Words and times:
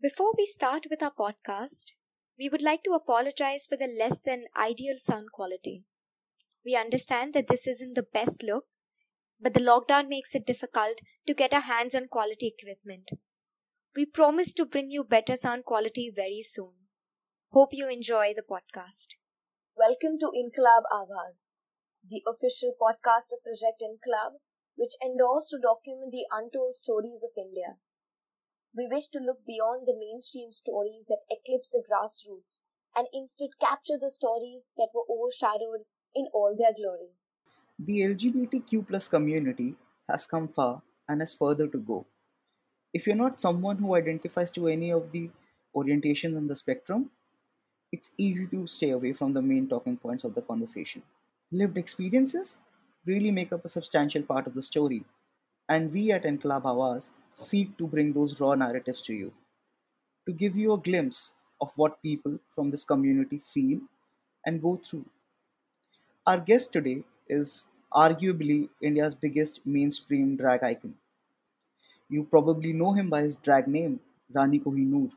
Before 0.00 0.32
we 0.38 0.46
start 0.46 0.86
with 0.88 1.02
our 1.02 1.10
podcast, 1.10 1.94
we 2.38 2.48
would 2.48 2.62
like 2.62 2.84
to 2.84 2.92
apologize 2.92 3.66
for 3.66 3.76
the 3.76 3.88
less 3.88 4.20
than 4.20 4.46
ideal 4.56 4.96
sound 4.96 5.32
quality. 5.32 5.82
We 6.64 6.76
understand 6.76 7.34
that 7.34 7.48
this 7.48 7.66
isn't 7.66 7.94
the 7.94 8.04
best 8.04 8.44
look, 8.44 8.66
but 9.40 9.54
the 9.54 9.60
lockdown 9.60 10.08
makes 10.08 10.36
it 10.36 10.46
difficult 10.46 11.00
to 11.26 11.34
get 11.34 11.52
our 11.52 11.62
hands 11.62 11.96
on 11.96 12.06
quality 12.06 12.54
equipment. 12.56 13.10
We 13.96 14.06
promise 14.06 14.52
to 14.52 14.64
bring 14.64 14.92
you 14.92 15.02
better 15.02 15.36
sound 15.36 15.64
quality 15.64 16.12
very 16.14 16.42
soon. 16.42 16.74
Hope 17.50 17.70
you 17.72 17.88
enjoy 17.88 18.34
the 18.34 18.42
podcast. 18.42 19.16
Welcome 19.76 20.20
to 20.20 20.26
Inkalaab 20.26 20.84
Aawaaz, 20.92 21.48
the 22.08 22.22
official 22.24 22.72
podcast 22.80 23.32
of 23.32 23.42
Project 23.42 23.82
Inkalaab, 23.82 24.34
which 24.76 24.94
endorsed 25.04 25.50
to 25.50 25.58
document 25.58 26.12
the 26.12 26.26
untold 26.30 26.76
stories 26.76 27.24
of 27.24 27.30
India. 27.36 27.78
We 28.76 28.86
wish 28.90 29.08
to 29.08 29.20
look 29.20 29.44
beyond 29.46 29.86
the 29.86 29.96
mainstream 29.98 30.52
stories 30.52 31.06
that 31.08 31.24
eclipse 31.30 31.70
the 31.70 31.82
grassroots 31.82 32.60
and 32.96 33.06
instead 33.12 33.50
capture 33.60 33.98
the 33.98 34.10
stories 34.10 34.72
that 34.76 34.88
were 34.94 35.04
overshadowed 35.08 35.84
in 36.14 36.26
all 36.32 36.54
their 36.56 36.72
glory. 36.74 37.10
The 37.78 38.00
LGBTQ 38.00 39.10
community 39.10 39.76
has 40.08 40.26
come 40.26 40.48
far 40.48 40.82
and 41.08 41.20
has 41.20 41.34
further 41.34 41.66
to 41.68 41.78
go. 41.78 42.06
If 42.92 43.06
you're 43.06 43.16
not 43.16 43.40
someone 43.40 43.78
who 43.78 43.94
identifies 43.94 44.50
to 44.52 44.68
any 44.68 44.90
of 44.90 45.12
the 45.12 45.30
orientations 45.74 46.36
on 46.36 46.46
the 46.46 46.56
spectrum, 46.56 47.10
it's 47.92 48.12
easy 48.18 48.46
to 48.48 48.66
stay 48.66 48.90
away 48.90 49.12
from 49.12 49.32
the 49.32 49.42
main 49.42 49.68
talking 49.68 49.96
points 49.96 50.24
of 50.24 50.34
the 50.34 50.42
conversation. 50.42 51.02
Lived 51.50 51.78
experiences 51.78 52.58
really 53.06 53.30
make 53.30 53.52
up 53.52 53.64
a 53.64 53.68
substantial 53.68 54.22
part 54.22 54.46
of 54.46 54.54
the 54.54 54.62
story, 54.62 55.04
and 55.68 55.92
we 55.92 56.10
at 56.12 56.24
Inkalaab 56.24 56.62
Aawaaz 56.62 57.10
seek 57.30 57.76
to 57.78 57.86
bring 57.86 58.12
those 58.12 58.40
raw 58.40 58.54
narratives 58.54 59.02
to 59.02 59.14
you, 59.14 59.32
to 60.26 60.32
give 60.32 60.56
you 60.56 60.72
a 60.72 60.78
glimpse 60.78 61.34
of 61.60 61.72
what 61.76 62.02
people 62.02 62.38
from 62.48 62.70
this 62.70 62.84
community 62.84 63.38
feel 63.38 63.80
and 64.46 64.62
go 64.62 64.76
through. 64.76 65.04
Our 66.26 66.38
guest 66.38 66.72
today 66.72 67.04
is 67.28 67.68
arguably 67.92 68.68
India's 68.80 69.14
biggest 69.14 69.66
mainstream 69.66 70.36
drag 70.36 70.62
icon. 70.62 70.94
You 72.08 72.24
probably 72.24 72.72
know 72.72 72.92
him 72.92 73.08
by 73.08 73.22
his 73.22 73.36
drag 73.36 73.68
name, 73.68 74.00
Rani 74.32 74.58
Ko-HE-Nur. 74.58 75.10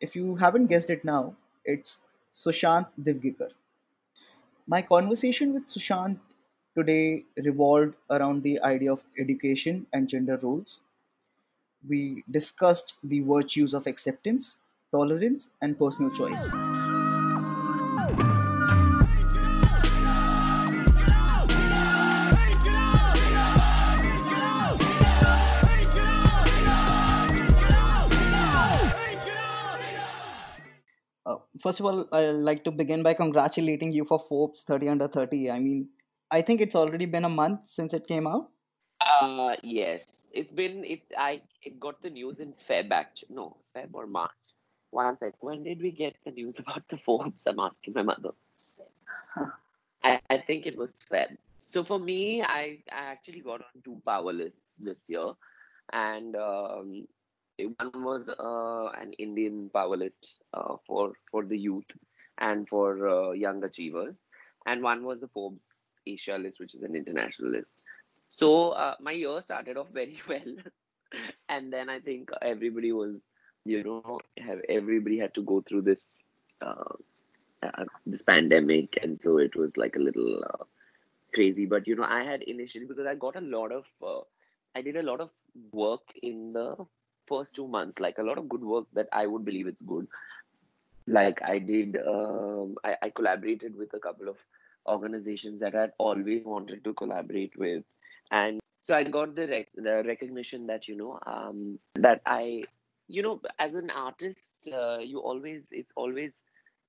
If 0.00 0.16
you 0.16 0.36
haven't 0.36 0.66
guessed 0.66 0.90
it 0.90 1.04
now, 1.04 1.36
it's 1.64 2.00
Sushant 2.32 2.88
Divgikar. 3.00 3.50
My 4.66 4.82
conversation 4.82 5.52
with 5.52 5.66
Sushant 5.66 6.18
today 6.80 7.24
revolved 7.44 7.94
around 8.10 8.42
the 8.42 8.60
idea 8.62 8.92
of 8.92 9.04
education 9.18 9.86
and 9.92 10.08
gender 10.08 10.38
roles. 10.42 10.82
We 11.86 12.24
discussed 12.30 12.94
the 13.02 13.20
virtues 13.20 13.74
of 13.74 13.86
acceptance, 13.86 14.58
tolerance, 14.92 15.50
and 15.60 15.78
personal 15.78 16.10
choice. 16.10 16.52
Uh, 31.26 31.36
first 31.60 31.80
of 31.80 31.86
all, 31.86 32.08
I'd 32.12 32.30
like 32.30 32.64
to 32.64 32.70
begin 32.70 33.02
by 33.02 33.14
congratulating 33.14 33.92
you 33.92 34.04
for 34.04 34.18
Forbes 34.18 34.62
30 34.62 34.88
under 34.88 35.08
30. 35.08 35.50
I 35.50 35.60
mean, 35.60 35.88
I 36.30 36.42
think 36.42 36.60
it's 36.60 36.74
already 36.74 37.06
been 37.06 37.24
a 37.24 37.28
month 37.28 37.68
since 37.68 37.92
it 37.94 38.06
came 38.06 38.26
out. 38.26 38.50
Uh 39.00 39.56
yes. 39.62 40.04
It's 40.32 40.52
been 40.52 40.84
it 40.84 41.02
I 41.16 41.42
it 41.62 41.80
got 41.80 42.02
the 42.02 42.10
news 42.10 42.40
in 42.40 42.54
Feb 42.68 42.90
actually. 42.92 43.34
No, 43.34 43.56
Feb 43.74 43.88
or 43.92 44.06
March. 44.06 44.54
One 44.90 45.16
sec. 45.16 45.34
When 45.40 45.62
did 45.62 45.80
we 45.80 45.90
get 45.90 46.14
the 46.24 46.32
news 46.32 46.58
about 46.64 46.88
the 46.88 46.98
Forbes? 46.98 47.46
I'm 47.46 47.60
asking 47.60 47.94
my 47.94 48.02
mother. 48.02 48.30
I, 50.02 50.20
I 50.30 50.38
think 50.38 50.66
it 50.66 50.76
was 50.76 50.94
Feb. 51.10 51.36
So 51.58 51.84
for 51.84 51.98
me, 51.98 52.42
I, 52.42 52.78
I 52.90 53.04
actually 53.12 53.40
got 53.40 53.60
on 53.60 53.82
two 53.84 54.00
power 54.06 54.32
lists 54.32 54.76
this 54.76 55.04
year. 55.08 55.32
And 55.92 56.34
um, 56.36 57.06
one 57.58 58.04
was 58.04 58.30
uh, 58.30 58.88
an 59.00 59.12
Indian 59.18 59.70
power 59.72 59.96
list 59.96 60.42
uh, 60.54 60.76
for, 60.86 61.12
for 61.30 61.44
the 61.44 61.58
youth 61.58 61.92
and 62.38 62.68
for 62.68 63.08
uh, 63.08 63.30
young 63.32 63.62
achievers. 63.62 64.22
And 64.66 64.82
one 64.82 65.04
was 65.04 65.20
the 65.20 65.28
Forbes 65.28 65.66
Asia 66.06 66.36
list, 66.38 66.60
which 66.60 66.74
is 66.74 66.82
an 66.82 66.94
international 66.94 67.50
list. 67.50 67.84
So 68.30 68.70
uh, 68.70 68.94
my 69.00 69.12
year 69.12 69.40
started 69.40 69.76
off 69.76 69.88
very 69.92 70.20
well, 70.28 70.56
and 71.48 71.72
then 71.72 71.88
I 71.88 72.00
think 72.00 72.30
everybody 72.42 72.92
was, 72.92 73.22
you 73.64 73.82
know, 73.82 74.20
have 74.38 74.60
everybody 74.68 75.18
had 75.18 75.34
to 75.34 75.42
go 75.42 75.60
through 75.60 75.82
this 75.82 76.18
uh, 76.62 76.94
uh, 77.62 77.84
this 78.06 78.22
pandemic, 78.22 78.98
and 79.02 79.20
so 79.20 79.38
it 79.38 79.54
was 79.56 79.76
like 79.76 79.96
a 79.96 80.00
little 80.00 80.42
uh, 80.44 80.64
crazy. 81.34 81.66
But 81.66 81.86
you 81.86 81.96
know, 81.96 82.04
I 82.04 82.22
had 82.22 82.42
initially 82.42 82.86
because 82.86 83.06
I 83.06 83.14
got 83.14 83.36
a 83.36 83.40
lot 83.40 83.72
of, 83.72 83.84
uh, 84.02 84.22
I 84.74 84.82
did 84.82 84.96
a 84.96 85.02
lot 85.02 85.20
of 85.20 85.30
work 85.72 86.02
in 86.22 86.52
the 86.52 86.76
first 87.26 87.54
two 87.54 87.68
months, 87.68 88.00
like 88.00 88.18
a 88.18 88.22
lot 88.22 88.38
of 88.38 88.48
good 88.48 88.62
work 88.62 88.86
that 88.94 89.08
I 89.12 89.26
would 89.26 89.44
believe 89.44 89.66
it's 89.66 89.82
good. 89.82 90.06
Like 91.06 91.42
I 91.42 91.58
did, 91.58 91.96
um, 92.06 92.76
I, 92.84 92.96
I 93.02 93.10
collaborated 93.10 93.76
with 93.76 93.92
a 93.94 93.98
couple 93.98 94.28
of 94.28 94.36
organizations 94.86 95.60
that 95.60 95.74
I'd 95.74 95.92
always 95.98 96.44
wanted 96.44 96.84
to 96.84 96.94
collaborate 96.94 97.56
with. 97.56 97.84
And 98.30 98.60
so 98.80 98.94
I 98.94 99.04
got 99.04 99.34
the, 99.34 99.46
rec- 99.46 99.72
the 99.74 100.02
recognition 100.06 100.66
that, 100.68 100.88
you 100.88 100.96
know, 100.96 101.18
um, 101.26 101.78
that 101.94 102.22
I, 102.26 102.64
you 103.08 103.22
know, 103.22 103.40
as 103.58 103.74
an 103.74 103.90
artist, 103.90 104.54
uh, 104.72 104.98
you 104.98 105.18
always, 105.18 105.68
it's 105.72 105.92
always 105.96 106.42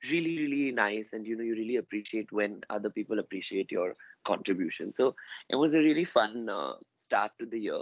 really, 0.09 0.38
really 0.38 0.72
nice. 0.72 1.13
And, 1.13 1.28
you 1.28 1.35
know, 1.35 1.44
you 1.44 1.53
really 1.53 1.75
appreciate 1.78 2.31
when 2.31 2.62
other 2.69 2.90
people 2.90 3.19
appreciate 3.19 3.72
your 3.72 3.94
contribution. 4.23 4.94
So 4.94 5.13
it 5.50 5.56
was 5.56 5.73
a 5.73 5.79
really 5.79 6.06
fun 6.06 6.47
uh, 6.50 6.73
start 6.97 7.31
to 7.40 7.46
the 7.46 7.59
year. 7.59 7.81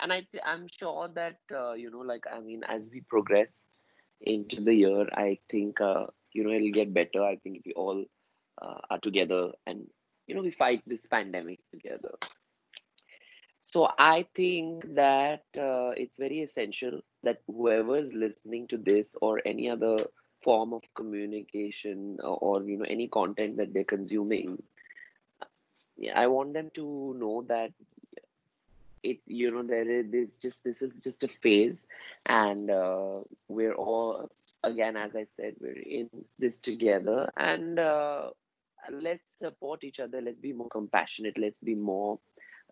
And 0.00 0.12
I, 0.12 0.26
I'm 0.46 0.68
sure 0.68 1.08
that, 1.14 1.38
uh, 1.52 1.72
you 1.72 1.90
know, 1.90 2.00
like, 2.00 2.24
I 2.32 2.40
mean, 2.40 2.62
as 2.68 2.88
we 2.92 3.00
progress 3.00 3.66
into 4.20 4.60
the 4.60 4.74
year, 4.74 5.08
I 5.12 5.38
think, 5.50 5.80
uh, 5.80 6.06
you 6.32 6.44
know, 6.44 6.52
it'll 6.52 6.70
get 6.70 6.94
better. 6.94 7.24
I 7.24 7.36
think 7.36 7.56
if 7.56 7.62
we 7.66 7.72
all 7.72 8.04
uh, 8.60 8.80
are 8.90 8.98
together 8.98 9.52
and 9.66 9.86
you 10.26 10.34
know 10.34 10.42
we 10.42 10.50
fight 10.50 10.82
this 10.86 11.06
pandemic 11.06 11.60
together. 11.70 12.14
So 13.60 13.88
i 13.98 14.26
think 14.34 14.94
that 14.94 15.44
uh, 15.58 15.90
it's 15.96 16.16
very 16.16 16.40
essential 16.42 17.00
that 17.22 17.42
whoever 17.46 17.96
is 17.96 18.14
listening 18.14 18.66
to 18.68 18.78
this 18.78 19.14
or 19.20 19.42
any 19.44 19.68
other 19.68 20.06
form 20.42 20.72
of 20.72 20.82
communication 20.94 22.18
or, 22.22 22.38
or 22.38 22.62
you 22.62 22.78
know 22.78 22.86
any 22.88 23.08
content 23.08 23.56
that 23.58 23.74
they're 23.74 23.84
consuming 23.84 24.62
yeah, 25.96 26.18
i 26.18 26.26
want 26.26 26.54
them 26.54 26.70
to 26.74 27.14
know 27.18 27.44
that 27.48 27.72
it 29.02 29.18
you 29.26 29.50
know 29.50 29.62
there 29.62 29.88
is 29.90 30.38
just 30.38 30.62
this 30.64 30.82
is 30.82 30.94
just 30.94 31.24
a 31.24 31.28
phase 31.28 31.86
and 32.26 32.70
uh, 32.70 33.20
we're 33.48 33.74
all 33.74 34.30
again 34.64 34.96
as 34.96 35.14
i 35.14 35.24
said 35.24 35.54
we're 35.60 35.72
in 35.72 36.08
this 36.38 36.60
together 36.60 37.30
and 37.36 37.78
uh, 37.78 38.30
let's 38.90 39.38
support 39.38 39.84
each 39.84 40.00
other. 40.00 40.20
Let's 40.20 40.38
be 40.38 40.52
more 40.52 40.68
compassionate. 40.68 41.38
Let's 41.38 41.60
be 41.60 41.74
more 41.74 42.18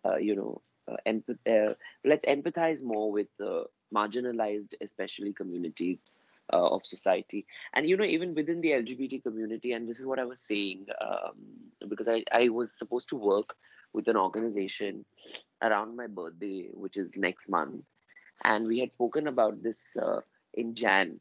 uh, 0.05 0.17
you 0.17 0.35
know 0.35 0.61
uh, 0.87 0.97
empath- 1.07 1.71
uh, 1.71 1.73
let's 2.05 2.25
empathize 2.25 2.83
more 2.83 3.11
with 3.11 3.27
the 3.37 3.65
marginalized 3.93 4.73
especially 4.81 5.33
communities 5.33 6.03
uh, 6.53 6.67
of 6.67 6.85
society. 6.85 7.45
And 7.73 7.87
you 7.87 7.97
know 7.97 8.03
even 8.05 8.33
within 8.33 8.61
the 8.61 8.71
lgbt 8.71 9.23
community 9.23 9.73
and 9.73 9.87
this 9.87 9.99
is 9.99 10.05
what 10.05 10.19
i 10.19 10.25
was 10.25 10.39
saying 10.39 10.87
um, 11.01 11.35
because 11.89 12.07
I, 12.07 12.23
I 12.31 12.49
was 12.49 12.71
supposed 12.71 13.09
to 13.09 13.15
work 13.15 13.55
with 13.93 14.07
an 14.07 14.17
organization 14.17 15.05
around 15.61 15.95
my 15.95 16.07
birthday 16.07 16.69
which 16.73 16.97
is 16.97 17.17
next 17.17 17.49
month. 17.49 17.83
And 18.43 18.67
we 18.67 18.79
had 18.79 18.93
spoken 18.93 19.27
about 19.27 19.63
this 19.63 19.97
uh, 20.01 20.21
in 20.53 20.73
jan. 20.75 21.19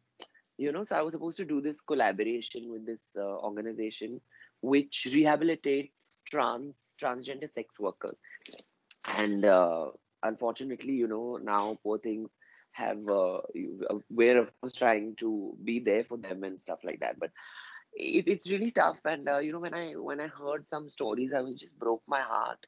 You 0.58 0.72
know 0.72 0.84
so 0.84 0.96
i 0.96 1.02
was 1.02 1.12
supposed 1.12 1.37
to 1.38 1.44
do 1.44 1.60
this 1.60 1.81
collaboration 1.81 2.70
with 2.70 2.87
this 2.87 3.02
uh, 3.16 3.20
organization 3.22 4.20
which 4.61 5.06
rehabilitates 5.11 5.91
trans 6.29 6.97
transgender 7.00 7.50
sex 7.50 7.79
workers. 7.81 8.17
And 9.05 9.44
uh, 9.44 9.91
unfortunately 10.23 10.93
you 10.93 11.06
know 11.06 11.38
now 11.43 11.79
poor 11.82 11.99
things 11.99 12.31
have 12.73 13.08
uh, 13.08 13.41
we're 14.11 14.38
of 14.38 14.50
course 14.61 14.75
trying 14.75 15.14
to 15.17 15.56
be 15.64 15.81
there 15.81 16.05
for 16.05 16.19
them 16.19 16.44
and 16.44 16.61
stuff 16.61 16.81
like 16.85 17.00
that. 17.00 17.19
But 17.19 17.31
it, 17.94 18.29
it's 18.29 18.50
really 18.50 18.70
tough. 18.70 19.00
And 19.05 19.26
uh, 19.26 19.38
you 19.38 19.53
know 19.53 19.61
when 19.61 19.75
i 19.75 19.93
when 19.93 20.20
i 20.20 20.26
heard 20.26 20.67
some 20.67 20.88
stories 20.88 21.32
i 21.35 21.41
was 21.41 21.56
just 21.56 21.79
broke 21.79 22.03
my 22.06 22.20
heart. 22.20 22.67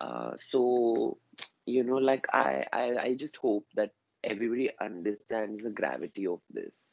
Uh, 0.00 0.32
so 0.36 1.18
you 1.66 1.84
know 1.84 1.96
like 1.96 2.26
I, 2.32 2.64
I 2.72 2.96
i 3.02 3.14
just 3.14 3.36
hope 3.36 3.66
that 3.74 3.90
everybody 4.24 4.70
understands 4.80 5.62
the 5.62 5.70
gravity 5.70 6.26
of 6.26 6.40
this. 6.50 6.90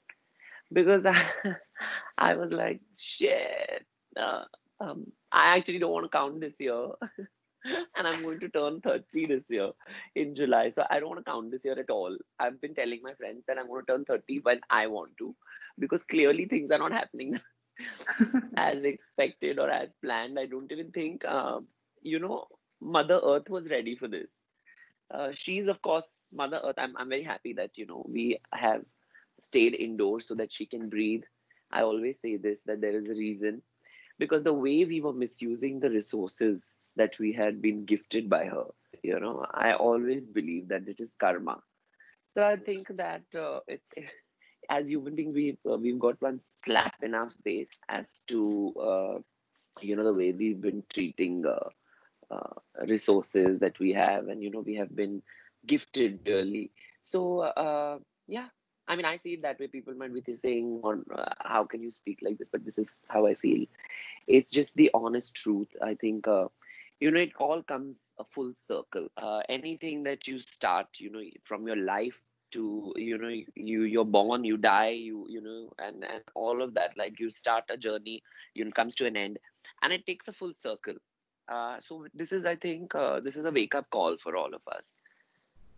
Because 0.72 1.06
i, 1.06 1.22
I 2.18 2.36
was 2.36 2.52
like 2.54 2.82
shit 2.98 3.86
uh, 4.18 4.44
um, 4.80 5.06
i 5.32 5.58
actually 5.58 5.80
don't 5.80 5.92
want 5.92 6.06
to 6.06 6.18
count 6.18 6.40
this 6.40 6.56
year 6.60 6.90
and 7.98 8.08
I'm 8.08 8.22
going 8.22 8.40
to 8.40 8.50
turn 8.50 8.82
30 8.82 9.26
this 9.26 9.44
year 9.50 9.72
in 10.16 10.36
July. 10.36 10.70
So 10.70 10.86
I 10.90 11.00
don't 11.00 11.10
want 11.10 11.26
to 11.26 11.30
count 11.32 11.52
this 11.52 11.66
year 11.66 11.78
at 11.78 11.90
all. 11.90 12.16
I've 12.40 12.62
been 12.62 12.76
telling 12.76 13.02
my 13.04 13.14
friends 13.14 13.44
that 13.48 13.58
I'm 13.58 13.68
going 13.68 13.86
to 13.86 13.92
turn 13.92 14.06
30 14.06 14.40
when 14.40 14.62
I 14.70 14.88
want 14.88 15.12
to, 15.20 15.36
because 15.80 16.04
clearly 16.04 16.46
things 16.46 16.72
are 16.72 16.78
not 16.78 16.92
happening 16.92 17.40
as 18.58 18.84
expected 18.84 19.60
or 19.60 19.70
as 19.70 19.96
planned. 20.04 20.40
I 20.40 20.46
don't 20.46 20.72
even 20.72 20.92
think, 20.92 21.26
uh, 21.26 21.60
you 22.02 22.20
know, 22.20 22.46
Mother 22.82 23.20
Earth 23.24 23.50
was 23.50 23.70
ready 23.70 23.96
for 23.96 24.08
this. 24.08 24.32
Uh, 25.14 25.32
she's, 25.32 25.68
of 25.68 25.82
course, 25.82 26.28
Mother 26.34 26.62
Earth. 26.64 26.76
I'm, 26.78 26.96
I'm 26.98 27.10
very 27.10 27.24
happy 27.24 27.54
that, 27.54 27.78
you 27.78 27.86
know, 27.86 28.06
we 28.08 28.40
have 28.54 28.84
stayed 29.42 29.74
indoors 29.74 30.28
so 30.28 30.36
that 30.36 30.52
she 30.52 30.66
can 30.66 30.90
breathe. 30.90 31.24
I 31.72 31.82
always 31.82 32.20
say 32.22 32.38
this 32.38 32.64
that 32.64 32.82
there 32.82 32.96
is 32.96 33.10
a 33.10 33.16
reason 33.16 33.62
because 34.20 34.44
the 34.44 34.54
way 34.54 34.86
we 34.86 35.02
were 35.02 35.14
misusing 35.14 35.80
the 35.80 35.90
resources 35.90 36.80
that 36.96 37.18
we 37.20 37.32
had 37.32 37.62
been 37.62 37.86
gifted 37.86 38.30
by 38.30 38.46
her, 38.46 38.66
you 39.04 39.20
know, 39.20 39.46
I 39.54 39.74
always 39.74 40.26
believe 40.26 40.68
that 40.70 40.88
it 40.88 41.00
is 41.00 41.14
karma. 41.20 41.62
So 42.28 42.46
I 42.46 42.58
think 42.58 42.88
that 42.98 43.24
uh, 43.38 43.60
it's 43.68 43.94
as 44.70 44.90
human 44.90 45.16
beings, 45.16 45.36
we've 45.36 45.58
uh, 45.70 45.78
we've 45.78 46.00
got 46.00 46.22
one 46.22 46.40
slap 46.42 46.96
in 47.02 47.14
our 47.14 47.30
face 47.44 47.70
as 47.90 48.14
to 48.28 48.74
uh, 48.82 49.20
you 49.82 49.96
know 49.96 50.04
the 50.04 50.14
way 50.14 50.32
we've 50.32 50.62
been 50.62 50.84
treating 50.90 51.46
uh, 51.46 51.70
uh, 52.34 52.86
resources 52.88 53.60
that 53.60 53.80
we 53.80 53.94
have, 53.94 54.28
and 54.28 54.44
you 54.44 54.50
know 54.52 54.62
we 54.62 54.76
have 54.76 54.96
been 54.96 55.22
gifted 55.66 56.20
early. 56.28 56.72
So 57.04 57.40
uh, 57.40 58.00
yeah, 58.28 58.48
I 58.88 58.96
mean, 58.96 59.06
I 59.06 59.18
see 59.18 59.34
it 59.34 59.42
that 59.44 59.60
way. 59.60 59.68
People 59.68 59.94
might 59.96 60.14
be 60.14 60.36
saying, 60.36 60.80
or 60.84 61.00
uh, 61.14 61.34
how 61.42 61.66
can 61.66 61.82
you 61.82 61.92
speak 61.92 62.20
like 62.22 62.38
this? 62.38 62.50
But 62.50 62.66
this 62.66 62.78
is 62.78 63.06
how 63.10 63.26
I 63.28 63.36
feel. 63.36 63.66
It's 64.28 64.52
just 64.52 64.76
the 64.76 64.92
honest 64.94 65.36
truth. 65.36 65.68
I 65.82 65.96
think, 65.96 66.28
uh, 66.28 66.48
you 67.00 67.12
know, 67.12 67.20
it 67.20 67.34
all 67.40 67.62
comes 67.64 68.14
a 68.20 68.24
full 68.24 68.54
circle. 68.54 69.10
Uh, 69.18 69.42
anything 69.50 70.04
that 70.04 70.28
you 70.28 70.40
start, 70.40 70.88
you 71.00 71.10
know, 71.12 71.22
from 71.42 71.68
your 71.68 71.76
life 71.76 72.22
to, 72.52 72.94
you 72.96 73.18
know, 73.18 73.34
you 73.56 73.84
you're 73.84 74.06
born, 74.06 74.44
you 74.46 74.58
die, 74.58 74.90
you 74.90 75.26
you 75.30 75.42
know, 75.42 75.70
and 75.80 76.04
and 76.04 76.24
all 76.34 76.62
of 76.62 76.74
that. 76.76 76.98
Like 76.98 77.20
you 77.20 77.30
start 77.30 77.66
a 77.70 77.78
journey, 77.78 78.24
you 78.54 78.64
know, 78.66 78.72
comes 78.72 78.96
to 78.96 79.06
an 79.06 79.18
end, 79.18 79.40
and 79.82 79.92
it 79.94 80.06
takes 80.06 80.28
a 80.28 80.34
full 80.34 80.54
circle. 80.54 80.96
Uh, 81.50 81.80
so 81.80 82.06
this 82.14 82.32
is, 82.32 82.46
I 82.46 82.56
think, 82.56 82.94
uh, 82.96 83.20
this 83.22 83.38
is 83.38 83.46
a 83.46 83.52
wake 83.52 83.76
up 83.76 83.90
call 83.90 84.18
for 84.18 84.36
all 84.36 84.54
of 84.54 84.62
us 84.68 84.94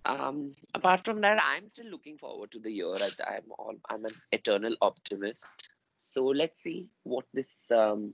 um, 0.06 0.56
apart 0.74 1.04
from 1.04 1.22
that, 1.22 1.42
I'm 1.44 1.68
still 1.68 1.90
looking 1.90 2.18
forward 2.18 2.52
to 2.52 2.60
the 2.60 2.72
year. 2.72 2.96
I, 2.96 3.36
am 3.36 3.44
all, 3.58 3.76
I'm 3.90 4.06
an 4.06 4.12
eternal 4.32 4.76
optimist. 4.82 5.70
So 5.98 6.26
let's 6.26 6.60
see 6.60 6.90
what 7.04 7.26
this 7.34 7.70
um, 7.72 8.14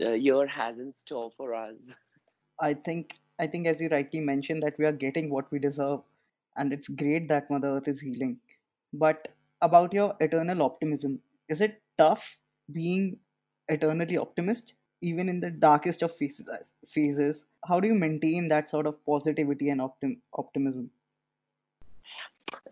uh, 0.00 0.10
year 0.10 0.46
has 0.46 0.78
in 0.78 0.92
store 0.92 1.30
for 1.36 1.54
us. 1.54 1.76
I 2.60 2.74
think 2.74 3.16
I 3.38 3.46
think 3.48 3.66
as 3.66 3.80
you 3.80 3.88
rightly 3.88 4.20
mentioned 4.20 4.62
that 4.62 4.78
we 4.78 4.84
are 4.84 4.92
getting 4.92 5.28
what 5.28 5.50
we 5.50 5.58
deserve, 5.58 6.00
and 6.56 6.72
it's 6.72 6.88
great 6.88 7.26
that 7.28 7.50
Mother 7.50 7.68
Earth 7.68 7.88
is 7.88 8.00
healing. 8.00 8.38
But 8.92 9.28
about 9.60 9.92
your 9.92 10.14
eternal 10.20 10.62
optimism, 10.62 11.20
is 11.48 11.60
it 11.60 11.82
tough 11.98 12.40
being 12.70 13.18
eternally 13.68 14.16
optimist? 14.16 14.74
Even 15.10 15.28
in 15.28 15.40
the 15.40 15.50
darkest 15.50 16.02
of 16.02 16.16
phases, 16.16 16.72
phases 16.96 17.46
how 17.68 17.80
do 17.80 17.88
you 17.88 17.94
maintain 17.94 18.48
that 18.48 18.68
sort 18.74 18.86
of 18.86 19.04
positivity 19.04 19.70
and 19.70 19.80
optim- 19.80 20.20
optimism? 20.42 20.90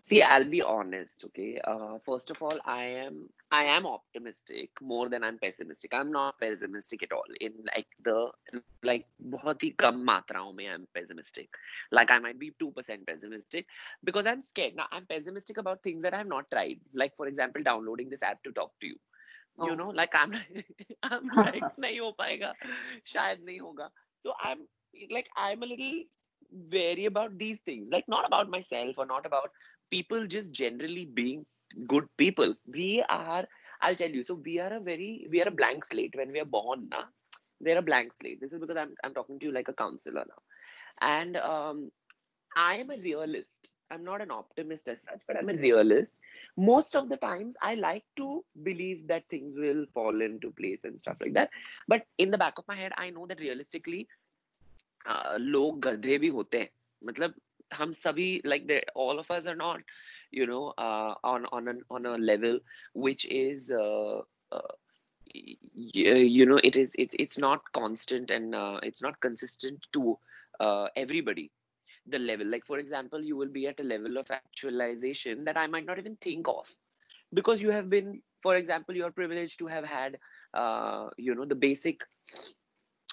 See 0.09 0.21
i'll 0.21 0.49
be 0.53 0.61
honest 0.61 1.23
okay? 1.27 1.59
Uh, 1.71 1.97
first 2.05 2.31
of 2.33 2.41
all 2.41 2.57
i 2.65 2.83
am 3.03 3.29
i 3.59 3.63
am 3.75 3.85
optimistic 3.85 4.81
more 4.81 5.07
than 5.13 5.23
i'm 5.23 5.37
pessimistic. 5.45 5.93
I'm 5.93 6.11
not 6.11 6.39
pessimistic 6.39 7.03
at 7.03 7.13
all. 7.17 7.37
In 7.39 7.53
like 7.75 7.87
the 8.07 8.17
like 8.91 9.05
bahut 9.35 9.65
hi 9.65 9.71
kam 9.85 10.03
matraon 10.09 10.51
mein 10.59 10.73
i'm 10.75 10.87
pessimistic. 10.99 11.61
Like 11.99 12.11
i 12.17 12.19
might 12.25 12.39
be 12.43 12.51
2% 12.65 13.07
pessimistic 13.11 13.65
because 14.11 14.31
i'm 14.33 14.43
scared. 14.51 14.75
Now 14.81 14.87
i'm 14.91 15.07
pessimistic 15.15 15.63
about 15.65 15.83
things 15.87 16.03
that 16.03 16.19
i 16.19 16.23
have 16.23 16.33
not 16.35 16.51
tried. 16.55 16.79
Like 17.03 17.15
for 17.21 17.27
example 17.33 17.69
downloading 17.71 18.09
this 18.15 18.29
app 18.31 18.43
to 18.49 18.53
talk 18.61 18.73
to 18.81 18.93
you 18.93 18.99
you 19.59 19.71
oh. 19.71 19.75
know 19.75 19.89
like 19.89 20.13
i'm 20.15 20.33
i'm 21.03 21.29
like 21.35 21.69
nahi 21.85 21.99
ho 22.05 22.11
payega 22.21 22.51
shayad 23.13 23.43
nahi 23.49 23.59
hoga 23.67 23.89
so 24.25 24.33
i'm 24.49 24.65
like 25.17 25.29
i'm 25.45 25.63
a 25.63 25.71
little 25.73 26.03
wary 26.75 27.05
about 27.05 27.37
these 27.37 27.59
things 27.69 27.89
like 27.95 28.07
not 28.07 28.25
about 28.29 28.49
myself 28.49 28.97
or 28.97 29.05
not 29.05 29.25
about 29.25 29.49
people 29.95 30.27
just 30.27 30.51
generally 30.51 31.05
being 31.05 31.45
good 31.87 32.05
people. 32.17 32.53
We 32.67 33.03
are 33.09 33.47
i'll 33.81 33.95
tell 33.95 34.09
you 34.09 34.23
so 34.23 34.35
we 34.35 34.59
are 34.59 34.73
a 34.73 34.79
very 34.79 35.27
we 35.31 35.41
are 35.41 35.47
a 35.47 35.51
blank 35.51 35.85
slate. 35.85 36.15
When 36.15 36.31
we 36.31 36.41
are 36.41 36.45
born 36.45 36.87
na? 36.89 37.03
we're 37.59 37.77
a 37.77 37.81
blank 37.81 38.13
slate. 38.13 38.39
This 38.41 38.53
is 38.53 38.59
because 38.59 38.77
i'm, 38.77 38.93
I'm 39.03 39.13
talking 39.13 39.39
to 39.39 39.47
you 39.47 39.51
like 39.51 39.67
a 39.67 39.73
counselor 39.73 40.25
now. 40.27 40.41
And 41.01 41.37
um, 41.37 41.91
i 42.55 42.75
am 42.75 42.91
a 42.91 42.97
realist 42.97 43.72
I'm 43.92 44.04
not 44.04 44.20
an 44.20 44.30
optimist 44.30 44.88
as 44.88 45.02
such, 45.02 45.20
but 45.26 45.36
I'm 45.36 45.48
a 45.48 45.54
realist. 45.54 46.18
Most 46.56 46.94
of 46.94 47.08
the 47.08 47.16
times, 47.16 47.56
I 47.62 47.74
like 47.74 48.04
to 48.16 48.44
believe 48.62 49.06
that 49.08 49.28
things 49.28 49.54
will 49.56 49.86
fall 49.94 50.20
into 50.20 50.50
place 50.50 50.84
and 50.84 51.00
stuff 51.00 51.16
like 51.20 51.32
that. 51.34 51.50
But 51.86 52.02
in 52.18 52.30
the 52.30 52.38
back 52.38 52.58
of 52.58 52.68
my 52.68 52.76
head, 52.76 52.92
I 52.96 53.10
know 53.10 53.26
that 53.26 53.40
realistically, 53.40 54.08
uh, 55.06 55.38
लोग 55.40 55.80
गधे 55.80 56.18
भी 56.18 56.28
होते 56.28 56.58
हैं 56.58 56.68
मतलब 57.04 57.34
हम 57.74 57.92
सभी 57.92 58.44
like 58.44 58.70
all 58.94 59.18
of 59.18 59.30
us 59.30 59.46
are 59.46 59.56
not 59.56 59.80
you 60.30 60.46
know 60.46 60.74
uh, 60.78 61.14
on 61.24 61.46
on 61.46 61.68
an, 61.68 61.82
on 61.90 62.06
a 62.06 62.18
level 62.18 62.58
which 62.94 63.24
is 63.26 63.70
uh, 63.70 64.20
uh, 64.52 64.74
you 65.74 66.46
know 66.46 66.60
it 66.62 66.76
is 66.76 66.94
it's 66.98 67.14
it's 67.18 67.38
not 67.38 67.72
constant 67.72 68.30
and 68.30 68.54
uh, 68.54 68.80
it's 68.82 69.02
not 69.02 69.20
consistent 69.20 69.86
to 69.92 70.18
uh, 70.60 70.88
everybody 70.96 71.50
the 72.07 72.19
level. 72.19 72.47
Like 72.47 72.65
for 72.65 72.79
example 72.79 73.23
you 73.23 73.35
will 73.37 73.49
be 73.49 73.67
at 73.67 73.79
a 73.79 73.83
level 73.83 74.17
of 74.17 74.31
actualization 74.31 75.45
that 75.45 75.57
i 75.57 75.67
might 75.67 75.85
not 75.85 75.99
even 75.99 76.15
think 76.15 76.47
of. 76.47 76.75
Because 77.33 77.61
you 77.61 77.71
have 77.71 77.89
been 77.89 78.21
for 78.41 78.55
example 78.55 78.95
you're 78.95 79.11
privileged 79.11 79.59
to 79.59 79.67
have 79.67 79.85
had 79.85 80.17
uh, 80.53 81.09
you 81.17 81.35
know 81.35 81.45
the 81.45 81.55
basic 81.55 82.03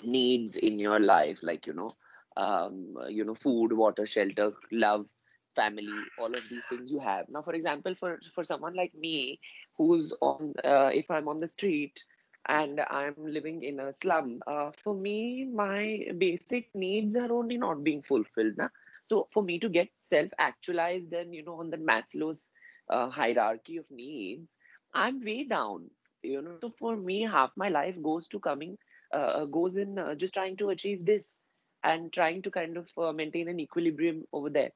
needs 0.04 0.56
in 0.56 0.78
your 0.78 0.98
life 1.00 1.40
like 1.42 1.66
you 1.66 1.72
know 1.74 1.94
um, 2.36 2.96
you 3.08 3.24
know 3.24 3.34
food 3.34 3.72
water 3.72 4.04
shelter 4.06 4.52
love 4.72 5.06
family 5.54 5.98
all 6.18 6.34
of 6.34 6.42
these 6.50 6.64
things 6.68 6.90
you 6.92 7.00
have. 7.00 7.26
Now 7.28 7.42
for 7.42 7.54
example 7.54 7.94
for 7.94 8.18
for 8.32 8.44
someone 8.44 8.74
like 8.74 8.94
me 8.94 9.40
who's 9.76 10.12
on 10.20 10.54
uh, 10.64 10.90
if 10.92 11.10
i'm 11.10 11.28
on 11.28 11.38
the 11.38 11.48
street 11.48 12.04
and 12.46 12.80
i'm 12.90 13.14
living 13.18 13.62
in 13.62 13.80
a 13.80 13.92
slum 13.92 14.40
uh, 14.46 14.70
for 14.70 14.94
me 14.94 15.44
my 15.44 16.06
basic 16.18 16.68
needs 16.74 17.16
are 17.16 17.32
only 17.32 17.58
not 17.58 17.82
being 17.84 18.02
fulfilled 18.02 18.56
na? 18.56 18.68
So 19.04 19.26
for 19.32 19.42
me 19.42 19.58
to 19.58 19.68
get 19.68 19.88
self 20.02 20.30
actualized 20.38 21.12
and 21.12 21.34
you 21.34 21.44
know 21.44 21.54
on 21.60 21.70
the 21.70 21.76
maslow's 21.76 22.52
uh, 22.88 23.08
hierarchy 23.10 23.76
of 23.76 23.90
needs 23.90 24.56
i'm 24.94 25.20
way 25.24 25.44
down 25.44 25.90
you 26.22 26.40
know. 26.42 26.54
So 26.54 26.70
for 26.70 26.96
me 26.96 27.22
half 27.22 27.52
my 27.56 27.68
life 27.68 27.96
goes 28.02 28.26
to 28.28 28.40
coming 28.40 28.78
uh, 29.12 29.44
goes 29.46 29.76
in 29.76 29.98
uh, 29.98 30.14
just 30.14 30.34
trying 30.34 30.56
to 30.56 30.70
achieve 30.70 31.04
this 31.04 31.38
and 31.82 32.12
trying 32.12 32.42
to 32.42 32.50
kind 32.50 32.76
of 32.76 32.88
uh, 32.98 33.12
maintain 33.12 33.48
an 33.48 33.60
equilibrium 33.60 34.24
over 34.32 34.50
there. 34.50 34.70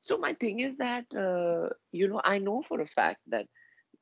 So 0.00 0.18
my 0.18 0.34
thing 0.34 0.60
is 0.60 0.76
that 0.78 1.04
uh, 1.14 1.70
you 1.92 2.08
know 2.08 2.20
i 2.24 2.38
know 2.38 2.62
for 2.62 2.80
a 2.80 2.86
fact 2.86 3.20
that 3.28 3.46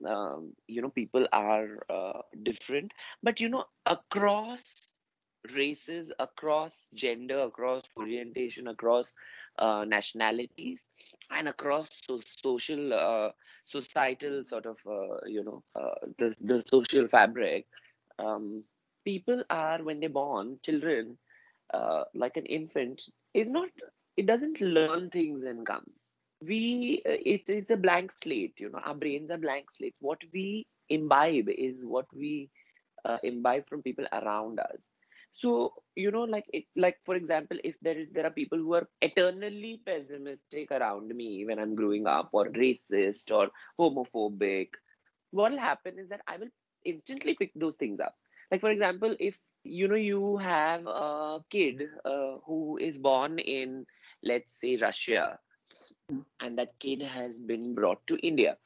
um, 0.07 0.53
you 0.67 0.83
know 0.83 0.91
people 0.91 1.27
are 1.33 1.85
uh, 1.91 2.23
different 2.43 2.93
but 3.23 3.41
you 3.41 3.49
know 3.49 3.65
across 3.87 4.93
races 5.55 6.13
across 6.19 6.91
gender 6.95 7.41
across 7.41 7.83
orientation 7.97 8.67
across 8.69 9.15
uh, 9.59 9.85
nationalities 9.85 10.89
and 11.31 11.49
across 11.49 11.89
so- 12.07 12.21
social 12.21 12.93
uh, 12.95 13.31
societal 13.65 14.45
sort 14.45 14.67
of 14.67 14.79
uh, 14.87 15.19
you 15.27 15.43
know 15.45 15.63
uh, 15.75 15.95
the, 16.19 16.35
the 16.41 16.61
social 16.63 17.07
fabric 17.09 17.67
um, 18.19 18.63
people 19.05 19.43
are 19.51 19.83
when 19.83 20.01
they're 20.01 20.09
born 20.09 20.59
children 20.63 21.17
uh, 21.75 22.05
like 22.15 22.37
an 22.37 22.47
infant 22.47 23.03
is 23.35 23.51
not 23.51 23.69
it 24.17 24.27
doesn't 24.27 24.61
learn 24.61 25.11
things 25.11 25.45
and 25.45 25.67
come. 25.67 25.87
We 26.43 27.03
it's 27.05 27.49
it's 27.49 27.71
a 27.71 27.77
blank 27.77 28.13
slate 28.13 28.61
you 28.61 28.71
know 28.71 28.81
our 28.85 28.95
brains 28.95 29.31
are 29.31 29.39
blank 29.39 29.71
slates. 29.71 29.99
What 30.01 30.21
we 30.33 30.67
imbibe 30.89 31.49
is 31.49 31.85
what 31.85 32.07
we 32.15 32.51
imbibe 33.23 33.69
from 33.69 33.83
people 33.83 34.07
around 34.13 34.61
us 34.61 34.96
so 35.39 35.73
you 35.95 36.11
know 36.11 36.25
like 36.35 36.47
it 36.59 36.65
like 36.85 36.97
for 37.05 37.15
example 37.17 37.59
if 37.65 37.77
there 37.83 37.99
is 37.99 38.09
there 38.13 38.27
are 38.27 38.37
people 38.39 38.59
who 38.59 38.75
are 38.75 38.89
eternally 39.03 39.81
pessimistic 39.87 40.71
around 40.71 41.09
me 41.21 41.45
when 41.47 41.59
i'm 41.59 41.75
growing 41.75 42.07
up 42.07 42.31
or 42.33 42.47
racist 42.51 43.33
or 43.39 43.49
homophobic 43.79 44.69
what 45.31 45.53
will 45.53 45.59
happen 45.59 45.99
is 45.99 46.09
that 46.09 46.23
i 46.27 46.37
will 46.37 46.53
instantly 46.85 47.35
pick 47.35 47.53
those 47.55 47.77
things 47.77 48.01
up 48.01 48.15
like 48.51 48.61
for 48.61 48.71
example 48.71 49.15
if 49.21 49.39
you 49.65 49.89
know 49.89 50.03
you 50.11 50.37
have 50.39 50.87
a 50.87 51.41
kid 51.51 51.89
uh, 52.05 52.37
who 52.47 52.79
is 52.81 52.99
born 52.99 53.39
in 53.39 53.85
let's 54.23 54.61
say 54.61 54.77
russia 54.77 55.39
and 56.41 56.59
that 56.59 56.79
kid 56.79 57.03
has 57.03 57.41
been 57.41 57.75
brought 57.75 58.07
to 58.07 58.17
India. 58.27 58.57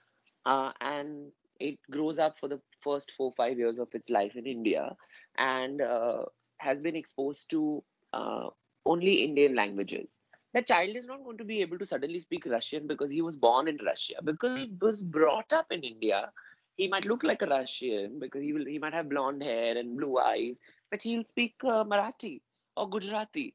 Uh, 0.44 0.72
and 0.80 1.32
it 1.58 1.78
grows 1.90 2.18
up 2.18 2.38
for 2.38 2.48
the 2.48 2.60
first 2.80 3.12
four 3.12 3.32
five 3.36 3.58
years 3.58 3.78
of 3.78 3.94
its 3.94 4.10
life 4.10 4.36
in 4.36 4.46
India, 4.46 4.96
and 5.38 5.82
uh, 5.82 6.24
has 6.60 6.82
been 6.82 6.96
exposed 6.96 7.50
to 7.50 7.84
uh, 8.14 8.48
only 8.86 9.24
Indian 9.24 9.56
languages. 9.56 10.20
The 10.54 10.62
child 10.62 10.96
is 10.96 11.06
not 11.06 11.24
going 11.24 11.38
to 11.38 11.44
be 11.44 11.60
able 11.62 11.78
to 11.78 11.86
suddenly 11.86 12.20
speak 12.20 12.46
Russian 12.46 12.86
because 12.88 13.10
he 13.10 13.22
was 13.22 13.36
born 13.36 13.68
in 13.68 13.78
Russia, 13.84 14.16
because 14.24 14.58
he 14.58 14.72
was 14.80 15.02
brought 15.02 15.52
up 15.52 15.66
in 15.72 15.82
India. 15.82 16.32
He 16.76 16.88
might 16.88 17.06
look 17.06 17.24
like 17.24 17.42
a 17.42 17.46
Russian 17.46 18.18
because 18.20 18.42
he 18.42 18.52
will 18.52 18.66
he 18.66 18.78
might 18.78 18.94
have 18.94 19.08
blonde 19.10 19.42
hair 19.42 19.76
and 19.76 19.96
blue 19.96 20.18
eyes, 20.18 20.60
but 20.90 21.02
he'll 21.02 21.24
speak 21.24 21.56
uh, 21.64 21.84
Marathi 21.84 22.42
or 22.76 22.88
Gujarati 22.88 23.54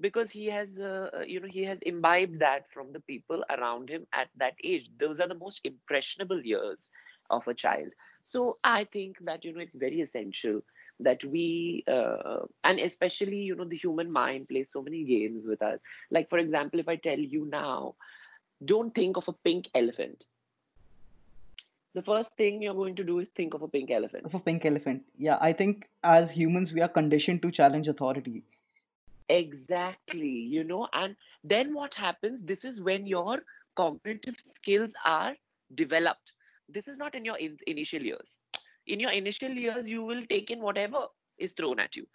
because 0.00 0.30
he 0.30 0.46
has 0.46 0.78
uh, 0.78 1.10
uh, 1.14 1.22
you 1.22 1.40
know 1.40 1.48
he 1.48 1.64
has 1.64 1.80
imbibed 1.82 2.40
that 2.40 2.70
from 2.72 2.92
the 2.92 3.00
people 3.00 3.44
around 3.50 3.88
him 3.90 4.06
at 4.12 4.28
that 4.36 4.54
age 4.64 4.90
those 4.98 5.20
are 5.20 5.28
the 5.28 5.34
most 5.44 5.60
impressionable 5.64 6.40
years 6.44 6.88
of 7.30 7.46
a 7.48 7.54
child 7.54 7.88
so 8.22 8.58
i 8.64 8.84
think 8.84 9.16
that 9.24 9.44
you 9.44 9.52
know 9.52 9.60
it's 9.60 9.74
very 9.74 10.00
essential 10.00 10.60
that 11.00 11.24
we 11.24 11.84
uh, 11.88 12.40
and 12.64 12.78
especially 12.78 13.36
you 13.36 13.54
know 13.54 13.64
the 13.64 13.76
human 13.76 14.10
mind 14.10 14.48
plays 14.48 14.70
so 14.70 14.82
many 14.82 15.04
games 15.04 15.46
with 15.46 15.62
us. 15.62 15.78
Like 16.10 16.28
for 16.28 16.38
example 16.38 16.80
if 16.80 16.88
i 16.88 16.96
tell 16.96 17.18
you 17.18 17.46
now 17.46 17.94
don't 18.64 18.94
think 18.94 19.16
of 19.16 19.26
a 19.28 19.32
pink 19.32 19.68
elephant. 19.74 20.26
The 21.94 22.02
first 22.02 22.36
thing 22.36 22.62
you're 22.62 22.74
going 22.74 22.94
to 22.96 23.04
do 23.04 23.18
is 23.18 23.30
think 23.30 23.54
of 23.54 23.62
a 23.62 23.68
pink 23.68 23.90
elephant. 23.90 24.24
Of 24.26 24.34
a 24.34 24.38
pink 24.38 24.64
elephant. 24.64 25.04
Yeah 25.16 25.38
i 25.40 25.52
think 25.52 25.88
as 26.04 26.30
humans 26.30 26.72
we 26.72 26.80
are 26.80 26.88
conditioned 26.88 27.42
to 27.42 27.50
challenge 27.50 27.88
authority. 27.88 28.42
Exactly 29.28 30.28
you 30.28 30.64
know 30.64 30.88
and 30.92 31.16
then 31.44 31.72
what 31.72 31.94
happens 31.94 32.42
this 32.42 32.64
is 32.64 32.80
when 32.80 33.06
your 33.06 33.42
cognitive 33.76 34.36
skills 34.38 34.92
are 35.04 35.34
developed 35.74 36.32
this 36.72 36.88
is 36.88 36.98
not 36.98 37.14
in 37.14 37.24
your 37.24 37.38
in- 37.38 37.58
initial 37.66 38.02
years. 38.02 38.38
In 38.86 39.00
your 39.00 39.10
initial 39.12 39.50
years 39.50 39.88
you 39.88 40.02
will 40.02 40.22
take 40.22 40.50
in 40.50 40.60
whatever 40.60 41.06
is 41.38 41.52
thrown 41.52 41.80
at 41.80 41.96
you. 41.96 42.06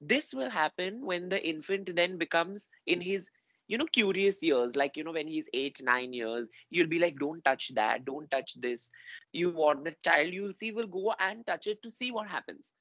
This 0.00 0.32
will 0.34 0.50
happen 0.50 1.04
when 1.04 1.28
the 1.28 1.46
infant 1.46 1.94
then 1.96 2.18
becomes 2.18 2.68
in 2.86 3.00
his 3.00 3.28
you 3.68 3.78
know 3.78 3.86
curious 3.86 4.42
years 4.42 4.76
like 4.76 4.96
you 4.96 5.04
know 5.04 5.12
when 5.12 5.28
he's 5.28 5.48
8 5.54 5.80
9 5.82 6.12
years 6.12 6.48
you'll 6.70 6.88
be 6.88 6.98
like 6.98 7.18
don't 7.18 7.44
touch 7.44 7.72
that 7.74 8.04
don't 8.04 8.30
touch 8.30 8.54
this. 8.60 8.88
You 9.32 9.50
want 9.50 9.84
the 9.84 9.94
child 10.04 10.32
you'll 10.32 10.54
see 10.54 10.72
will 10.72 10.86
go 10.86 11.14
and 11.18 11.46
touch 11.46 11.66
it 11.66 11.82
to 11.82 11.90
see 11.90 12.10
what 12.10 12.28
happens 12.28 12.72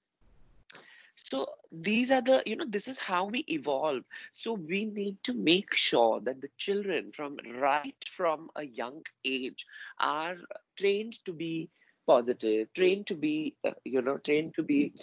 so 1.24 1.48
these 1.72 2.12
are 2.12 2.22
the 2.22 2.42
you 2.46 2.56
know 2.56 2.66
this 2.68 2.88
is 2.88 2.98
how 3.00 3.26
we 3.26 3.40
evolve. 3.48 4.04
So 4.34 4.54
we 4.54 4.86
need 4.86 5.18
to 5.24 5.34
make 5.34 5.76
sure 5.76 6.20
that 6.22 6.42
the 6.42 6.50
children 6.58 7.12
from 7.16 7.38
right 7.60 7.96
from 8.16 8.50
a 8.56 8.64
young 8.66 9.04
age 9.26 9.66
are 10.00 10.36
trained 10.78 11.14
to 11.26 11.34
be 11.34 11.70
positive 12.08 12.74
trained 12.74 13.08
to 13.08 13.16
be 13.16 13.56
uh, 13.64 13.72
you 13.86 14.02
know 14.02 14.18
trained 14.18 14.54
to 14.56 14.64
be 14.64 14.94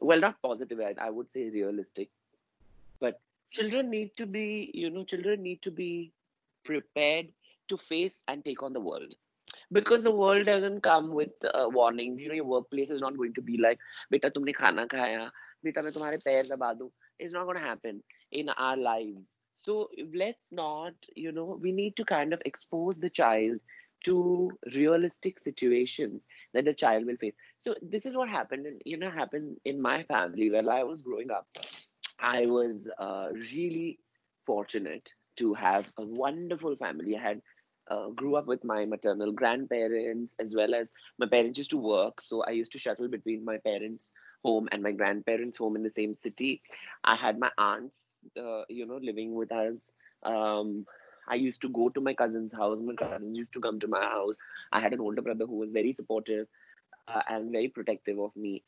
well 0.00 0.20
not 0.20 0.40
positive 0.42 0.80
I, 0.80 0.94
I 1.00 1.10
would 1.10 1.30
say 1.32 1.48
realistic 1.50 2.10
but 3.00 3.20
children 3.52 3.90
need 3.90 4.16
to 4.16 4.26
be 4.26 4.70
you 4.74 4.90
know 4.90 5.04
children 5.04 5.42
need 5.42 5.62
to 5.62 5.70
be 5.70 6.12
prepared 6.64 7.28
to 7.68 7.76
face 7.76 8.22
and 8.28 8.44
take 8.44 8.62
on 8.62 8.72
the 8.72 8.80
world 8.80 9.14
because 9.72 10.02
the 10.04 10.10
world 10.10 10.46
doesn't 10.46 10.80
come 10.82 11.12
with 11.12 11.30
uh, 11.52 11.68
warnings. 11.70 12.20
You 12.20 12.28
know 12.28 12.34
your 12.34 12.44
workplace 12.44 12.90
is 12.90 13.00
not 13.00 13.16
going 13.16 13.34
to 13.34 13.42
be 13.42 13.58
like 13.58 13.78
beta 14.10 14.30
tumne 14.30 14.54
khana 14.54 14.86
khaya 14.86 15.30
beta 15.62 15.82
main 15.82 15.92
tumhare 15.92 16.22
pair 16.24 16.42
daba 16.44 16.74
it's 17.18 17.32
not 17.34 17.44
going 17.44 17.56
to 17.56 17.62
happen 17.62 18.02
in 18.30 18.48
our 18.50 18.76
lives. 18.76 19.38
So 19.56 19.88
let's 20.14 20.52
not 20.52 20.94
you 21.14 21.32
know 21.32 21.58
we 21.60 21.72
need 21.72 21.96
to 21.96 22.04
kind 22.04 22.32
of 22.32 22.42
expose 22.44 22.98
the 22.98 23.10
child 23.10 23.60
to 24.04 24.50
realistic 24.74 25.38
situations 25.38 26.22
that 26.54 26.64
the 26.64 26.74
child 26.74 27.06
will 27.06 27.16
face. 27.16 27.36
So 27.58 27.74
this 27.82 28.06
is 28.06 28.16
what 28.16 28.28
happened 28.28 28.66
and 28.66 28.82
you 28.84 28.96
know 28.98 29.10
happened 29.10 29.56
in 29.64 29.80
my 29.80 30.02
family 30.04 30.50
while 30.50 30.70
i 30.70 30.82
was 30.82 31.02
growing 31.02 31.30
up. 31.30 31.46
I 32.20 32.46
was 32.46 32.90
uh, 32.98 33.28
really 33.52 33.98
fortunate 34.46 35.12
to 35.36 35.54
have 35.54 35.90
a 35.98 36.04
wonderful 36.04 36.76
family. 36.76 37.16
I 37.16 37.20
had 37.20 37.42
uh, 37.88 38.08
grew 38.08 38.36
up 38.36 38.46
with 38.46 38.64
my 38.64 38.84
maternal 38.84 39.32
grandparents 39.32 40.34
as 40.38 40.54
well 40.54 40.74
as 40.74 40.90
my 41.18 41.26
parents 41.26 41.58
used 41.58 41.70
to 41.70 41.78
work. 41.78 42.20
So 42.20 42.42
i 42.44 42.50
used 42.50 42.72
to 42.72 42.78
shuttle 42.78 43.08
between 43.08 43.44
my 43.44 43.58
parents 43.58 44.12
home 44.44 44.68
and 44.72 44.82
my 44.82 44.92
grandparents 44.92 45.58
home 45.58 45.76
in 45.76 45.82
the 45.82 45.90
same 45.90 46.14
city. 46.14 46.62
I 47.04 47.14
had 47.14 47.38
my 47.38 47.50
aunts 47.58 48.18
uh, 48.40 48.62
you 48.68 48.86
know 48.86 48.98
living 49.02 49.34
with 49.34 49.52
us. 49.52 49.90
Um, 50.24 50.86
i 51.28 51.34
used 51.34 51.60
to 51.62 51.68
go 51.68 51.88
to 51.88 52.00
my 52.00 52.14
cousin's 52.14 52.52
house. 52.52 52.78
My 52.80 52.94
cousins 52.94 53.38
used 53.38 53.52
to 53.54 53.60
come 53.60 53.78
to 53.80 53.88
my 53.88 54.02
house. 54.02 54.36
I 54.72 54.80
had 54.80 54.92
an 54.92 55.00
older 55.00 55.22
brother 55.22 55.46
who 55.46 55.56
was 55.56 55.70
very 55.70 55.92
supportive 55.92 56.46
uh, 57.08 57.22
and 57.28 57.50
very 57.52 57.68
protective 57.68 58.18
of 58.18 58.34
me. 58.36 58.62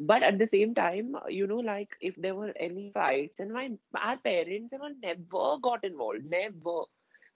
But 0.00 0.22
at 0.22 0.38
the 0.38 0.46
same 0.46 0.74
time 0.74 1.16
you 1.28 1.46
know 1.46 1.58
like 1.58 1.90
if 2.00 2.16
there 2.16 2.34
were 2.34 2.52
any 2.58 2.90
fights 2.92 3.40
and 3.40 3.52
my 3.52 3.70
our 3.94 4.16
parents 4.16 4.72
and 4.72 4.82
all 4.82 4.94
never 5.02 5.58
got 5.68 5.84
involved 5.84 6.24
never 6.28 6.82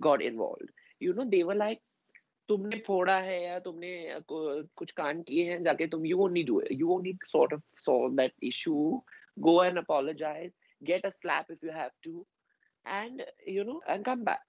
got 0.00 0.23
involved 0.23 0.71
you 1.00 1.12
know 1.12 1.25
they 1.26 1.43
like 1.55 1.81
तुमने 2.49 2.78
फोड़ा 2.87 3.19
है 3.21 3.43
या 3.43 3.59
तुमने 3.61 4.21
कुछ 4.28 4.90
कांड 4.93 5.25
किए 5.25 5.45
हैं 5.50 5.62
जाके 5.64 5.87
तुम 5.87 6.07
you 6.07 6.19
only 6.25 6.43
do 6.45 6.61
you 6.73 6.88
only 6.95 7.17
sort 7.26 7.52
of 7.55 7.62
solve 7.81 8.14
that 8.17 8.33
issue 8.45 8.75
go 9.38 9.62
and 9.64 9.78
apologize 9.78 10.52
get 10.83 11.07
a 11.07 11.11
slap 11.11 11.50
if 11.52 11.67
you 11.67 11.73
have 11.73 11.90
to 12.02 12.26
and 12.87 13.23
you 13.49 13.64
know 13.64 13.81
and 13.88 14.05
come 14.05 14.25
back 14.25 14.45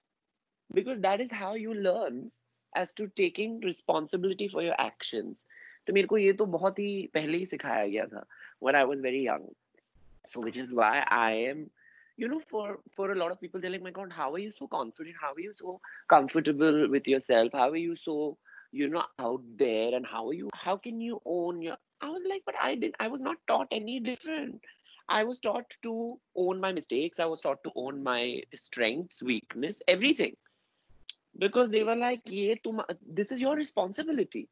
because 0.70 1.00
that 1.00 1.22
is 1.22 1.34
how 1.36 1.56
you 1.56 1.74
learn 1.74 2.30
as 2.74 2.94
to 2.96 3.06
taking 3.16 3.64
responsibility 3.66 4.48
for 4.48 4.64
your 4.64 4.86
actions 4.86 5.46
तो 5.88 5.94
मेरे 5.94 6.08
को 6.08 6.18
ये 6.18 6.34
तो 6.34 6.46
बहुत 6.48 6.80
ही 6.80 7.10
पहले 7.14 7.38
ही 7.38 7.46
सिखाया 7.46 7.86
गया 7.86 8.06
था 8.06 8.26
when 8.64 8.76
I 8.76 8.84
was 8.84 9.00
very 9.02 9.26
young 9.28 9.48
so 10.30 10.42
which 10.42 10.58
is 10.58 10.74
why 10.76 11.00
I 11.14 11.44
am 11.44 11.66
you 12.20 12.28
know 12.28 12.42
for 12.52 12.80
for 12.96 13.12
a 13.12 13.16
lot 13.16 13.32
of 13.32 13.40
people 13.42 13.62
they're 13.62 13.72
like 13.72 13.84
my 13.88 13.92
god 13.98 14.12
how 14.12 14.34
are 14.34 14.40
you 14.40 14.52
so 14.52 14.68
confident? 14.68 15.16
How 15.22 15.34
are 15.34 15.40
you 15.40 15.54
so 15.54 15.80
comfortable 16.10 16.90
with 16.90 17.08
yourself? 17.08 17.54
How 17.54 17.70
are 17.70 17.84
you 17.84 17.96
so 17.96 18.38
you 18.72 18.90
know 18.90 19.06
out 19.20 19.42
there? 19.58 19.96
And 19.96 20.06
how 20.06 20.28
are 20.28 20.34
you 20.34 20.50
how 20.54 20.76
can 20.78 21.00
you 21.02 21.22
own 21.26 21.62
your 21.62 21.78
i 22.02 22.10
was 22.10 22.22
like 22.32 22.44
but 22.46 22.56
i 22.62 22.76
didn't 22.76 22.96
i 23.00 23.08
was 23.08 23.22
not 23.22 23.38
taught 23.48 23.68
any 23.72 24.00
different. 24.12 24.70
I 25.14 25.24
was 25.28 25.40
taught 25.40 25.76
to 25.86 25.92
own 26.36 26.60
my 26.64 26.72
mistakes. 26.72 27.20
I 27.20 27.26
was 27.26 27.42
taught 27.42 27.64
to 27.64 27.72
own 27.84 28.04
my 28.04 28.44
strengths 28.56 29.24
weakness 29.24 29.82
everything. 29.88 30.36
Because 31.40 31.72
they 31.72 31.84
were 31.84 31.96
like 31.96 32.22
yeah 32.26 32.54
this 33.20 33.32
is 33.32 33.42
your 33.42 33.56
responsibility. 33.56 34.48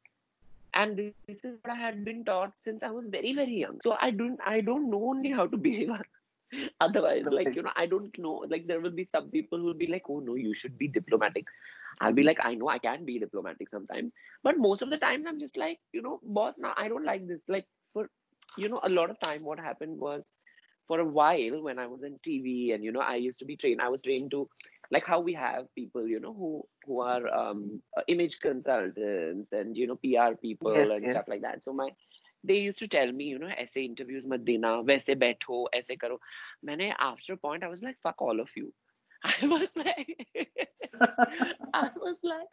And 0.74 0.96
this 1.28 1.44
is 1.44 1.58
what 1.62 1.74
i 1.74 1.80
had 1.82 2.04
been 2.04 2.24
taught 2.24 2.52
since 2.58 2.82
i 2.82 2.90
was 2.90 3.06
very 3.06 3.34
very 3.34 3.58
young. 3.66 3.80
So 3.88 3.96
i 4.00 4.10
don't 4.10 4.40
i 4.54 4.60
don't 4.60 4.90
know 4.94 5.04
only 5.10 5.30
how 5.40 5.46
to 5.46 5.66
behave 5.68 5.98
otherwise 6.80 7.24
like 7.30 7.54
you 7.54 7.62
know 7.62 7.72
i 7.76 7.86
don't 7.86 8.18
know. 8.18 8.44
Like 8.48 8.66
there 8.66 8.80
will 8.80 8.90
be 8.90 9.04
some 9.04 9.30
people 9.30 9.58
who 9.58 9.64
will 9.64 9.74
be 9.74 9.86
like 9.86 10.04
oh 10.08 10.20
no 10.20 10.34
you 10.34 10.54
should 10.54 10.78
be 10.78 10.88
diplomatic. 10.88 11.46
I'll 12.00 12.12
be 12.12 12.22
like 12.22 12.38
i 12.44 12.54
know 12.54 12.68
i 12.68 12.78
can 12.78 13.04
be 13.04 13.18
diplomatic 13.18 13.68
sometimes. 13.68 14.12
But 14.42 14.58
most 14.58 14.82
of 14.82 14.90
the 14.90 14.98
times 14.98 15.26
i'm 15.28 15.40
just 15.40 15.56
like 15.56 15.78
you 15.92 16.02
know 16.02 16.20
boss 16.22 16.58
now 16.58 16.74
i 16.76 16.88
don't 16.88 17.04
like 17.04 17.26
this. 17.26 17.40
Like 17.48 17.66
for 17.92 18.08
you 18.56 18.68
know 18.68 18.80
a 18.82 18.88
lot 18.88 19.10
of 19.10 19.18
time 19.20 19.42
what 19.44 19.58
happened 19.58 19.98
was 19.98 20.22
for 20.86 21.00
a 21.00 21.04
while 21.04 21.62
when 21.62 21.78
i 21.78 21.86
was 21.86 22.02
in 22.02 22.18
tv 22.26 22.74
and 22.74 22.82
you 22.82 22.90
know 22.90 23.00
i 23.00 23.14
used 23.14 23.38
to 23.38 23.44
be 23.44 23.56
trained 23.56 23.80
i 23.82 23.88
was 23.88 24.00
trained 24.00 24.30
to 24.30 24.48
like 24.90 25.06
how 25.06 25.20
we 25.20 25.34
have 25.34 25.66
people 25.74 26.06
you 26.06 26.18
know 26.18 26.32
who 26.32 26.62
who 26.86 27.00
are 27.00 27.28
um, 27.28 27.82
image 28.08 28.40
consultants 28.40 29.52
and 29.52 29.76
you 29.76 29.86
know 29.86 29.96
pr 29.96 30.34
people 30.40 30.74
yes, 30.74 30.90
and 30.90 31.02
yes. 31.02 31.12
stuff 31.12 31.28
like 31.28 31.42
that. 31.42 31.62
So 31.62 31.72
my 31.72 31.90
they 32.50 32.54
use 32.54 32.80
to 32.80 32.86
tell 32.96 33.12
me 33.12 33.24
you 33.24 33.38
know 33.38 33.48
ऐसे 33.64 33.82
interviews 33.84 34.28
मत 34.28 34.40
देना 34.50 34.74
वैसे 34.90 35.14
बैठो 35.24 35.68
ऐसे 35.74 35.96
करो। 35.96 36.20
मैंने 36.64 36.90
after 37.08 37.34
point 37.42 37.64
I 37.64 37.68
was 37.68 37.84
like 37.84 37.96
fuck 38.06 38.22
all 38.22 38.40
of 38.40 38.58
you 38.58 38.72
I 39.26 39.48
was 39.48 39.74
like 39.78 40.16
I 41.74 41.88
was 42.04 42.20
like 42.24 42.48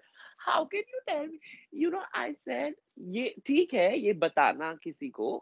how 0.48 0.66
can 0.66 0.94
you 0.94 1.00
tell 1.08 1.40
you 1.82 1.90
know 1.90 2.06
I 2.16 2.34
said 2.34 2.76
ये 3.18 3.34
ठीक 3.46 3.74
है 3.74 3.90
ये 4.00 4.14
बताना 4.28 4.74
किसी 4.84 5.10
को 5.10 5.34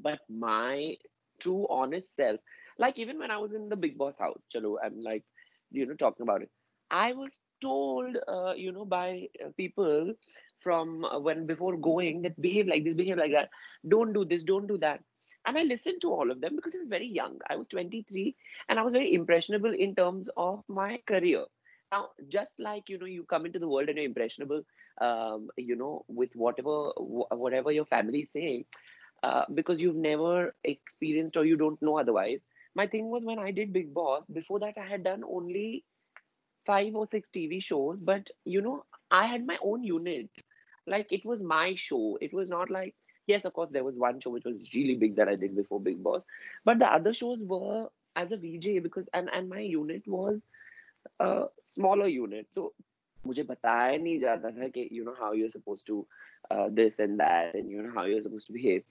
but 0.00 0.20
my 0.46 0.96
true 1.40 1.64
honest 1.80 2.08
self 2.16 2.40
like 2.82 2.98
even 3.02 3.18
when 3.22 3.32
i 3.34 3.36
was 3.40 3.54
in 3.56 3.68
the 3.70 3.76
big 3.80 3.96
boss 4.00 4.18
house 4.24 4.46
chalo 4.52 4.68
i'm 4.84 5.00
like 5.06 5.24
you 5.78 5.86
know 5.88 5.96
talking 6.02 6.26
about 6.26 6.44
it 6.44 6.50
i 6.90 7.08
was 7.16 7.34
told 7.64 8.16
uh, 8.34 8.54
you 8.60 8.72
know 8.76 8.86
by 8.94 9.08
uh, 9.44 9.50
people 9.60 10.14
from 10.60 11.04
uh, 11.04 11.18
when 11.18 11.46
before 11.46 11.76
going 11.76 12.22
that 12.22 12.40
behave 12.40 12.66
like 12.66 12.84
this, 12.84 12.94
behave 12.94 13.18
like 13.18 13.32
that, 13.32 13.50
don't 13.88 14.12
do 14.12 14.24
this, 14.24 14.42
don't 14.42 14.66
do 14.66 14.78
that. 14.78 15.00
And 15.46 15.56
I 15.56 15.62
listened 15.62 16.02
to 16.02 16.12
all 16.12 16.30
of 16.30 16.40
them 16.40 16.56
because 16.56 16.74
I 16.74 16.78
was 16.78 16.88
very 16.88 17.06
young. 17.06 17.38
I 17.48 17.56
was 17.56 17.66
23 17.68 18.36
and 18.68 18.78
I 18.78 18.82
was 18.82 18.92
very 18.92 19.14
impressionable 19.14 19.72
in 19.72 19.94
terms 19.94 20.28
of 20.36 20.62
my 20.68 21.00
career. 21.06 21.44
Now, 21.90 22.10
just 22.28 22.58
like 22.58 22.88
you 22.88 22.98
know, 22.98 23.06
you 23.06 23.24
come 23.24 23.46
into 23.46 23.58
the 23.58 23.68
world 23.68 23.88
and 23.88 23.96
you're 23.96 24.06
impressionable, 24.06 24.62
um, 25.00 25.48
you 25.56 25.76
know, 25.76 26.04
with 26.08 26.30
whatever 26.34 26.90
whatever 26.96 27.72
your 27.72 27.86
family 27.86 28.20
is 28.20 28.32
saying, 28.32 28.64
uh, 29.22 29.44
because 29.54 29.80
you've 29.80 29.96
never 29.96 30.54
experienced 30.64 31.36
or 31.36 31.44
you 31.44 31.56
don't 31.56 31.80
know 31.82 31.98
otherwise. 31.98 32.40
My 32.74 32.86
thing 32.86 33.08
was 33.10 33.24
when 33.24 33.38
I 33.38 33.50
did 33.50 33.72
Bigg 33.72 33.92
Boss. 33.92 34.24
Before 34.32 34.60
that, 34.60 34.78
I 34.78 34.86
had 34.86 35.02
done 35.02 35.24
only 35.24 35.84
five 36.64 36.94
or 36.94 37.06
six 37.06 37.30
TV 37.30 37.62
shows, 37.62 38.00
but 38.00 38.30
you 38.44 38.60
know, 38.60 38.84
I 39.10 39.26
had 39.26 39.46
my 39.46 39.58
own 39.62 39.82
unit 39.82 40.30
like 40.86 41.12
it 41.12 41.24
was 41.24 41.42
my 41.42 41.74
show. 41.74 42.18
It 42.20 42.32
was 42.32 42.50
not 42.50 42.70
like 42.70 42.94
yes, 43.26 43.44
of 43.44 43.52
course 43.52 43.70
there 43.70 43.84
was 43.84 43.98
one 43.98 44.20
show 44.20 44.30
which 44.30 44.44
was 44.44 44.68
really 44.74 44.96
big 44.96 45.16
that 45.16 45.28
I 45.28 45.36
did 45.36 45.56
before 45.56 45.80
Bigg 45.80 46.02
Boss, 46.02 46.24
but 46.64 46.78
the 46.78 46.92
other 46.92 47.12
shows 47.12 47.42
were 47.42 47.88
as 48.16 48.32
a 48.32 48.36
VJ 48.36 48.82
because 48.82 49.08
and 49.14 49.30
and 49.32 49.48
my 49.48 49.60
unit 49.60 50.06
was 50.06 50.40
a 51.18 51.44
smaller 51.64 52.06
unit, 52.06 52.46
so 52.50 52.72
मुझे 53.26 53.42
बताया 53.44 53.96
नहीं 54.00 54.18
जाता 54.20 54.50
था 54.56 54.68
कि 54.74 54.90
you 54.90 55.04
know 55.04 55.14
how 55.14 55.32
you're 55.32 55.50
supposed 55.54 55.86
to 55.86 56.06
uh, 56.50 56.68
this 56.70 56.98
and 56.98 57.20
that 57.20 57.54
and 57.54 57.70
you 57.70 57.82
know 57.82 57.92
how 57.94 58.04
you're 58.04 58.22
supposed 58.22 58.46
to 58.46 58.52
behave. 58.52 58.84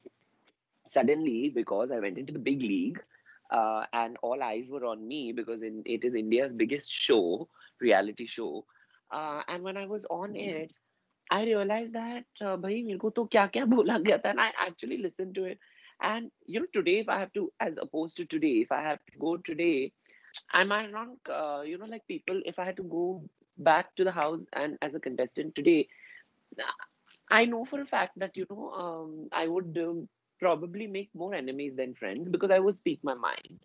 Suddenly, 0.85 1.49
because 1.49 1.91
I 1.91 1.99
went 1.99 2.17
into 2.17 2.33
the 2.33 2.39
big 2.39 2.61
league. 2.61 3.01
Uh, 3.51 3.83
and 3.93 4.17
all 4.21 4.43
eyes 4.43 4.69
were 4.69 4.85
on 4.85 5.07
me 5.07 5.31
because 5.31 5.63
in, 5.63 5.81
it 5.83 6.03
is 6.05 6.13
India's 6.13 6.53
biggest 6.53 6.91
show, 6.91 7.47
reality 7.81 8.27
show. 8.27 8.63
Uh, 9.11 9.41
and 9.47 9.63
when 9.63 9.75
I 9.75 9.87
was 9.87 10.05
on 10.05 10.33
mm-hmm. 10.33 10.57
it, 10.57 10.73
I 11.29 11.45
realized 11.45 11.93
that, 11.93 12.25
uh, 12.41 12.57
bhai, 12.57 12.81
mere 12.83 12.97
to 12.97 13.25
kya 13.35 13.51
kya 13.51 13.67
bola 13.69 13.99
gaya 14.01 14.19
tha, 14.23 14.29
and 14.29 14.41
I 14.41 14.51
actually 14.67 14.97
listened 14.97 15.35
to 15.35 15.45
it. 15.45 15.59
And 16.01 16.31
you 16.45 16.59
know, 16.61 16.67
today, 16.73 16.99
if 16.99 17.09
I 17.09 17.19
have 17.19 17.33
to, 17.33 17.51
as 17.59 17.75
opposed 17.81 18.17
to 18.17 18.25
today, 18.25 18.53
if 18.65 18.71
I 18.71 18.81
have 18.81 18.99
to 19.11 19.17
go 19.19 19.37
today, 19.37 19.91
I 20.51 20.63
might 20.63 20.91
not, 20.91 21.09
uh, 21.29 21.61
you 21.61 21.77
know, 21.77 21.85
like 21.85 22.07
people, 22.07 22.41
if 22.45 22.59
I 22.59 22.65
had 22.65 22.77
to 22.77 22.83
go 22.83 23.23
back 23.57 23.95
to 23.95 24.03
the 24.03 24.11
house 24.11 24.41
and 24.53 24.77
as 24.81 24.95
a 24.95 24.99
contestant 24.99 25.55
today, 25.55 25.87
uh, 26.59 26.63
I 27.29 27.45
know 27.45 27.65
for 27.65 27.81
a 27.81 27.85
fact 27.85 28.19
that, 28.19 28.37
you 28.37 28.45
know, 28.49 28.71
um, 28.73 29.29
I 29.31 29.47
would 29.47 29.77
um, 29.81 30.07
probably 30.39 30.87
make 30.87 31.09
more 31.15 31.33
enemies 31.33 31.75
than 31.75 31.93
friends 31.95 32.29
because 32.29 32.51
I 32.51 32.59
would 32.59 32.75
speak 32.75 32.99
my 33.03 33.13
mind. 33.15 33.59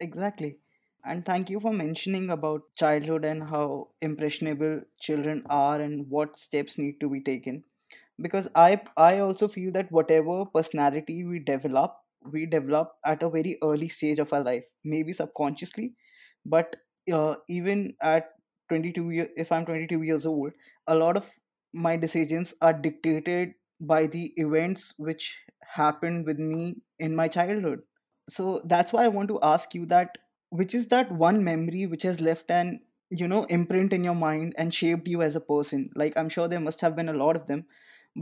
Exactly. 0.00 0.58
And 1.04 1.24
thank 1.24 1.50
you 1.50 1.60
for 1.60 1.72
mentioning 1.72 2.30
about 2.30 2.62
childhood 2.76 3.24
and 3.24 3.42
how 3.44 3.90
impressionable 4.00 4.82
children 5.00 5.42
are 5.50 5.78
and 5.80 6.08
what 6.08 6.38
steps 6.38 6.78
need 6.78 6.98
to 7.00 7.10
be 7.10 7.20
taken. 7.20 7.64
Because 8.20 8.48
I 8.54 8.80
I 8.96 9.18
also 9.18 9.48
feel 9.48 9.72
that 9.72 9.92
whatever 9.92 10.46
personality 10.46 11.24
we 11.24 11.40
develop, 11.40 11.96
we 12.24 12.46
develop 12.46 12.92
at 13.04 13.22
a 13.22 13.28
very 13.30 13.58
early 13.62 13.88
stage 13.88 14.18
of 14.18 14.32
our 14.32 14.42
life, 14.42 14.64
maybe 14.84 15.12
subconsciously, 15.12 15.94
but 16.46 16.76
uh, 17.12 17.36
even 17.48 17.94
at 18.00 18.30
22 18.70 19.10
year, 19.10 19.28
if 19.36 19.52
I'm 19.52 19.66
22 19.66 20.02
years 20.02 20.24
old, 20.24 20.52
a 20.86 20.94
lot 20.94 21.16
of 21.18 21.30
my 21.74 21.96
decisions 21.96 22.54
are 22.62 22.72
dictated 22.72 23.54
by 23.80 24.06
the 24.06 24.32
events 24.36 24.94
which 24.98 25.38
happened 25.66 26.24
with 26.26 26.38
me 26.38 26.76
in 26.98 27.14
my 27.16 27.26
childhood 27.28 27.82
so 28.28 28.62
that's 28.64 28.92
why 28.92 29.02
i 29.04 29.08
want 29.08 29.28
to 29.28 29.38
ask 29.42 29.74
you 29.74 29.84
that 29.84 30.16
which 30.60 30.74
is 30.78 30.88
that 30.88 31.10
one 31.24 31.42
memory 31.44 31.86
which 31.92 32.02
has 32.08 32.20
left 32.20 32.50
an 32.56 32.80
you 33.10 33.28
know 33.28 33.44
imprint 33.56 33.92
in 33.92 34.04
your 34.08 34.18
mind 34.20 34.54
and 34.56 34.74
shaped 34.74 35.08
you 35.14 35.22
as 35.26 35.36
a 35.36 35.46
person 35.52 35.88
like 36.02 36.16
i'm 36.16 36.28
sure 36.36 36.48
there 36.48 36.66
must 36.66 36.80
have 36.86 36.96
been 36.96 37.08
a 37.08 37.18
lot 37.22 37.36
of 37.40 37.46
them 37.46 37.64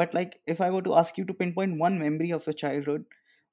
but 0.03 0.15
like 0.15 0.39
if 0.47 0.61
i 0.61 0.71
were 0.71 0.87
to 0.89 0.95
ask 1.03 1.19
you 1.19 1.25
to 1.25 1.35
pinpoint 1.43 1.79
one 1.79 1.99
memory 1.99 2.31
of 2.39 2.47
your 2.47 2.59
childhood 2.65 3.05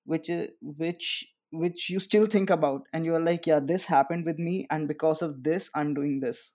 which 0.06 0.30
is 0.30 0.48
which 0.84 1.10
which 1.52 1.90
you 1.90 2.00
still 2.00 2.26
think 2.26 2.50
about 2.50 2.88
and 2.94 3.06
you're 3.06 3.26
like 3.28 3.48
yeah 3.52 3.60
this 3.60 3.86
happened 3.86 4.26
with 4.26 4.40
me 4.40 4.56
and 4.70 4.88
because 4.88 5.22
of 5.22 5.44
this 5.44 5.70
i'm 5.76 5.94
doing 5.94 6.20
this 6.20 6.54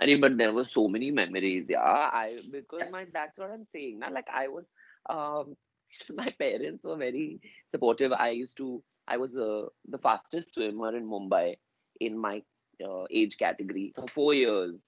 Arey, 0.00 0.20
but 0.20 0.36
there 0.36 0.52
were 0.52 0.66
so 0.66 0.88
many 0.88 1.10
memories, 1.10 1.66
yeah. 1.68 1.80
I 1.80 2.36
because 2.50 2.82
my 2.90 3.06
that's 3.12 3.38
what 3.38 3.50
I'm 3.50 3.66
saying. 3.72 3.98
Now, 4.00 4.12
like 4.12 4.28
I 4.32 4.48
was, 4.48 4.64
um, 5.08 5.56
my 6.14 6.26
parents 6.38 6.84
were 6.84 6.96
very 6.96 7.40
supportive. 7.70 8.12
I 8.12 8.30
used 8.30 8.56
to, 8.58 8.82
I 9.10 9.16
was 9.16 9.36
uh, 9.36 9.66
the 9.88 9.98
fastest 9.98 10.54
swimmer 10.54 10.96
in 10.96 11.08
Mumbai 11.08 11.56
in 12.00 12.16
my 12.16 12.42
uh, 12.84 13.04
age 13.10 13.36
category 13.38 13.92
for 13.94 14.06
four 14.14 14.34
years, 14.34 14.86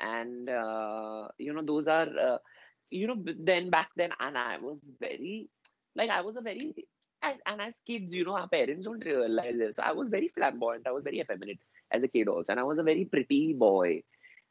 and 0.00 0.48
uh, 0.48 1.28
you 1.38 1.52
know 1.52 1.62
those 1.62 1.88
are, 1.88 2.08
uh, 2.26 2.38
you 2.90 3.06
know, 3.06 3.16
then 3.40 3.70
back 3.70 3.90
then, 3.96 4.10
and 4.20 4.36
I 4.36 4.58
was 4.58 4.92
very, 5.00 5.48
like 5.96 6.10
I 6.10 6.20
was 6.20 6.36
a 6.36 6.40
very. 6.40 6.74
As, 7.24 7.36
and 7.46 7.62
as 7.62 7.74
kids, 7.86 8.12
you 8.12 8.24
know, 8.24 8.34
our 8.34 8.48
parents 8.48 8.84
don't 8.84 9.04
realize 9.04 9.54
this. 9.56 9.76
So 9.76 9.84
I 9.84 9.92
was 9.92 10.08
very 10.08 10.26
flamboyant. 10.26 10.88
I 10.88 10.90
was 10.90 11.04
very 11.04 11.20
effeminate 11.20 11.60
as 11.92 12.02
a 12.02 12.08
kid 12.08 12.26
also. 12.26 12.52
And 12.52 12.58
I 12.58 12.64
was 12.64 12.78
a 12.78 12.82
very 12.82 13.04
pretty 13.04 13.52
boy 13.52 14.02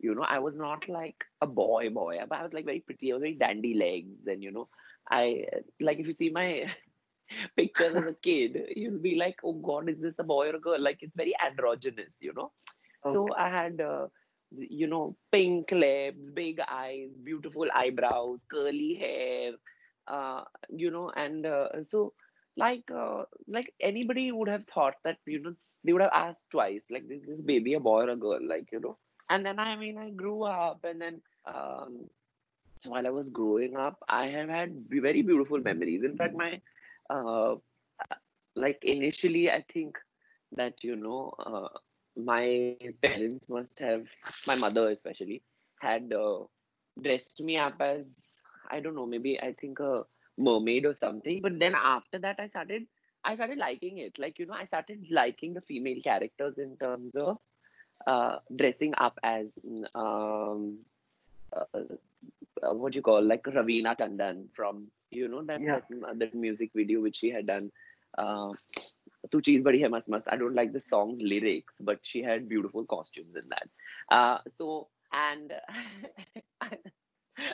you 0.02 0.16
know 0.16 0.24
i 0.24 0.40
was 0.40 0.58
not 0.58 0.88
like 0.90 1.24
a 1.42 1.48
boy 1.48 1.90
boy 1.90 2.18
but 2.28 2.40
i 2.40 2.44
was 2.44 2.54
like 2.54 2.66
very 2.66 2.80
pretty 2.80 3.12
i 3.12 3.16
was 3.16 3.22
very 3.22 3.36
dandy 3.36 3.74
legs 3.76 4.28
and 4.28 4.44
you 4.44 4.52
know 4.52 4.68
i 5.10 5.46
like 5.80 6.00
if 6.00 6.08
you 6.08 6.14
see 6.14 6.30
my 6.30 6.66
pictures 7.56 7.96
as 7.96 8.04
a 8.04 8.16
kid 8.22 8.64
you'll 8.76 9.00
be 9.00 9.16
like 9.16 9.38
oh 9.44 9.54
god 9.54 9.90
is 9.90 10.00
this 10.00 10.20
a 10.20 10.24
boy 10.24 10.48
or 10.50 10.56
a 10.56 10.60
girl 10.60 10.80
like 10.80 10.98
it's 11.02 11.16
very 11.16 11.34
androgynous 11.46 12.14
you 12.20 12.34
know 12.34 12.52
okay. 13.06 13.14
so 13.14 13.28
i 13.38 13.50
had 13.50 13.82
uh, 13.82 14.08
you 14.52 14.88
know 14.88 15.16
pink 15.32 15.72
lips 15.72 16.32
big 16.32 16.60
eyes 16.70 17.10
beautiful 17.24 17.68
eyebrows 17.74 18.46
curly 18.50 18.94
hair 18.96 19.52
uh, 20.08 20.44
you 20.70 20.92
know 20.92 21.10
and 21.16 21.46
uh, 21.46 21.70
so 21.84 22.14
like 22.58 22.90
uh, 22.92 23.24
like 23.48 23.74
anybody 23.80 24.32
would 24.32 24.50
have 24.50 24.66
thought 24.68 24.96
that 25.04 25.18
you 25.26 25.42
know 25.42 25.54
they 25.84 25.94
would 25.94 26.02
have 26.02 26.14
asked 26.14 26.50
twice 26.52 26.84
like 26.90 27.04
is 27.10 27.24
this 27.28 27.42
baby 27.42 27.74
a 27.76 27.80
boy 27.80 28.02
or 28.02 28.10
a 28.10 28.16
girl 28.16 28.40
like 28.46 28.68
you 28.72 28.80
know 28.80 28.98
and 29.32 29.46
then 29.46 29.60
I 29.60 29.76
mean 29.78 29.98
I 29.98 30.10
grew 30.10 30.44
up, 30.44 30.84
and 30.84 31.02
then 31.02 31.22
um, 31.46 32.10
so 32.78 32.90
while 32.92 33.08
I 33.08 33.12
was 33.12 33.30
growing 33.30 33.78
up, 33.78 33.98
I 34.10 34.26
have 34.28 34.50
had 34.50 34.74
very 34.90 35.22
beautiful 35.22 35.60
memories. 35.60 36.04
In 36.04 36.18
fact, 36.18 36.36
my 36.36 36.60
uh, 37.12 37.56
like 38.56 38.84
initially, 38.84 39.52
I 39.52 39.64
think 39.68 39.98
that 40.56 40.84
you 40.84 40.96
know 40.96 41.34
uh, 41.40 41.70
my 42.16 42.78
parents 43.02 43.50
must 43.50 43.80
have 43.80 44.08
my 44.48 44.56
mother 44.56 44.90
especially 44.90 45.42
had 45.80 46.14
uh, 46.14 46.40
dressed 47.02 47.42
me 47.42 47.58
up 47.58 47.82
as 47.82 48.38
I 48.70 48.80
don't 48.80 48.96
know 48.96 49.06
maybe 49.06 49.40
I 49.42 49.54
think 49.54 49.80
a 49.80 50.04
mermaid 50.38 50.86
or 50.86 50.94
something. 50.94 51.42
But 51.42 51.60
then 51.60 51.76
after 51.76 52.20
that, 52.20 52.40
I 52.40 52.48
started 52.48 52.88
I 53.24 53.36
started 53.36 53.58
liking 53.58 54.00
it. 54.00 54.18
Like 54.18 54.40
you 54.40 54.46
know, 54.46 54.54
I 54.54 54.66
started 54.66 55.06
liking 55.12 55.54
the 55.54 55.62
female 55.62 56.02
characters 56.02 56.58
in 56.58 56.78
terms 56.78 57.16
of 57.16 57.38
uh, 58.08 58.38
dressing 58.56 58.94
up 58.98 59.20
as 59.24 59.48
um, 59.96 60.80
uh, 61.54 61.66
uh, 62.64 62.74
what 62.74 62.94
do 62.94 62.98
you 62.98 63.02
call 63.02 63.22
like 63.22 63.44
Raveena 63.44 63.98
Tandon 63.98 64.46
from 64.54 64.88
you 65.12 65.28
know 65.28 65.44
that 65.44 65.62
yeah. 65.62 65.80
that, 65.90 66.20
that, 66.20 66.36
music 66.36 66.72
video 66.74 67.02
which 67.02 67.18
she 67.18 67.30
had 67.30 67.46
done. 67.46 67.72
Uh, 68.18 68.54
Tu 69.32 69.40
Cheez 69.40 69.64
Badi 69.64 69.82
Hai 69.82 69.88
Mast 69.88 70.10
Mast. 70.10 70.28
I 70.32 70.36
don't 70.36 70.56
like 70.56 70.74
the 70.74 70.82
song's 70.82 71.22
lyrics, 71.22 71.80
but 71.82 72.00
she 72.02 72.24
had 72.24 72.50
beautiful 72.50 72.86
costumes 72.86 73.36
in 73.36 73.48
that. 73.50 73.70
Uh, 74.10 74.40
so 74.48 74.88
and 75.14 75.54
I, 76.62 76.78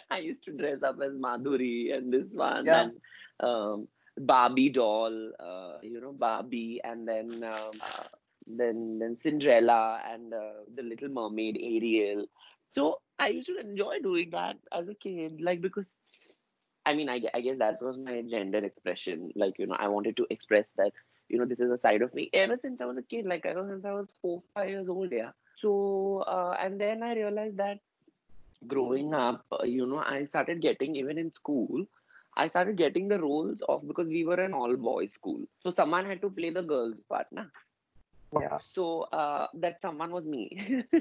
I 0.10 0.17
used 0.20 0.43
to 0.46 0.52
dress 0.52 0.84
up 0.84 0.98
as 1.04 1.13
Madhuri 1.13 1.96
and 1.96 2.12
this 2.12 2.28
one 2.32 2.65
yeah. 2.65 2.84
and 2.84 2.91
um, 3.39 3.88
Barbie 4.17 4.70
doll, 4.70 5.32
uh, 5.39 5.78
you 5.82 6.02
know 6.02 6.13
Barbie, 6.13 6.82
and 6.84 7.08
then 7.08 7.43
um, 7.43 7.72
uh, 7.82 8.04
then 8.48 9.00
then 9.00 9.17
Cinderella 9.17 10.02
and 10.10 10.34
uh, 10.34 10.63
the 10.74 10.84
Little 10.84 11.10
Mermaid, 11.10 11.58
Ariel. 11.62 12.26
So 12.72 13.00
I 13.20 13.30
used 13.30 13.48
to 13.48 13.60
enjoy 13.60 14.00
doing 14.00 14.32
that 14.32 14.58
as 14.72 14.89
a 14.89 14.96
kid, 14.96 15.41
like 15.41 15.62
because 15.62 15.98
I 16.88 16.93
mean, 16.93 17.10
I, 17.10 17.21
I 17.34 17.41
guess 17.41 17.58
that 17.60 17.82
was 17.82 18.00
my 18.00 18.21
gender 18.21 18.60
expression. 18.60 19.32
Like 19.36 19.60
you 19.60 19.67
know, 19.67 19.76
I 19.78 19.89
wanted 19.89 20.15
to 20.17 20.28
express 20.30 20.71
that 20.78 20.93
you 21.28 21.38
know 21.38 21.45
this 21.45 21.60
is 21.60 21.69
a 21.69 21.78
side 21.78 22.02
of 22.02 22.13
me 22.13 22.30
ever 22.34 22.56
since 22.56 22.80
I 22.80 22.86
was 22.86 22.97
a 22.97 23.02
kid. 23.02 23.26
Like 23.26 23.45
ever 23.45 23.67
since 23.69 23.84
I 23.84 23.91
was 23.91 24.13
four 24.21 24.41
five 24.56 24.69
years 24.69 24.88
old, 24.88 25.12
yeah. 25.12 25.32
So 25.56 26.23
uh, 26.36 26.56
and 26.62 26.80
then 26.80 27.04
I 27.04 27.13
realized 27.15 27.58
that 27.58 27.80
growing 28.67 29.13
up, 29.13 29.45
uh, 29.52 29.65
you 29.65 29.86
know, 29.86 29.97
I 30.00 30.23
started 30.23 30.62
getting 30.62 30.95
even 30.95 31.17
in 31.17 31.34
school. 31.34 31.86
I 32.38 32.47
started 32.47 32.78
getting 32.78 33.10
the 33.10 33.19
roles 33.19 33.62
of 33.67 33.86
because 33.88 34.08
we 34.08 34.23
were 34.23 34.39
an 34.39 34.54
all 34.54 34.76
boys 34.78 35.12
school. 35.12 35.41
So 35.63 35.69
someone 35.69 36.06
had 36.06 36.21
to 36.21 36.30
play 36.30 36.52
the 36.52 36.62
girls' 36.62 37.02
part, 37.10 37.28
na? 37.32 37.45
Yeah. 38.39 38.60
So 38.62 39.02
uh, 39.12 39.47
that 39.56 39.82
someone 39.82 40.12
was 40.12 40.26
me. 40.26 40.84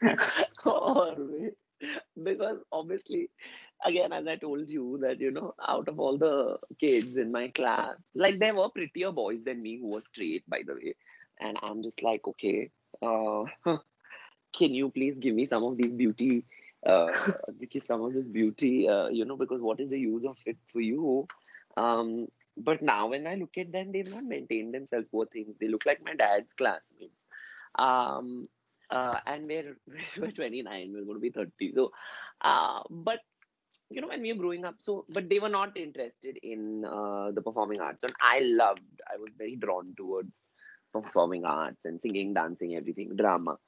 Always. 0.64 1.52
Because 2.22 2.58
obviously, 2.72 3.30
again, 3.84 4.12
as 4.12 4.26
I 4.26 4.36
told 4.36 4.68
you, 4.70 4.98
that 5.02 5.20
you 5.20 5.30
know, 5.30 5.54
out 5.66 5.88
of 5.88 5.98
all 5.98 6.18
the 6.18 6.58
kids 6.80 7.16
in 7.16 7.32
my 7.32 7.48
class, 7.48 7.96
like 8.14 8.38
there 8.38 8.54
were 8.54 8.68
prettier 8.70 9.12
boys 9.12 9.42
than 9.44 9.62
me 9.62 9.78
who 9.78 9.88
were 9.90 10.00
straight, 10.00 10.48
by 10.48 10.62
the 10.66 10.74
way. 10.74 10.94
And 11.40 11.58
I'm 11.62 11.82
just 11.82 12.02
like, 12.02 12.26
okay, 12.28 12.70
uh, 13.02 13.44
can 14.52 14.74
you 14.74 14.90
please 14.90 15.16
give 15.18 15.34
me 15.34 15.46
some 15.46 15.64
of 15.64 15.76
these 15.76 15.92
beauty, 15.94 16.44
uh, 16.86 17.12
some 17.80 18.02
of 18.02 18.14
this 18.14 18.26
beauty, 18.26 18.88
uh, 18.88 19.08
you 19.08 19.24
know, 19.24 19.36
because 19.36 19.60
what 19.60 19.80
is 19.80 19.90
the 19.90 19.98
use 19.98 20.24
of 20.24 20.36
it 20.46 20.56
for 20.72 20.80
you? 20.80 21.26
Um, 21.76 22.28
but 22.56 22.82
now 22.82 23.08
when 23.08 23.26
I 23.26 23.34
look 23.34 23.56
at 23.58 23.72
them, 23.72 23.92
they've 23.92 24.10
not 24.10 24.24
maintained 24.24 24.74
themselves, 24.74 25.08
poor 25.10 25.26
things. 25.26 25.56
They 25.60 25.68
look 25.68 25.86
like 25.86 26.04
my 26.04 26.14
dad's 26.14 26.54
classmates. 26.54 27.26
Um, 27.76 28.48
uh, 28.94 29.18
and 29.26 29.46
we're, 29.46 29.76
we're 30.18 30.30
29, 30.30 30.92
we're 30.94 31.04
going 31.04 31.16
to 31.16 31.20
be 31.20 31.30
30. 31.30 31.72
So, 31.74 31.90
uh, 32.40 32.80
but 32.88 33.18
you 33.90 34.00
know, 34.00 34.08
when 34.08 34.22
we 34.22 34.32
were 34.32 34.38
growing 34.38 34.64
up, 34.64 34.76
so, 34.78 35.04
but 35.08 35.28
they 35.28 35.38
were 35.38 35.48
not 35.48 35.76
interested 35.76 36.38
in 36.42 36.84
uh, 36.84 37.30
the 37.32 37.42
performing 37.42 37.80
arts. 37.80 38.04
And 38.04 38.12
I 38.20 38.40
loved, 38.40 39.02
I 39.12 39.18
was 39.18 39.30
very 39.36 39.56
drawn 39.56 39.94
towards 39.96 40.40
performing 40.92 41.44
arts 41.44 41.84
and 41.84 42.00
singing, 42.00 42.34
dancing, 42.34 42.76
everything, 42.76 43.16
drama. 43.16 43.58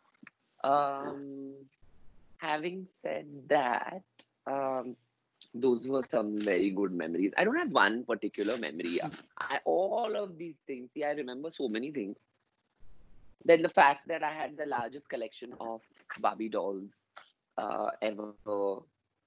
Um, 0.65 1.55
having 2.39 2.87
said 2.95 3.27
that, 3.49 4.03
um, 4.47 4.97
those 5.55 5.89
were 5.89 6.03
some 6.03 6.39
very 6.39 6.71
good 6.71 6.93
memories. 6.93 7.33
I 7.37 7.45
don't 7.45 7.57
have 7.57 7.71
one 7.71 8.05
particular 8.05 8.57
memory. 8.59 8.99
I, 9.39 9.59
all 9.65 10.17
of 10.17 10.39
these 10.39 10.59
things, 10.67 10.91
see, 10.93 11.05
I 11.05 11.13
remember 11.13 11.51
so 11.51 11.69
many 11.69 11.91
things. 11.91 12.17
Then 13.45 13.63
the 13.63 13.69
fact 13.69 14.09
that 14.09 14.23
I 14.23 14.33
had 14.33 14.57
the 14.57 14.67
largest 14.67 15.09
collection 15.09 15.53
of 15.61 15.81
Barbie 16.21 16.49
dolls 16.49 17.03
uh, 17.59 17.91
ever. 18.03 18.33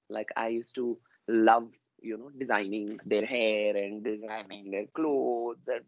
Like 0.08 0.30
I 0.36 0.48
used 0.48 0.74
to 0.74 0.98
love, 1.28 1.68
you 2.02 2.18
know, 2.18 2.30
designing 2.36 2.98
their 3.06 3.24
hair 3.24 3.76
and 3.76 4.02
designing 4.02 4.70
their 4.70 4.86
clothes, 4.86 5.68
and 5.68 5.84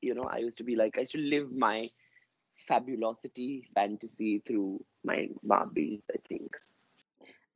you 0.00 0.14
know, 0.14 0.24
I 0.24 0.38
used 0.38 0.58
to 0.58 0.64
be 0.64 0.76
like, 0.76 0.96
I 0.96 1.00
used 1.00 1.12
to 1.12 1.20
live 1.20 1.52
my 1.52 1.90
fabulosity 2.68 3.68
fantasy 3.74 4.42
through 4.46 4.84
my 5.04 5.28
Barbies. 5.44 6.02
I 6.12 6.18
think. 6.28 6.56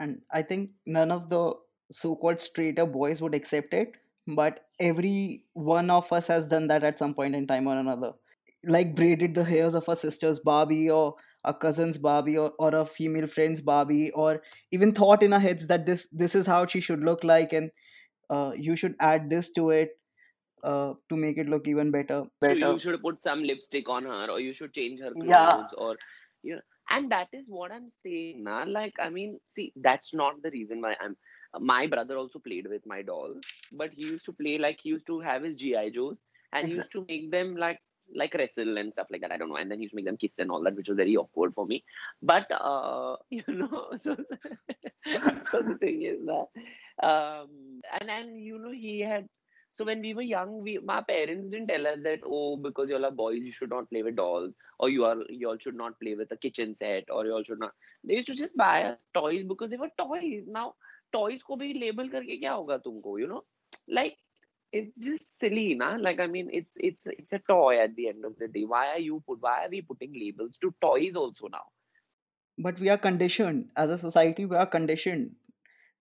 And 0.00 0.22
I 0.32 0.42
think 0.42 0.70
none 0.86 1.10
of 1.10 1.28
the 1.28 1.54
so-called 1.90 2.40
straighter 2.40 2.86
boys 2.86 3.20
would 3.20 3.34
accept 3.34 3.74
it, 3.74 3.92
but 4.26 4.66
every 4.78 5.44
one 5.52 5.90
of 5.90 6.12
us 6.12 6.26
has 6.28 6.48
done 6.48 6.68
that 6.68 6.84
at 6.84 6.98
some 6.98 7.14
point 7.14 7.34
in 7.34 7.46
time 7.46 7.66
or 7.66 7.78
another. 7.78 8.14
Like 8.64 8.94
braided 8.94 9.34
the 9.34 9.44
hairs 9.44 9.74
of 9.74 9.88
our 9.88 9.96
sister's 9.96 10.38
Barbie 10.38 10.90
or 10.90 11.14
a 11.44 11.54
cousin's 11.54 11.96
Barbie 11.96 12.36
or, 12.36 12.52
or 12.58 12.74
a 12.74 12.84
female 12.84 13.26
friend's 13.26 13.60
Barbie, 13.60 14.10
or 14.10 14.42
even 14.70 14.92
thought 14.92 15.22
in 15.22 15.32
our 15.32 15.40
heads 15.40 15.66
that 15.68 15.86
this 15.86 16.06
this 16.12 16.34
is 16.34 16.46
how 16.46 16.66
she 16.66 16.80
should 16.80 17.02
look 17.02 17.24
like, 17.24 17.54
and 17.54 17.70
uh, 18.28 18.52
you 18.54 18.76
should 18.76 18.94
add 19.00 19.30
this 19.30 19.50
to 19.52 19.70
it 19.70 19.90
uh, 20.64 20.92
to 21.08 21.16
make 21.16 21.38
it 21.38 21.48
look 21.48 21.66
even 21.66 21.90
better. 21.90 22.24
So 22.44 22.52
you 22.52 22.78
should 22.78 23.00
put 23.02 23.22
some 23.22 23.42
lipstick 23.42 23.88
on 23.88 24.04
her, 24.04 24.30
or 24.30 24.40
you 24.40 24.52
should 24.52 24.74
change 24.74 25.00
her 25.00 25.12
clothes, 25.12 25.28
Yeah. 25.28 25.62
or 25.78 25.96
you 26.42 26.56
know. 26.56 26.60
And 26.92 27.10
that 27.12 27.28
is 27.32 27.46
what 27.48 27.70
I'm 27.70 27.88
saying, 27.88 28.42
now. 28.42 28.66
Like, 28.66 28.94
I 29.00 29.10
mean, 29.10 29.38
see, 29.46 29.72
that's 29.76 30.12
not 30.12 30.42
the 30.42 30.50
reason 30.50 30.80
why 30.80 30.96
I'm. 31.00 31.16
My 31.58 31.86
brother 31.86 32.16
also 32.16 32.38
played 32.38 32.66
with 32.68 32.82
my 32.84 33.02
dolls, 33.02 33.38
but 33.72 33.90
he 33.96 34.04
used 34.06 34.24
to 34.26 34.32
play 34.32 34.58
like 34.58 34.80
he 34.82 34.88
used 34.90 35.06
to 35.06 35.20
have 35.20 35.42
his 35.42 35.56
GI 35.56 35.90
Joes, 35.92 36.18
and 36.52 36.68
he 36.68 36.74
used 36.74 36.92
to 36.92 37.06
make 37.08 37.30
them 37.30 37.56
like 37.56 37.78
like 38.15 38.33
wrestle 38.33 38.77
and 38.77 38.93
stuff 38.93 39.07
like 39.11 39.21
that. 39.21 39.31
I 39.31 39.37
don't 39.37 39.49
know, 39.49 39.57
and 39.57 39.69
then 39.69 39.79
he 39.79 39.83
used 39.83 39.93
to 39.93 39.95
make 39.97 40.05
them 40.05 40.17
kiss 40.17 40.39
and 40.39 40.51
all 40.51 40.63
that, 40.63 40.75
which 40.75 40.89
was 40.89 40.97
very 40.97 41.17
awkward 41.17 41.53
for 41.53 41.65
me. 41.65 41.83
But 42.21 42.49
uh, 42.51 43.17
you 43.29 43.43
know, 43.47 43.91
so 43.97 44.15
so 45.51 45.61
the 45.61 45.77
thing 45.79 46.03
is 46.03 46.25
that, 46.25 47.07
um, 47.07 47.81
and 47.99 48.09
then 48.09 48.35
you 48.35 48.59
know, 48.59 48.71
he 48.71 48.99
had 49.01 49.27
so 49.75 49.83
when 49.83 49.99
we 49.99 50.13
were 50.13 50.21
young, 50.21 50.61
we 50.63 50.77
my 50.77 51.01
parents 51.01 51.49
didn't 51.49 51.67
tell 51.67 51.85
us 51.85 51.97
that 52.03 52.19
oh 52.25 52.55
because 52.55 52.89
you 52.89 52.95
all 52.95 53.05
are 53.05 53.11
boys 53.11 53.41
you 53.43 53.51
should 53.51 53.69
not 53.69 53.89
play 53.89 54.03
with 54.03 54.15
dolls 54.15 54.55
or 54.79 54.87
you 54.89 55.03
are 55.03 55.17
you 55.27 55.49
all 55.49 55.57
should 55.57 55.75
not 55.75 55.99
play 55.99 56.15
with 56.15 56.31
a 56.31 56.37
kitchen 56.37 56.73
set 56.73 57.03
or 57.09 57.25
you 57.25 57.33
all 57.33 57.43
should 57.43 57.59
not. 57.59 57.73
They 58.05 58.15
used 58.15 58.29
to 58.29 58.35
just 58.35 58.55
buy 58.55 58.83
us 58.83 59.05
toys 59.13 59.43
because 59.45 59.71
they 59.71 59.75
were 59.75 59.91
toys. 59.97 60.45
Now 60.47 60.75
toys 61.11 61.43
को 61.43 61.57
भी 61.59 61.73
label 61.81 62.09
करके 62.09 62.37
क्या 62.39 62.53
होगा 62.53 62.77
तुमको 62.85 63.19
you 63.19 63.27
know 63.27 63.43
like 63.89 64.15
it's 64.72 65.00
just 65.00 65.38
silly 65.38 65.74
na 65.74 65.96
like 65.96 66.20
I 66.20 66.26
mean 66.26 66.48
it's 66.52 66.76
it's 66.78 67.06
it's 67.06 67.32
a 67.32 67.38
toy 67.40 67.80
at 67.80 67.96
the 67.96 68.08
end 68.08 68.24
of 68.24 68.38
the 68.38 68.48
day. 68.48 68.64
Why 68.64 68.88
are 68.92 68.98
you 68.98 69.22
put 69.26 69.40
why 69.40 69.64
are 69.66 69.68
we 69.70 69.82
putting 69.82 70.12
labels 70.12 70.56
to 70.58 70.74
toys 70.80 71.16
also 71.16 71.48
now? 71.48 71.64
But 72.58 72.78
we 72.78 72.88
are 72.88 72.98
conditioned 72.98 73.70
as 73.76 73.90
a 73.90 73.98
society. 73.98 74.44
We 74.46 74.56
are 74.56 74.66
conditioned 74.66 75.34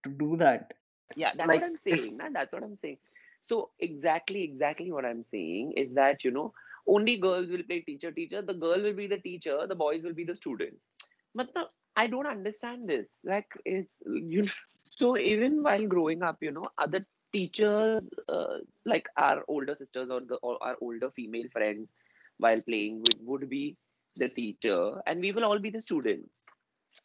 to 0.04 0.10
do 0.10 0.36
that. 0.38 0.74
Yeah, 1.16 1.32
that's 1.36 1.48
Like, 1.48 1.62
what 1.62 1.70
I'm 1.70 1.76
saying. 1.76 2.18
na, 2.18 2.30
That's 2.32 2.54
what 2.54 2.64
I'm 2.64 2.76
saying. 2.76 2.98
So 3.42 3.72
exactly, 3.80 4.44
exactly 4.44 4.92
what 4.92 5.06
I'm 5.06 5.24
saying 5.24 5.74
is 5.74 5.94
that 5.94 6.24
you 6.24 6.32
know 6.32 6.54
only 6.88 7.18
girls 7.18 7.50
will 7.50 7.64
play 7.64 7.82
teacher 7.82 8.12
teacher. 8.12 8.42
The 8.42 8.54
girl 8.54 8.82
will 8.82 8.94
be 8.94 9.08
the 9.08 9.18
teacher. 9.18 9.66
The 9.68 9.76
boys 9.76 10.04
will 10.04 10.14
be 10.14 10.26
the 10.26 10.36
students. 10.36 10.86
But 11.34 11.50
I 11.96 12.08
don't 12.08 12.28
understand 12.28 12.88
this. 12.90 13.08
Like 13.24 13.48
it's 13.66 13.92
you. 14.06 14.44
know, 14.44 14.52
So 14.92 15.18
even 15.18 15.64
while 15.64 15.86
growing 15.88 16.24
up, 16.24 16.38
you 16.42 16.52
know, 16.52 16.70
other 16.78 17.06
teachers 17.34 18.04
uh, 18.28 18.58
like 18.86 19.08
our 19.18 19.44
older 19.48 19.76
sisters 19.76 20.10
or 20.10 20.22
the 20.22 20.36
or 20.38 20.58
our 20.62 20.76
older 20.82 21.10
female 21.12 21.50
friends 21.52 21.90
while 22.38 22.62
playing 22.62 23.00
would, 23.02 23.18
would 23.26 23.50
be 23.50 23.78
the 24.16 24.30
teacher, 24.30 25.02
and 25.08 25.22
we 25.22 25.32
will 25.32 25.46
all 25.46 25.60
be 25.60 25.70
the 25.70 25.82
students. 25.82 26.44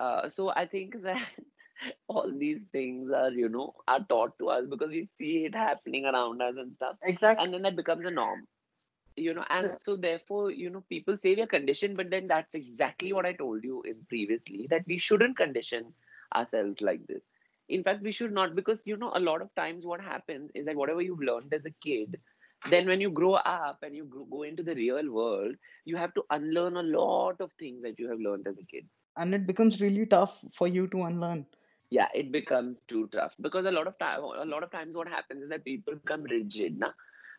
Uh, 0.01 0.29
so 0.29 0.51
I 0.51 0.67
think 0.67 1.03
that 1.03 1.23
all 2.09 2.31
these 2.39 2.61
things 2.73 3.11
are 3.13 3.31
you 3.31 3.49
know 3.49 3.75
are 3.89 4.05
taught 4.09 4.39
to 4.39 4.49
us 4.49 4.65
because 4.69 4.91
we 4.91 5.09
see 5.19 5.45
it 5.47 5.55
happening 5.55 6.05
around 6.07 6.41
us 6.43 6.55
and 6.59 6.73
stuff 6.73 6.97
Exactly. 7.03 7.45
and 7.45 7.55
then 7.55 7.63
that 7.63 7.77
becomes 7.77 8.05
a 8.05 8.11
norm 8.11 8.47
you 9.17 9.35
know 9.35 9.45
and 9.51 9.73
so 9.79 9.97
therefore 9.97 10.51
you 10.51 10.71
know 10.71 10.83
people 10.89 11.17
say 11.19 11.35
we 11.35 11.43
are 11.43 11.47
conditioned 11.47 11.97
but 11.97 12.11
then 12.11 12.27
that's 12.27 12.55
exactly 12.55 13.13
what 13.13 13.27
i 13.27 13.33
told 13.33 13.63
you 13.65 13.83
in 13.83 13.97
previously 14.09 14.67
that 14.71 14.85
we 14.87 14.99
shouldn't 14.99 15.37
condition 15.37 15.93
ourselves 16.35 16.81
like 16.81 17.07
this 17.07 17.23
in 17.69 17.83
fact 17.83 18.03
we 18.03 18.13
should 18.13 18.33
not 18.33 18.55
because 18.55 18.87
you 18.87 18.97
know 18.97 19.13
a 19.15 19.21
lot 19.21 19.43
of 19.43 19.55
times 19.55 19.87
what 19.87 20.01
happens 20.01 20.51
is 20.55 20.67
that 20.67 20.77
whatever 20.77 21.01
you've 21.01 21.21
learned 21.21 21.53
as 21.55 21.65
a 21.65 21.75
kid 21.83 22.19
then 22.71 22.87
when 22.87 23.01
you 23.01 23.11
grow 23.11 23.35
up 23.35 23.79
and 23.83 23.95
you 23.95 24.27
go 24.31 24.43
into 24.43 24.63
the 24.63 24.75
real 24.75 25.11
world 25.11 25.55
you 25.85 25.97
have 25.97 26.15
to 26.15 26.25
unlearn 26.31 26.77
a 26.77 26.83
lot 26.83 27.41
of 27.41 27.53
things 27.59 27.83
that 27.83 27.99
you 27.99 28.09
have 28.09 28.19
learned 28.19 28.47
as 28.47 28.57
a 28.59 28.65
kid. 28.65 28.87
And 29.17 29.35
it 29.35 29.47
becomes 29.47 29.81
really 29.81 30.07
tough 30.07 30.45
for 30.53 30.67
you 30.67 30.87
to 30.89 31.03
unlearn. 31.03 31.47
Yeah 31.91 32.09
it 32.15 32.33
becomes 32.33 32.81
too 32.81 33.09
tough. 33.13 33.35
Because 33.41 33.67
a 33.67 33.71
lot 33.71 33.87
of 33.87 33.99
time 33.99 34.21
a 34.23 34.45
lot 34.45 34.63
of 34.63 34.71
times 34.71 34.97
what 34.97 35.09
happens 35.09 35.43
is 35.43 35.49
that 35.51 35.65
people 35.65 35.95
become 35.95 36.23
rigid 36.23 36.79
na? 36.79 36.91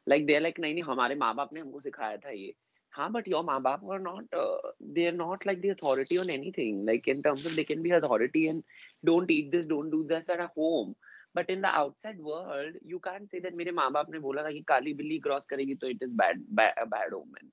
like 0.08 0.28
they're 0.28 0.42
like 0.42 0.58
nahi 0.58 0.76
nahi 0.78 0.86
hamare 0.88 1.18
maa 1.18 1.34
baap 1.34 1.52
ne 1.52 1.62
humko 1.62 1.82
sikhaya 1.86 2.22
tha 2.26 2.34
ye 2.40 2.56
हाँ 2.96 3.11
but 3.12 3.29
your 3.29 3.42
माँ 3.44 3.61
बाप 3.62 3.85
are 3.90 3.99
not 3.99 4.25
uh, 4.35 4.70
they're 4.81 5.12
not 5.12 5.46
like 5.46 5.61
the 5.62 5.68
authority 5.70 6.18
on 6.18 6.31
anything 6.31 6.85
like 6.85 7.07
in 7.09 7.23
terms 7.23 7.46
of 7.46 7.55
they 7.57 7.64
can 7.64 7.83
be 7.83 7.90
authority 7.90 8.49
and 8.49 8.64
don't 9.05 9.31
eat 9.31 9.53
this 9.53 9.66
don't 9.66 9.90
do 9.90 10.05
this 10.09 10.29
at 10.29 10.40
home 10.57 10.94
but 11.35 11.49
in 11.51 11.61
the 11.61 11.68
outside 11.68 12.18
world 12.18 12.75
you 12.85 12.99
can't 12.99 13.31
say 13.31 13.40
that 13.40 13.55
मेरे 13.57 13.73
माँ 13.73 13.90
बाप 13.92 14.11
ने 14.11 14.18
बोला 14.18 14.42
था 14.42 14.51
कि 14.51 14.61
काली 14.68 14.94
बिल्ली 14.94 15.18
cross 15.27 15.46
करेगी 15.46 15.75
तो 15.75 15.90
it 15.90 16.03
is 16.03 16.12
bad, 16.12 16.42
bad 16.51 16.75
a 16.83 16.87
bad 16.87 17.12
omen 17.12 17.51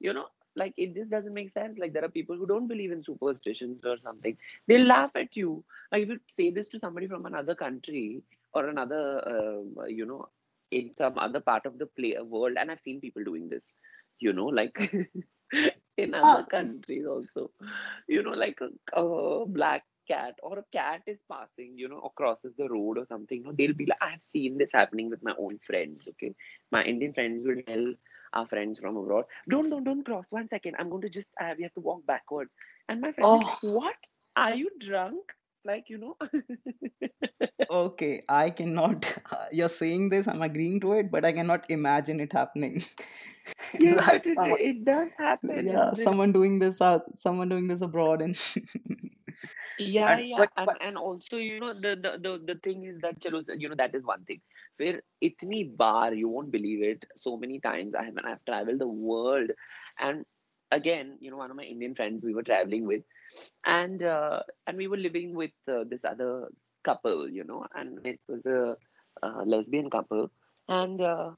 you 0.00 0.12
know 0.12 0.26
like 0.56 0.74
it 0.76 0.94
just 0.94 1.10
doesn't 1.10 1.34
make 1.34 1.50
sense 1.50 1.78
like 1.78 1.92
there 1.92 2.04
are 2.04 2.08
people 2.08 2.36
who 2.36 2.46
don't 2.46 2.66
believe 2.66 2.92
in 2.92 3.02
superstitions 3.02 3.84
or 3.84 3.98
something 3.98 4.36
they'll 4.66 4.86
laugh 4.86 5.10
at 5.14 5.36
you 5.36 5.62
like 5.92 6.02
if 6.02 6.08
you 6.08 6.18
say 6.26 6.50
this 6.50 6.68
to 6.68 6.78
somebody 6.78 7.06
from 7.06 7.26
another 7.26 7.54
country 7.54 8.22
or 8.52 8.68
another 8.68 9.02
uh, 9.32 9.84
you 9.84 10.06
know 10.06 10.28
in 10.70 10.94
some 10.96 11.18
other 11.18 11.40
part 11.40 11.66
of 11.66 11.78
the 11.78 11.86
play 11.86 12.16
world 12.20 12.56
and 12.58 12.70
i've 12.70 12.80
seen 12.80 13.00
people 13.00 13.22
doing 13.22 13.48
this 13.48 13.72
you 14.21 14.33
know 14.33 14.47
like 14.47 14.77
in 15.97 16.13
other 16.15 16.45
countries 16.45 17.05
also. 17.05 17.51
You 18.07 18.23
know 18.23 18.31
like 18.31 18.59
a, 18.61 18.99
a 18.99 19.45
black 19.45 19.83
cat 20.07 20.35
or 20.43 20.59
a 20.59 20.65
cat 20.71 21.01
is 21.07 21.23
passing 21.31 21.73
you 21.77 21.87
know 21.87 21.99
or 21.99 22.11
crosses 22.15 22.53
the 22.57 22.67
road 22.69 22.97
or 22.97 23.05
something 23.05 23.39
you 23.39 23.43
know, 23.45 23.53
they'll 23.57 23.73
be 23.73 23.85
like 23.85 23.99
i've 24.01 24.23
seen 24.23 24.57
this 24.57 24.71
happening 24.73 25.09
with 25.11 25.21
my 25.23 25.33
own 25.39 25.59
friends 25.65 26.07
okay? 26.09 26.33
My 26.71 26.83
indian 26.83 27.13
friends 27.13 27.43
will 27.45 27.61
tell 27.67 27.93
our 28.33 28.47
friends 28.47 28.79
from 28.79 28.97
abroad 28.97 29.25
don't 29.49 29.69
don't 29.69 29.83
don't 29.83 30.03
cross. 30.03 30.31
One 30.31 30.47
second. 30.49 30.75
I'm 30.79 30.89
going 30.89 31.01
to 31.03 31.09
just 31.09 31.33
uh, 31.41 31.53
we 31.57 31.63
have 31.63 31.73
to 31.73 31.81
walk 31.81 32.05
backwards. 32.05 32.51
And 32.89 33.01
my 33.01 33.11
friend 33.11 33.41
is 33.41 33.47
like 33.47 33.63
what? 33.63 33.95
Are 34.35 34.55
you 34.55 34.69
drunk 34.79 35.33
like 35.65 35.89
you 35.89 35.97
know 35.97 36.15
Okay, 37.69 38.21
I 38.27 38.49
cannot. 38.49 39.17
You're 39.51 39.69
saying 39.69 40.09
this, 40.09 40.27
I'm 40.27 40.41
agreeing 40.41 40.79
to 40.81 40.93
it, 40.93 41.09
but 41.11 41.23
I 41.25 41.31
cannot 41.31 41.69
imagine 41.69 42.19
it 42.19 42.33
happening. 42.33 42.83
yeah 43.79 43.95
Like 43.95 44.25
but 44.25 44.25
it, 44.25 44.35
someone, 44.35 44.59
it 44.59 44.85
does 44.85 45.13
happen 45.17 45.67
yeah, 45.67 45.93
someone 45.93 46.31
doing 46.31 46.59
this 46.59 46.81
out, 46.81 47.03
someone 47.17 47.49
doing 47.49 47.67
this 47.67 47.81
abroad, 47.81 48.21
and 48.21 48.37
Yeah, 49.77 50.17
and 50.17 50.27
yeah, 50.27 50.37
but 50.37 50.49
and 50.57 50.67
but 50.67 50.77
and 50.79 50.97
also 50.97 51.37
you 51.37 51.59
know 51.59 51.73
the 51.73 51.95
the 51.95 52.17
the, 52.21 52.41
the 52.53 52.59
thing 52.59 52.83
is 52.85 52.99
that 52.99 53.19
chalo, 53.19 53.41
you 53.59 53.67
know 53.69 53.75
that 53.75 53.95
is 53.95 54.05
one 54.05 54.23
thing. 54.25 54.41
Where 54.77 55.01
itni 55.23 55.75
bar 55.75 56.13
you 56.13 56.29
won't 56.29 56.51
believe 56.51 56.83
it. 56.83 57.05
So 57.15 57.37
many 57.37 57.59
times 57.59 57.95
I 57.95 58.03
have 58.05 58.13
I've 58.23 58.45
traveled 58.45 58.79
the 58.79 58.87
world, 58.87 59.49
and 59.99 60.25
again 60.70 61.16
you 61.20 61.30
know 61.30 61.36
one 61.36 61.50
of 61.50 61.56
my 61.56 61.64
Indian 61.64 61.94
friends 61.94 62.24
we 62.24 62.34
were 62.34 62.42
traveling 62.42 62.86
with, 62.86 63.02
and 63.64 64.02
uh, 64.02 64.42
and 64.66 64.76
we 64.76 64.88
were 64.88 64.96
living 64.98 65.34
with 65.34 65.52
uh, 65.68 65.84
this 65.84 66.04
other 66.04 66.30
couple, 66.84 67.28
you 67.28 67.44
know, 67.44 67.64
and 67.74 68.06
it 68.06 68.20
was 68.28 68.46
a, 68.46 68.76
uh 69.22 69.42
lesbian 69.44 69.90
couple, 69.90 70.30
and 70.68 71.00
uh, 71.00 71.30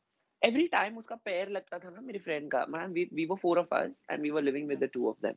every 0.42 0.68
time 0.68 0.96
उसका 0.98 1.16
पैर 1.24 1.48
लगता 1.50 1.78
था 1.84 1.90
ना 1.90 2.00
मेरी 2.06 2.22
friend 2.24 2.50
का, 2.54 2.66
man, 2.76 2.92
we 2.92 3.08
we 3.12 3.26
were 3.26 3.40
four 3.46 3.56
of 3.58 3.72
us 3.72 3.92
and 4.08 4.22
we 4.22 4.30
were 4.30 4.42
living 4.42 4.66
with 4.72 4.80
the 4.80 4.88
two 4.88 5.08
of 5.08 5.20
them, 5.26 5.36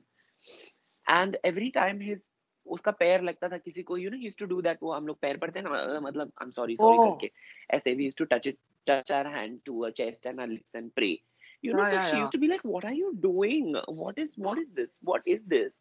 and 1.08 1.38
every 1.44 1.72
time 1.72 2.00
his 2.12 2.30
उसका 2.66 2.92
पैर 2.98 3.22
लगता 3.22 3.48
था 3.50 3.58
किसी 3.58 3.84
को 3.84 3.98
you 3.98 4.10
know 4.10 4.18
use 4.18 4.36
to 4.38 4.46
do 4.46 4.62
that 4.62 4.78
वो 4.84 4.92
हम 4.94 5.08
लोग 5.08 5.18
पैर 5.22 5.38
पड़ते 5.38 5.60
हैं 5.60 5.70
ना 5.70 5.78
अ, 5.78 6.00
मतलब 6.00 6.32
I 6.42 6.46
am 6.46 6.52
sorry 6.58 6.76
sorry 6.76 6.98
oh, 6.98 7.06
करके 7.06 7.32
ऐसे 7.76 7.94
we 7.94 8.04
use 8.06 8.18
to 8.18 8.26
touch 8.34 8.48
it 8.48 8.58
touch 8.88 9.12
our 9.12 9.28
hand 9.36 9.60
to 9.66 9.80
a 9.86 9.90
chest 10.00 10.26
and 10.28 10.40
our 10.40 10.50
lips 10.50 10.76
and 10.76 10.92
pray 10.92 11.10
you 11.63 11.75
know 11.75 11.83
yeah, 11.83 11.91
so 11.91 11.97
yeah, 11.97 12.01
she 12.01 12.19
used 12.19 12.33
to 12.33 12.39
be 12.39 12.49
like 12.49 12.65
what 12.65 12.85
are 12.85 12.93
you 12.93 13.17
doing? 13.21 13.77
What 13.89 14.19
is 14.19 14.35
what 14.37 14.59
is 14.59 14.71
this? 14.71 14.99
What 15.03 15.23
is 15.27 15.43
this? 15.47 15.73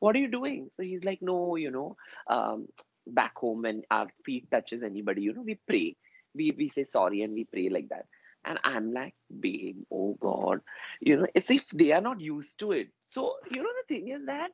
What 0.00 0.16
are 0.16 0.18
you 0.18 0.28
doing? 0.28 0.68
So 0.72 0.82
he's 0.82 1.04
like 1.04 1.22
no 1.22 1.56
you 1.56 1.70
know 1.70 1.96
um, 2.28 2.68
back 3.06 3.36
home 3.36 3.62
when 3.62 3.82
our 3.90 4.08
feet 4.24 4.50
touches 4.50 4.82
anybody 4.82 5.22
you 5.22 5.32
know 5.32 5.42
we 5.42 5.58
pray. 5.68 5.96
We 6.34 6.52
we 6.56 6.68
say 6.68 6.84
sorry 6.84 7.22
and 7.22 7.32
we 7.34 7.44
pray 7.44 7.68
like 7.68 7.88
that. 7.88 8.06
And 8.44 8.60
i'm 8.64 8.92
like 8.92 9.14
babe 9.40 9.78
oh 9.92 10.16
god. 10.20 10.60
You 11.00 11.16
know 11.16 11.26
as 11.34 11.50
if 11.50 11.68
they 11.70 11.92
are 11.92 12.00
not 12.00 12.20
used 12.20 12.58
to 12.60 12.72
it. 12.72 12.88
So 13.08 13.34
you 13.50 13.62
know 13.62 13.70
the 13.80 13.94
thing 13.94 14.08
is 14.08 14.24
that 14.26 14.50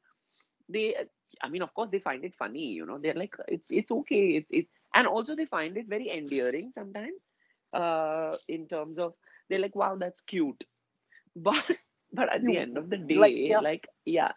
they 0.69 0.95
i 1.43 1.49
mean 1.49 1.63
of 1.63 1.75
course 1.75 1.91
they 1.91 1.99
find 1.99 2.25
it 2.25 2.35
funny 2.37 2.67
you 2.67 2.87
know. 2.87 2.99
They're 2.99 3.15
like 3.15 3.35
it's 3.49 3.71
it's 3.71 3.91
okay. 3.91 4.37
It's 4.37 4.51
it 4.51 4.67
and 4.95 5.07
also 5.07 5.35
they 5.35 5.47
find 5.47 5.77
it 5.77 5.89
very 5.89 6.11
endearing 6.11 6.71
sometimes 6.73 7.27
uh, 7.73 8.37
in 8.49 8.67
terms 8.67 8.99
of 8.99 9.15
they're 9.50 9.60
like 9.60 9.76
wow 9.76 9.96
that's 9.96 10.22
cute 10.22 10.64
but 11.36 11.66
but 12.14 12.32
at 12.34 12.44
the 12.44 12.58
end 12.58 12.78
of 12.78 12.90
the 12.90 12.98
day 12.98 13.16
Like, 13.18 13.36
yeah. 13.36 13.60
like 13.60 13.88
yeah 14.06 14.32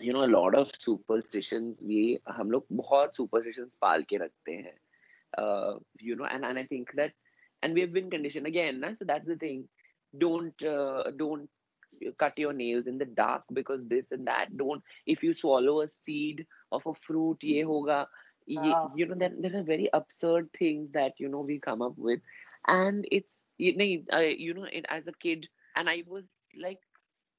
you 0.00 0.12
know 0.12 0.24
a 0.24 0.32
lot 0.34 0.54
of 0.54 0.70
superstitions 0.74 1.82
we 1.90 2.00
हम 2.38 2.50
लोग 2.50 2.66
बहुत 2.80 3.14
superstitions 3.16 3.74
पाल 3.80 4.02
के 4.12 4.16
रखते 4.24 4.52
हैं 4.52 4.76
uh, 5.42 5.78
you 6.08 6.16
know 6.16 6.24
and 6.30 6.44
and 6.44 6.58
I 6.58 6.64
think 6.72 6.92
that 7.00 7.12
and 7.62 7.74
we 7.74 7.80
have 7.80 7.92
been 7.92 8.10
conditioned 8.10 8.46
again 8.46 8.80
na? 8.80 8.92
so 8.94 9.04
that's 9.04 9.26
the 9.26 9.36
thing 9.36 9.68
don't 10.24 10.64
uh, 10.64 11.10
don't 11.16 11.48
cut 12.18 12.38
your 12.38 12.52
nails 12.52 12.86
in 12.86 12.98
the 12.98 13.04
dark 13.04 13.42
because 13.52 13.86
this 13.86 14.12
and 14.12 14.26
that 14.26 14.56
don't 14.56 14.82
if 15.06 15.22
you 15.22 15.32
swallow 15.32 15.80
a 15.82 15.88
seed 15.88 16.46
of 16.72 16.86
a 16.86 16.94
fruit 17.06 17.42
ye 17.42 17.62
hoga 17.62 18.06
ye, 18.46 18.74
Ah. 18.74 18.88
you 18.94 19.06
know 19.06 19.14
there, 19.14 19.32
there 19.38 19.56
are 19.60 19.62
very 19.72 19.88
absurd 19.92 20.50
things 20.58 20.90
that 20.92 21.20
you 21.24 21.28
know 21.28 21.40
we 21.40 21.58
come 21.58 21.82
up 21.82 21.96
with 21.96 22.20
and 22.67 23.05
it's 23.11 23.43
you 23.57 23.75
know, 23.77 24.17
uh, 24.17 24.19
you 24.21 24.53
know 24.53 24.65
it, 24.65 24.85
as 24.89 25.07
a 25.07 25.13
kid 25.13 25.47
and 25.75 25.89
i 25.89 26.03
was 26.07 26.25
like 26.61 26.79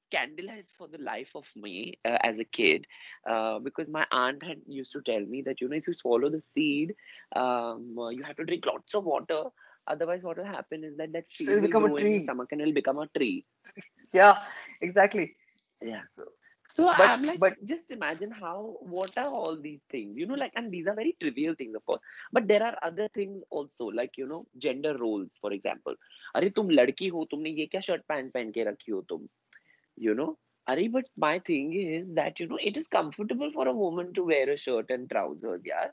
scandalized 0.01 0.71
for 0.77 0.87
the 0.87 0.97
life 0.97 1.31
of 1.35 1.45
me 1.55 1.97
uh, 2.05 2.17
as 2.23 2.39
a 2.39 2.43
kid 2.45 2.85
uh, 3.29 3.59
because 3.59 3.87
my 3.87 4.05
aunt 4.11 4.43
had 4.43 4.59
used 4.67 4.91
to 4.91 5.01
tell 5.01 5.21
me 5.21 5.41
that 5.41 5.61
you 5.61 5.67
know 5.69 5.75
if 5.77 5.87
you 5.87 5.93
swallow 5.93 6.29
the 6.29 6.41
seed 6.41 6.93
um, 7.35 7.97
uh, 7.97 8.09
you 8.09 8.23
have 8.23 8.35
to 8.35 8.45
drink 8.45 8.65
lots 8.65 8.93
of 8.95 9.03
water 9.05 9.43
otherwise 9.87 10.21
what 10.23 10.37
will 10.37 10.45
happen 10.45 10.83
is 10.83 10.95
that 10.97 11.11
that 11.13 11.31
seed 11.31 11.59
will 11.59 11.61
become 11.61 11.85
a 11.85 11.89
grow 11.89 11.97
in 11.97 12.09
your 12.09 12.19
tree. 12.19 12.19
stomach 12.19 12.49
and 12.51 12.61
it'll 12.61 12.73
become 12.73 12.99
a 12.99 13.07
tree 13.17 13.45
Yeah, 14.13 14.37
exactly. 14.81 15.35
yeah. 15.81 16.01
So 16.17 16.25
But- 16.98 17.08
I'm 17.08 17.22
like, 17.22 17.38
but- 17.38 17.64
just 17.64 17.90
imagine 17.90 18.30
how, 18.30 18.76
what 18.80 19.16
are 19.18 19.28
all 19.28 19.56
these 19.56 19.82
things? 19.90 20.16
You 20.16 20.26
know, 20.26 20.34
like, 20.34 20.52
and 20.56 20.70
these 20.72 20.86
are 20.86 20.94
very 20.94 21.16
trivial 21.20 21.54
things, 21.54 21.74
of 21.74 21.84
course. 21.86 22.00
But 22.32 22.48
there 22.48 22.62
are 22.62 22.76
other 22.82 23.08
things 23.08 23.42
also, 23.50 23.86
like, 23.86 24.16
you 24.16 24.26
know, 24.26 24.46
gender 24.58 24.96
roles, 24.98 25.38
for 25.38 25.52
example. 25.52 25.94
अरे 26.36 26.50
तुम 26.58 26.70
लड़की 26.70 27.08
हो 27.16 27.24
तुमने 27.30 27.50
ये 27.60 27.66
क्या 27.74 27.80
shirt 27.88 28.02
pant 28.08 28.32
पहन 28.32 28.50
के 28.52 28.64
रखी 28.70 28.92
हो 28.92 29.00
तुम 29.12 29.28
you 30.06 30.14
know 30.14 30.36
अरे 30.68 30.88
but 30.92 31.08
my 31.24 31.38
thing 31.48 31.72
is 31.80 32.06
that 32.18 32.40
you 32.40 32.46
know 32.48 32.58
it 32.70 32.76
is 32.76 32.88
comfortable 32.88 33.50
for 33.56 33.66
a 33.68 33.72
woman 33.80 34.12
to 34.18 34.24
wear 34.30 34.50
a 34.50 34.56
shirt 34.62 34.90
and 34.96 35.08
trousers 35.10 35.60
yeah 35.70 35.88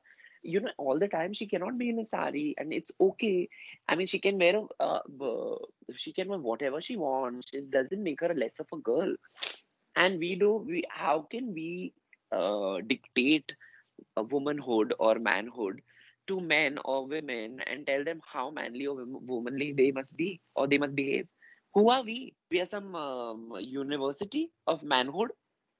you 0.53 0.61
know 0.65 0.71
all 0.77 0.99
the 1.03 1.07
time 1.15 1.33
she 1.39 1.47
cannot 1.53 1.77
be 1.81 1.89
in 1.93 1.99
a 1.99 2.05
sari 2.13 2.45
and 2.57 2.73
it's 2.79 2.91
okay 3.07 3.47
I 3.87 3.95
mean 3.95 4.07
she 4.13 4.19
can 4.27 4.39
wear 4.45 4.55
a 4.61 4.83
uh, 4.87 5.01
b- 5.23 5.95
she 6.05 6.13
can 6.19 6.29
wear 6.33 6.39
whatever 6.39 6.81
she 6.89 6.97
wants 6.97 7.53
it 7.61 7.69
doesn't 7.77 8.03
make 8.09 8.21
her 8.27 8.33
less 8.45 8.59
of 8.65 8.67
a 8.73 8.81
girl 8.91 9.13
and 9.96 10.18
we 10.18 10.34
do 10.36 10.50
we 10.68 10.82
how 10.88 11.20
can 11.30 11.52
we 11.54 11.92
uh, 12.32 12.80
dictate 12.86 13.54
a 14.16 14.22
womanhood 14.22 14.94
or 14.98 15.18
manhood 15.18 15.80
to 16.26 16.40
men 16.40 16.78
or 16.84 17.06
women 17.06 17.60
and 17.66 17.86
tell 17.86 18.04
them 18.04 18.20
how 18.32 18.50
manly 18.50 18.86
or 18.86 19.04
womanly 19.06 19.72
they 19.72 19.90
must 19.92 20.16
be 20.16 20.40
or 20.54 20.66
they 20.66 20.78
must 20.78 20.94
behave? 20.96 21.26
Who 21.74 21.90
are 21.90 22.02
we? 22.02 22.34
We 22.50 22.60
are 22.60 22.66
some 22.66 22.94
um, 22.94 23.52
university 23.60 24.50
of 24.66 24.82
manhood 24.82 25.30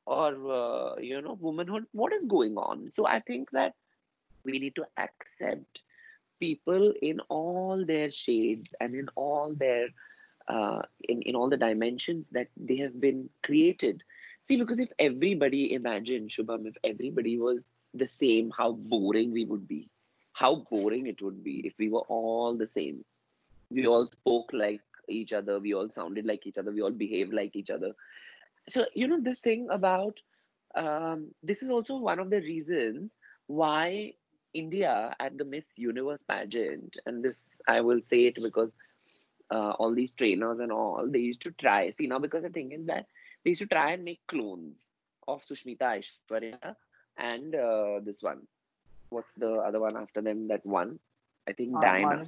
or 0.07 0.29
uh, 0.53 0.97
you 1.01 1.21
know 1.23 1.39
womanhood. 1.41 1.87
What 1.93 2.13
is 2.13 2.25
going 2.27 2.57
on? 2.57 2.91
So 2.91 3.07
i 3.07 3.21
think 3.21 3.51
that 3.53 3.75
we 4.45 4.59
need 4.59 4.75
to 4.77 4.87
accept 4.99 5.83
people 6.41 6.93
in 7.03 7.21
all 7.29 7.85
their 7.87 8.11
shades 8.11 8.75
and 8.81 8.95
in 8.95 9.09
all 9.17 9.55
their 9.55 9.89
uh, 10.49 10.83
in, 11.09 11.23
in 11.23 11.35
all 11.35 11.49
the 11.49 11.57
dimensions 11.57 12.29
that 12.29 12.49
they 12.57 12.77
have 12.77 13.01
been 13.01 13.29
created. 13.43 14.03
See 14.43 14.57
because 14.57 14.79
if 14.79 14.91
everybody 14.99 15.73
imagine 15.73 16.29
shubham 16.29 16.67
if 16.67 16.77
everybody 16.85 17.39
was 17.39 17.65
the 17.95 18.07
same 18.07 18.53
how 18.57 18.73
boring 18.73 19.33
we 19.33 19.45
would 19.45 19.67
be. 19.67 19.89
How 20.33 20.67
boring 20.71 21.07
it 21.07 21.23
would 21.23 21.43
be 21.43 21.67
if 21.67 21.75
we 21.79 21.89
were 21.89 22.07
all 22.09 22.55
the 22.55 22.67
same. 22.67 23.05
We 23.71 23.87
all 23.87 24.07
spoke 24.07 24.51
like 24.53 24.83
each 25.09 25.33
other. 25.33 25.59
We 25.59 25.75
all 25.75 25.89
sounded 25.89 26.27
like 26.27 26.47
each 26.47 26.59
other. 26.59 26.71
We 26.71 26.83
all 26.83 26.91
behaved 26.91 27.33
like 27.33 27.57
each 27.57 27.71
other. 27.71 27.93
So 28.69 28.87
you 28.95 29.09
know 29.09 29.21
this 29.21 29.41
thing 29.41 29.69
about 29.71 30.21
um, 30.77 31.29
this 31.43 31.63
is 31.63 31.71
also 31.71 31.97
one 31.97 32.19
of 32.19 32.31
the 32.31 32.41
reasons 32.41 33.17
why 33.47 34.13
india 34.55 35.15
at 35.21 35.37
the 35.39 35.45
miss 35.45 35.79
universe 35.79 36.23
pageant 36.23 36.97
and 37.07 37.23
this 37.23 37.61
i 37.69 37.81
will 37.81 38.01
say 38.01 38.27
it 38.27 38.35
because 38.43 38.71
uh, 39.51 39.71
all 39.79 39.95
these 39.95 40.13
trainers 40.13 40.61
and 40.61 40.73
all 40.73 41.07
they 41.09 41.21
used 41.21 41.43
to 41.43 41.53
try. 41.53 41.91
See 41.91 42.07
now 42.07 42.19
because 42.19 42.43
the 42.43 42.51
thing 42.51 42.73
is 42.73 42.87
that 42.87 43.07
they 43.45 43.51
used 43.51 43.63
to 43.63 43.69
try 43.69 43.93
and 43.93 44.05
make 44.05 44.21
clones 44.27 44.93
of 45.29 45.43
sushmita 45.43 45.83
aishwarya 45.83 46.75
and 47.17 47.55
uh, 47.55 48.01
this 48.05 48.23
one. 48.23 48.47
What's 49.11 49.35
the 49.35 49.53
other 49.55 49.81
one 49.81 49.97
after 49.97 50.21
them? 50.21 50.49
That 50.49 50.67
one. 50.67 50.99
I 51.49 51.53
think 51.53 51.75
Uh, 51.77 51.81
Diana. 51.81 52.25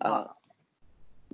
Uh, 0.00 0.24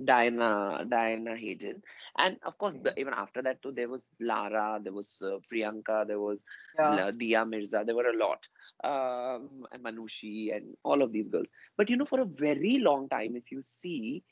Diana, 0.03 0.85
Diana 0.89 1.37
Hayden, 1.37 1.81
and 2.17 2.37
of 2.43 2.57
course, 2.57 2.73
the, 2.73 2.97
even 2.99 3.13
after 3.13 3.41
that 3.41 3.61
too, 3.61 3.71
there 3.71 3.87
was 3.87 4.17
Lara, 4.19 4.79
there 4.83 4.91
was 4.91 5.21
uh, 5.21 5.37
Priyanka, 5.49 6.05
there 6.05 6.19
was 6.19 6.43
yeah. 6.77 7.11
Dia 7.11 7.45
Mirza, 7.45 7.83
there 7.85 7.95
were 7.95 8.09
a 8.09 8.17
lot, 8.17 8.47
um, 8.83 9.65
and 9.71 9.81
Manushi, 9.83 10.53
and 10.55 10.75
all 10.83 11.01
of 11.01 11.13
these 11.13 11.29
girls. 11.29 11.47
But 11.77 11.89
you 11.89 11.95
know, 11.95 12.05
for 12.05 12.19
a 12.19 12.25
very 12.25 12.79
long 12.79 13.07
time, 13.07 13.37
if 13.37 13.51
you 13.51 13.61
see, 13.61 14.23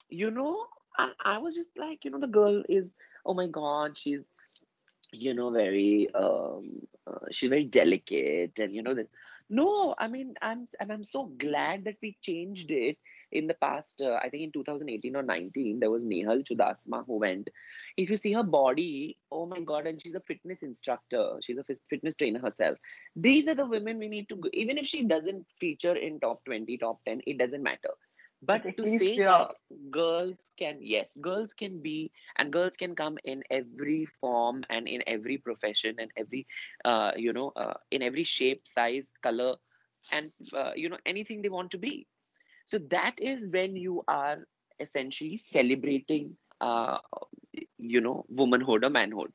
You 0.10 0.32
know? 0.32 0.66
I 0.98 1.38
was 1.38 1.56
just 1.56 1.78
like 1.78 2.06
you 2.06 2.12
know 2.12 2.20
the 2.20 2.28
girl 2.28 2.64
is 2.68 2.94
oh 3.26 3.34
my 3.34 3.48
god 3.48 3.98
she's 3.98 4.22
you 5.12 5.34
know 5.34 5.50
very 5.50 6.14
um 6.14 6.88
uh, 7.08 7.26
she's 7.32 7.50
very 7.50 7.64
delicate 7.64 8.60
and 8.60 8.76
you 8.76 8.84
know 8.84 8.94
that 8.94 9.10
no 9.60 9.94
i 10.00 10.08
mean 10.08 10.34
i'm 10.42 10.66
and 10.80 10.92
i'm 10.92 11.04
so 11.04 11.26
glad 11.46 11.84
that 11.86 11.98
we 12.02 12.18
changed 12.22 12.72
it 12.72 12.98
in 13.32 13.48
the 13.48 13.54
past 13.66 14.02
uh, 14.02 14.18
i 14.24 14.30
think 14.30 14.44
in 14.44 14.52
2018 14.52 15.16
or 15.16 15.24
19 15.24 15.80
there 15.80 15.92
was 15.92 16.06
nehal 16.06 16.44
chudasama 16.50 17.06
who 17.06 17.20
went. 17.20 17.50
If 17.98 18.10
you 18.10 18.18
see 18.18 18.32
her 18.34 18.44
body 18.44 19.18
oh 19.32 19.46
my 19.46 19.60
god 19.72 19.88
and 19.88 20.02
she's 20.02 20.16
a 20.16 20.22
fitness 20.22 20.60
instructor. 20.62 21.24
She's 21.42 21.58
a 21.58 21.66
fitness 21.90 22.16
trainer 22.16 22.40
herself. 22.40 22.78
These 23.16 23.50
are 23.50 23.56
the 23.56 23.66
women 23.66 24.00
we 24.00 24.08
need 24.08 24.30
to 24.30 24.40
even 24.54 24.78
if 24.78 24.86
she 24.86 25.04
doesn't 25.04 25.46
feature 25.60 25.96
in 25.96 26.20
top 26.20 26.46
20 26.46 26.78
top 26.78 27.02
10 27.06 27.22
it 27.26 27.38
doesn't 27.38 27.64
matter 27.64 27.94
but, 28.44 28.64
to 28.78 28.86
say 28.86 29.16
yeah. 29.18 29.26
that 29.26 29.56
girls 29.92 30.52
can, 30.58 30.78
yes, 30.82 31.16
girls 31.22 31.54
can 31.54 31.80
be, 31.80 32.12
and 32.38 32.52
girls 32.52 32.76
can 32.76 32.96
come 32.96 33.18
in 33.24 33.44
every 33.52 34.06
form 34.20 34.64
and 34.70 34.88
in 34.88 35.04
every 35.06 35.38
profession 35.38 35.96
and 36.00 36.10
every, 36.18 36.48
uh, 36.84 37.12
you 37.16 37.34
know, 37.34 37.52
uh, 37.56 37.76
in 37.92 38.02
every 38.02 38.24
shape, 38.24 38.68
size, 38.68 39.12
color, 39.22 39.56
and, 40.12 40.32
uh, 40.56 40.72
you 40.76 40.90
know, 40.90 40.98
anything 41.06 41.42
they 41.42 41.50
want 41.50 41.70
to 41.72 41.78
be. 41.78 42.08
So 42.66 42.80
that 42.90 43.16
is 43.20 43.48
when 43.48 43.76
you 43.76 44.04
are 44.08 44.48
essentially 44.80 45.38
celebrating, 45.38 46.36
uh, 46.62 46.98
you 47.78 48.02
know, 48.02 48.26
womanhood 48.30 48.84
or 48.86 48.90
manhood 48.90 49.32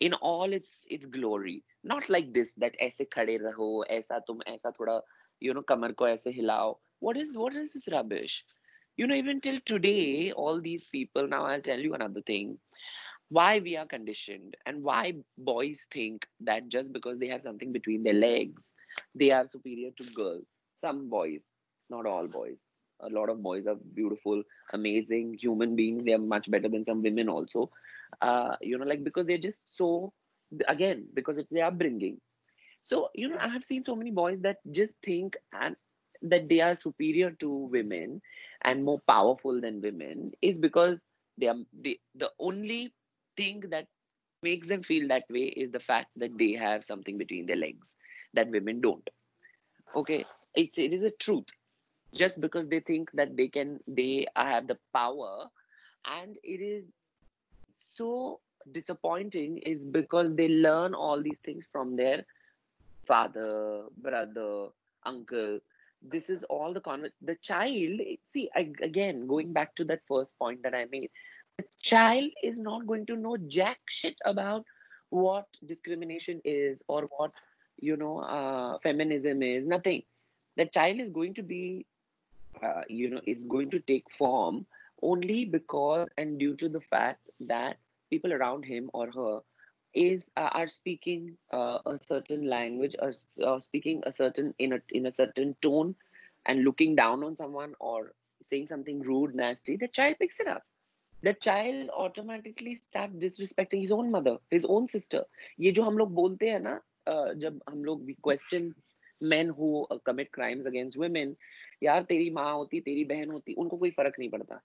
in 0.00 0.12
all 0.14 0.52
its 0.52 0.84
its 0.88 1.06
glory. 1.06 1.64
Not 1.82 2.08
like 2.08 2.32
this, 2.32 2.52
that 2.54 2.76
aise 2.80 3.00
khade 3.10 3.40
raho, 3.40 3.84
aisa 3.90 4.20
tum, 4.26 4.40
aisa 4.46 4.72
thoda, 4.78 5.00
you 5.40 5.54
know, 5.54 5.62
kamar 5.62 5.92
ko 5.92 6.04
aise 6.06 6.26
hilao 6.26 6.76
what 7.00 7.16
is 7.16 7.36
what 7.36 7.54
is 7.56 7.72
this 7.72 7.88
rubbish? 7.92 8.44
You 8.96 9.06
know 9.06 9.14
even 9.14 9.40
till 9.40 9.60
today 9.64 10.32
all 10.32 10.60
these 10.60 10.84
people 10.84 11.26
now 11.28 11.44
i'll 11.46 11.60
tell 11.60 11.78
you 11.78 11.94
another 11.94 12.20
thing. 12.22 12.58
Why 13.28 13.58
we 13.60 13.76
are 13.76 13.86
conditioned 13.86 14.56
and 14.66 14.82
why 14.82 15.14
boys 15.36 15.86
think 15.90 16.26
that 16.40 16.68
just 16.68 16.92
because 16.92 17.18
they 17.18 17.28
have 17.28 17.42
something 17.42 17.72
between 17.72 18.02
their 18.02 18.14
legs 18.14 18.74
they 19.14 19.30
are 19.30 19.46
superior 19.46 19.90
to 19.96 20.04
girls. 20.14 20.46
Some 20.74 21.08
boys 21.08 21.48
not 21.90 22.06
all 22.06 22.26
boys. 22.26 22.64
A 23.00 23.08
lot 23.08 23.28
of 23.28 23.42
boys 23.42 23.66
are 23.66 23.76
beautiful 23.94 24.42
amazing 24.72 25.34
human 25.40 25.76
beings. 25.76 26.04
They 26.04 26.14
are 26.14 26.18
much 26.18 26.50
better 26.50 26.68
than 26.68 26.84
some 26.84 27.02
women 27.02 27.28
also. 27.28 27.70
Uh, 28.20 28.56
you 28.60 28.78
know 28.78 28.86
like 28.86 29.04
because 29.04 29.26
they're 29.26 29.38
just 29.38 29.76
so 29.76 30.12
again 30.68 31.06
because 31.14 31.38
it's 31.38 31.50
their 31.50 31.66
upbringing. 31.66 32.20
So 32.82 33.10
you 33.14 33.28
know 33.28 33.38
i 33.40 33.48
have 33.48 33.64
seen 33.64 33.84
so 33.84 33.94
many 33.96 34.10
boys 34.10 34.40
that 34.42 34.56
just 34.70 34.94
think 35.02 35.36
and 35.52 35.76
that 36.22 36.48
they 36.48 36.60
are 36.60 36.76
superior 36.76 37.30
to 37.30 37.48
women 37.50 38.20
and 38.62 38.84
more 38.84 39.00
powerful 39.06 39.60
than 39.60 39.80
women 39.80 40.32
is 40.42 40.58
because 40.58 41.06
they 41.36 41.46
are 41.46 41.56
the 41.82 41.98
the 42.14 42.30
only 42.38 42.92
thing 43.36 43.60
that 43.70 43.86
makes 44.42 44.68
them 44.68 44.82
feel 44.82 45.08
that 45.08 45.24
way 45.30 45.44
is 45.44 45.70
the 45.70 45.80
fact 45.80 46.10
that 46.16 46.36
they 46.38 46.52
have 46.52 46.84
something 46.84 47.18
between 47.18 47.46
their 47.46 47.56
legs 47.56 47.96
that 48.34 48.50
women 48.50 48.80
don't. 48.80 49.08
Okay? 49.94 50.24
It's 50.54 50.78
it 50.78 50.92
is 50.92 51.02
a 51.02 51.10
truth. 51.10 51.46
Just 52.14 52.40
because 52.40 52.68
they 52.68 52.80
think 52.80 53.10
that 53.12 53.36
they 53.36 53.48
can 53.48 53.80
they 53.86 54.26
have 54.36 54.66
the 54.66 54.78
power 54.92 55.46
and 56.06 56.38
it 56.42 56.60
is 56.60 56.84
so 57.74 58.40
disappointing 58.72 59.58
is 59.58 59.84
because 59.84 60.34
they 60.34 60.48
learn 60.48 60.94
all 60.94 61.22
these 61.22 61.38
things 61.44 61.66
from 61.70 61.96
their 61.96 62.24
father 63.06 63.84
brother 63.96 64.68
uncle 65.04 65.58
this 66.02 66.30
is 66.30 66.44
all 66.44 66.72
the 66.72 66.80
con 66.80 67.08
the 67.22 67.36
child 67.42 68.00
see 68.28 68.48
I, 68.54 68.72
again 68.82 69.26
going 69.26 69.52
back 69.52 69.74
to 69.76 69.84
that 69.84 70.00
first 70.08 70.38
point 70.38 70.62
that 70.62 70.74
i 70.74 70.84
made 70.84 71.10
the 71.58 71.64
child 71.82 72.30
is 72.42 72.58
not 72.58 72.86
going 72.86 73.06
to 73.06 73.16
know 73.16 73.36
jack 73.36 73.78
shit 73.88 74.16
about 74.24 74.64
what 75.10 75.46
discrimination 75.66 76.40
is 76.44 76.82
or 76.88 77.08
what 77.16 77.32
you 77.80 77.96
know 77.96 78.18
uh, 78.18 78.78
feminism 78.82 79.42
is 79.42 79.66
nothing. 79.66 80.02
The 80.56 80.66
child 80.66 81.00
is 81.00 81.10
going 81.10 81.34
to 81.34 81.42
be 81.42 81.86
uh, 82.62 82.82
you 82.88 83.10
know 83.10 83.20
is 83.26 83.44
going 83.44 83.70
to 83.70 83.80
take 83.80 84.04
form 84.16 84.66
only 85.02 85.44
because 85.44 86.08
and 86.18 86.38
due 86.38 86.56
to 86.56 86.68
the 86.68 86.80
fact 86.80 87.20
that 87.40 87.76
people 88.10 88.32
around 88.32 88.64
him 88.64 88.90
or 88.92 89.10
her 89.12 89.40
is 89.94 90.30
uh, 90.36 90.50
are 90.52 90.68
speaking 90.68 91.36
uh, 91.52 91.78
a 91.86 91.98
certain 91.98 92.48
language 92.48 92.94
or, 93.00 93.12
or 93.38 93.60
speaking 93.60 94.02
a 94.06 94.12
certain 94.12 94.54
in 94.58 94.72
a 94.74 94.80
in 94.90 95.06
a 95.06 95.12
certain 95.12 95.54
tone 95.62 95.94
and 96.46 96.64
looking 96.64 96.94
down 96.94 97.24
on 97.24 97.36
someone 97.36 97.74
or 97.80 98.12
saying 98.42 98.66
something 98.66 99.00
rude 99.02 99.34
nasty 99.34 99.76
the 99.76 99.88
child 99.88 100.16
picks 100.18 100.40
it 100.40 100.46
up 100.46 100.62
the 101.22 101.34
child 101.34 101.90
automatically 101.96 102.76
start 102.76 103.18
disrespecting 103.18 103.80
his 103.80 103.90
own 103.90 104.10
mother 104.10 104.36
his 104.50 104.64
own 104.64 104.86
sister 104.86 105.24
ये 105.60 105.72
जो 105.72 105.82
हम 105.82 105.98
लोग 105.98 106.14
बोलते 106.14 106.48
हैं 106.48 106.60
ना 106.60 106.80
uh, 107.08 107.34
जब 107.34 107.60
हम 107.68 107.84
लोग 107.84 108.06
we 108.06 108.14
question 108.28 108.74
men 109.20 109.48
who 109.48 109.86
uh, 109.90 109.98
commit 110.04 110.30
crimes 110.32 110.66
against 110.66 110.98
women 111.04 111.34
यार 111.82 112.02
तेरी 112.02 112.30
माँ 112.30 112.52
होती 112.54 112.80
तेरी 112.80 113.04
बहन 113.04 113.30
होती 113.30 113.54
उनको 113.54 113.76
कोई 113.76 113.90
फ़र्क 113.90 114.18
नहीं 114.18 114.30
पड़ता 114.30 114.60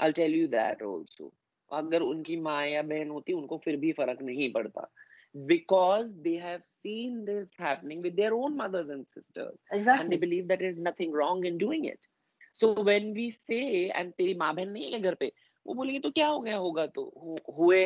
I'll 0.00 0.12
tell 0.12 0.30
you 0.30 0.48
that 0.48 0.82
also 0.82 1.32
अगर 1.76 2.02
उनकी 2.02 2.36
माँ 2.40 2.66
या 2.66 2.82
बहन 2.82 3.10
होती 3.10 3.32
उनको 3.32 3.58
फिर 3.64 3.76
भी 3.76 3.92
फ़र्क 3.92 4.22
नहीं 4.22 4.52
पड़ता 4.52 4.90
because 5.34 6.10
they 6.24 6.34
have 6.36 6.62
seen 6.72 7.14
this 7.24 7.48
happening 7.58 8.02
with 8.02 8.16
their 8.16 8.34
own 8.34 8.56
mothers 8.58 8.90
and 8.96 9.06
sisters 9.08 9.56
exactly 9.72 10.02
and 10.02 10.12
they 10.12 10.18
believe 10.24 10.48
that 10.48 10.60
there 10.60 10.74
is 10.74 10.80
nothing 10.80 11.12
wrong 11.12 11.44
in 11.50 11.58
doing 11.62 11.86
it 11.92 12.08
so 12.52 12.70
when 12.88 13.08
we 13.18 13.24
say 13.30 13.90
and 14.00 14.14
तेरी 14.18 14.34
माँ 14.34 14.54
बहन 14.54 14.68
नहीं 14.68 14.92
है 14.92 15.00
घर 15.00 15.14
पे 15.14 15.32
वो 15.66 15.74
बोलेंगे 15.74 16.00
तो 16.00 16.10
क्या 16.10 16.26
हो 16.26 16.40
गया 16.40 16.56
होगा 16.56 16.86
तो 16.98 17.04
हु- 17.24 17.56
हुए 17.58 17.82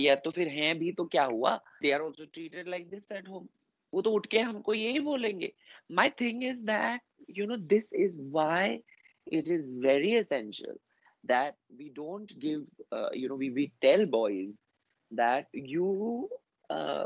या 0.00 0.14
तो 0.16 0.30
फिर 0.30 0.48
हैं 0.48 0.78
भी 0.78 0.92
तो 0.92 1.04
क्या 1.04 1.24
हुआ 1.24 1.56
they 1.82 1.90
are 1.92 2.00
also 2.00 2.24
treated 2.24 2.68
like 2.68 2.88
this 2.90 3.12
at 3.12 3.28
home 3.28 3.48
वो 3.94 4.02
तो 4.02 4.12
उठ 4.12 4.26
के 4.26 4.38
हमको 4.38 4.74
यही 4.74 5.00
बोलेंगे 5.00 5.52
my 5.92 6.10
thing 6.20 6.44
is 6.44 6.62
that 6.72 7.00
you 7.38 7.46
know 7.46 7.56
this 7.74 7.94
is 7.94 8.20
why 8.38 8.80
it 9.38 9.48
is 9.54 9.66
very 9.82 10.12
essential 10.18 10.76
that 11.24 11.56
we 11.76 11.90
don't 11.90 12.38
give 12.38 12.62
uh, 12.92 13.10
you 13.12 13.28
know 13.28 13.34
we, 13.34 13.50
we 13.50 13.72
tell 13.82 14.06
boys 14.06 14.56
that 15.12 15.46
you 15.52 16.28
uh, 16.70 17.04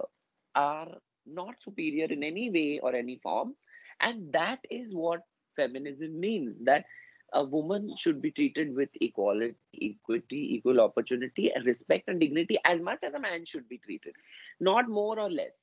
are 0.54 0.88
not 1.26 1.62
superior 1.62 2.06
in 2.06 2.22
any 2.22 2.50
way 2.50 2.78
or 2.80 2.94
any 2.94 3.16
form. 3.22 3.54
And 4.00 4.32
that 4.32 4.60
is 4.70 4.94
what 4.94 5.22
feminism 5.56 6.18
means 6.18 6.56
that 6.64 6.84
a 7.32 7.42
woman 7.42 7.96
should 7.96 8.20
be 8.20 8.30
treated 8.30 8.74
with 8.74 8.90
equality 9.00 9.54
equity 9.80 10.54
equal 10.54 10.80
opportunity 10.80 11.50
and 11.52 11.66
respect 11.66 12.08
and 12.08 12.20
dignity 12.20 12.56
as 12.64 12.82
much 12.82 13.02
as 13.02 13.14
a 13.14 13.18
man 13.18 13.44
should 13.44 13.68
be 13.68 13.78
treated. 13.78 14.14
Not 14.60 14.88
more 14.88 15.18
or 15.18 15.30
less. 15.30 15.58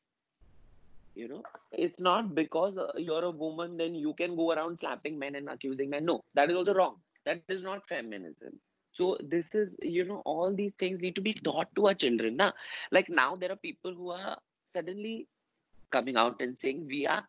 You 1.16 1.28
know 1.28 1.44
it's 1.72 2.00
not 2.00 2.34
because 2.34 2.78
uh, 2.78 2.92
you're 2.98 3.24
a 3.24 3.32
woman 3.32 3.78
then 3.78 3.96
you 3.96 4.14
can 4.14 4.36
go 4.36 4.52
around 4.52 4.78
slapping 4.78 5.20
men 5.20 5.36
and 5.36 5.50
accusing 5.50 5.90
men. 5.90 6.06
No 6.06 6.24
that 6.36 6.50
is 6.50 6.56
also 6.56 6.74
wrong 6.74 6.96
that 7.25 7.43
is 7.49 7.63
not 7.63 7.89
feminism 7.89 8.59
so 8.93 9.17
this 9.21 9.55
is 9.55 9.77
you 9.83 10.05
know 10.05 10.23
all 10.25 10.53
these 10.53 10.73
things 10.79 11.01
need 11.01 11.15
to 11.15 11.21
be 11.21 11.33
taught 11.33 11.75
to 11.75 11.87
our 11.87 11.95
children 11.95 12.37
na? 12.37 12.51
like 12.91 13.09
now 13.09 13.35
there 13.35 13.53
are 13.53 13.57
people 13.57 13.93
who 13.93 14.11
are 14.11 14.37
suddenly 14.65 15.27
coming 15.91 16.17
out 16.17 16.41
and 16.41 16.59
saying 16.59 16.87
we 16.87 17.07
are 17.07 17.25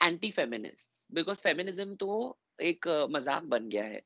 anti-feminists 0.00 1.06
because 1.12 1.40
feminism 1.40 1.96
to 1.96 2.34
एक 2.60 2.86
uh, 2.86 3.06
मजाक 3.10 3.44
बन 3.48 3.68
गया 3.68 3.84
है 3.84 4.00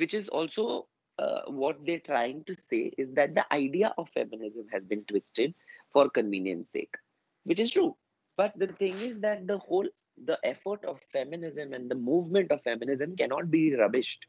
which 0.00 0.14
is 0.14 0.28
also 0.28 0.86
uh, 1.18 1.42
what 1.60 1.84
they're 1.84 2.06
trying 2.08 2.42
to 2.44 2.54
say 2.54 2.92
is 2.98 3.12
that 3.18 3.34
the 3.34 3.44
idea 3.52 3.92
of 3.98 4.08
feminism 4.16 4.66
has 4.72 4.84
been 4.84 5.04
twisted 5.04 5.54
for 5.92 6.08
convenience 6.18 6.70
sake 6.70 6.98
which 7.44 7.60
is 7.60 7.70
true 7.70 7.96
but 8.36 8.58
the 8.62 8.68
thing 8.80 8.98
is 9.08 9.20
that 9.20 9.46
the 9.46 9.58
whole 9.58 9.88
the 10.30 10.38
effort 10.50 10.84
of 10.84 11.00
feminism 11.12 11.72
and 11.72 11.90
the 11.90 11.94
movement 11.94 12.52
of 12.52 12.62
feminism 12.62 13.16
cannot 13.16 13.50
be 13.50 13.62
rubbished 13.82 14.28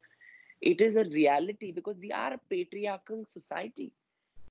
it 0.63 0.81
is 0.81 0.95
a 0.95 1.03
reality 1.05 1.71
because 1.71 1.97
we 1.99 2.12
are 2.12 2.33
a 2.33 2.39
patriarchal 2.49 3.25
society 3.27 3.91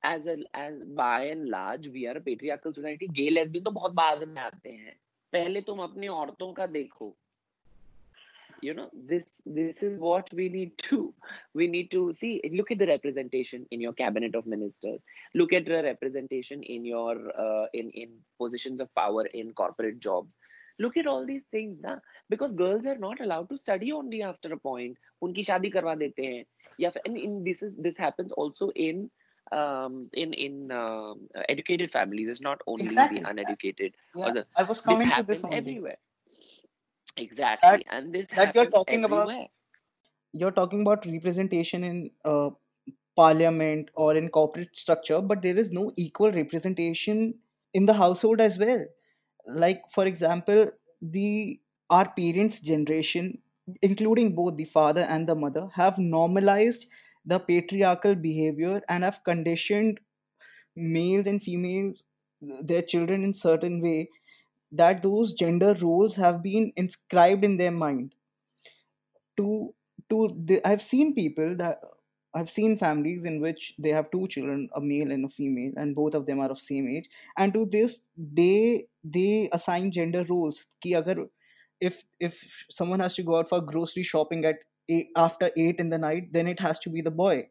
as 0.03 0.27
a 0.27 0.37
as 0.55 0.75
by 0.97 1.25
and 1.25 1.49
large 1.49 1.89
we 1.89 2.07
are 2.07 2.17
a 2.17 2.21
patriarchal 2.21 2.75
society 2.75 3.09
gay 3.09 3.31
lesbian 3.31 3.65
तो 3.65 3.71
बहुत 3.71 3.93
बाद 3.93 4.29
में 4.29 4.43
आते 4.43 4.71
हैं 4.73 4.97
पहले 5.33 5.61
तुम 5.61 5.79
अपनी 5.83 6.09
औरतों 6.09 6.53
का 6.53 6.67
देखो 6.67 7.15
you 8.61 8.75
know 8.75 8.89
this 8.93 9.41
this 9.47 9.83
is 9.83 9.99
what 9.99 10.33
we 10.35 10.49
need 10.49 10.77
to 10.79 11.15
we 11.55 11.67
need 11.67 11.91
to 11.91 12.13
see 12.13 12.41
look 12.53 12.71
at 12.71 12.79
the 12.79 12.87
representation 12.87 13.67
in 13.71 13.81
your 13.81 13.93
cabinet 13.93 14.35
of 14.35 14.47
ministers 14.47 15.01
look 15.35 15.53
at 15.53 15.65
the 15.65 15.83
representation 15.83 16.63
in 16.63 16.85
your 16.85 17.15
uh, 17.39 17.67
in 17.73 17.91
in 17.91 18.17
positions 18.39 18.81
of 18.81 18.93
power 18.95 19.27
in 19.27 19.53
corporate 19.53 20.01
jobs 20.01 20.39
look 20.79 20.97
at 20.97 21.07
all 21.13 21.25
these 21.27 21.45
things 21.57 21.81
na 21.87 21.95
because 22.35 22.55
girls 22.55 22.87
are 22.87 22.99
not 23.05 23.21
allowed 23.21 23.49
to 23.53 23.59
study 23.59 23.93
only 24.01 24.23
after 24.23 24.53
a 24.53 24.59
point 24.69 24.99
उनकी 25.23 25.43
शादी 25.51 25.71
करवा 25.77 25.95
देते 26.03 26.27
हैं 26.27 26.45
या 26.81 26.91
फिर 26.97 27.03
and 27.11 27.19
in 27.29 27.39
this 27.49 27.63
is 27.69 27.77
this 27.89 27.97
happens 28.07 28.33
also 28.45 28.69
in 28.89 29.11
um 29.59 29.97
in 30.23 30.35
in 30.47 30.71
um, 30.81 31.21
educated 31.55 31.91
families 31.97 32.29
it's 32.35 32.45
not 32.47 32.63
only 32.67 32.85
Exactly. 32.91 33.21
the 33.21 33.31
uneducated 33.31 33.95
yeah 34.15 34.27
or 34.27 34.33
the 34.39 34.45
i 34.57 34.63
was 34.73 34.81
this 34.81 34.89
coming 34.91 35.09
to 35.09 35.15
happens 35.15 35.43
this 35.43 35.45
only 35.51 35.57
everywhere 35.59 35.99
exactly 37.17 37.85
and 37.91 38.13
this 38.13 38.29
that 38.29 38.55
you're 38.55 38.65
happens 38.65 38.75
talking 38.75 39.05
about- 39.05 39.29
everywhere 39.29 39.49
you're 40.33 40.57
talking 40.61 40.83
about 40.83 41.07
representation 41.07 41.85
in 41.85 42.11
uh, 42.25 42.51
parliament 43.17 43.91
or 43.95 44.15
in 44.21 44.29
corporate 44.29 44.77
structure 44.77 45.21
but 45.21 45.43
there 45.43 45.59
is 45.65 45.73
no 45.73 45.91
equal 45.97 46.31
representation 46.33 47.23
in 47.75 47.87
the 47.87 47.95
household 47.95 48.41
as 48.41 48.59
well 48.59 48.85
like 49.48 49.82
for 49.90 50.06
example 50.06 50.70
the 51.02 51.60
our 51.90 52.10
parents 52.14 52.60
generation 52.60 53.42
including 53.82 54.34
both 54.36 54.56
the 54.58 54.66
father 54.66 55.02
and 55.02 55.28
the 55.28 55.36
mother 55.36 55.68
have 55.74 55.98
normalized 55.98 56.86
the 57.26 57.40
patriarchal 57.40 58.16
behavior 58.16 58.82
and 58.90 59.04
have 59.04 59.24
conditioned 59.24 60.00
males 60.76 61.28
and 61.28 61.42
females 61.44 62.04
their 62.42 62.82
children 62.82 63.24
in 63.24 63.34
certain 63.34 63.82
way 63.82 64.10
that 64.72 65.04
those 65.04 65.34
gender 65.34 65.76
roles 65.82 66.16
have 66.16 66.44
been 66.44 66.72
inscribed 66.76 67.46
in 67.46 67.58
their 67.58 67.72
mind. 67.72 68.16
To 69.38 69.74
to 70.10 70.18
the, 70.48 70.62
i've 70.68 70.82
seen 70.82 71.14
people 71.16 71.56
that 71.58 71.80
i've 72.34 72.50
seen 72.50 72.78
families 72.78 73.26
in 73.26 73.40
which 73.40 73.74
they 73.78 73.90
have 73.90 74.10
two 74.12 74.28
children 74.28 74.70
a 74.76 74.82
male 74.82 75.12
and 75.12 75.26
a 75.26 75.30
female 75.30 75.72
and 75.78 75.96
both 75.96 76.16
of 76.16 76.26
them 76.26 76.40
are 76.40 76.50
of 76.50 76.60
same 76.60 76.88
age. 76.88 77.10
And 77.38 77.54
to 77.54 77.66
this 77.66 78.02
they 78.18 78.88
they 79.04 79.50
assign 79.52 79.92
gender 79.92 80.26
roles. 80.30 80.66
Ki 80.82 80.96
agar 80.96 81.28
if 81.80 82.04
if 82.20 82.66
someone 82.70 83.00
has 83.00 83.16
to 83.16 83.24
go 83.24 83.38
out 83.38 83.50
for 83.50 83.62
grocery 83.62 84.04
shopping 84.04 84.46
at 84.46 84.60
eight, 84.90 85.10
after 85.16 85.50
8 85.56 85.80
in 85.80 85.90
the 85.90 85.98
night 85.98 86.32
then 86.34 86.48
it 86.48 86.60
has 86.60 86.80
to 86.80 86.90
be 86.90 87.02
the 87.02 87.12
boy. 87.12 87.48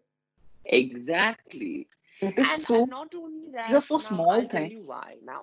Exactly. 0.64 1.89
It 2.20 2.39
is 2.39 2.53
and, 2.53 2.62
so 2.62 2.83
and 2.83 2.91
not 2.91 3.14
only 3.14 3.51
that 3.53 3.68
these 3.68 3.76
are 3.76 3.80
so 3.80 3.99
small 3.99 4.30
i'll 4.30 4.43
tell 4.43 4.49
things. 4.49 4.83
you 4.83 4.89
why. 4.89 5.16
Now 5.24 5.43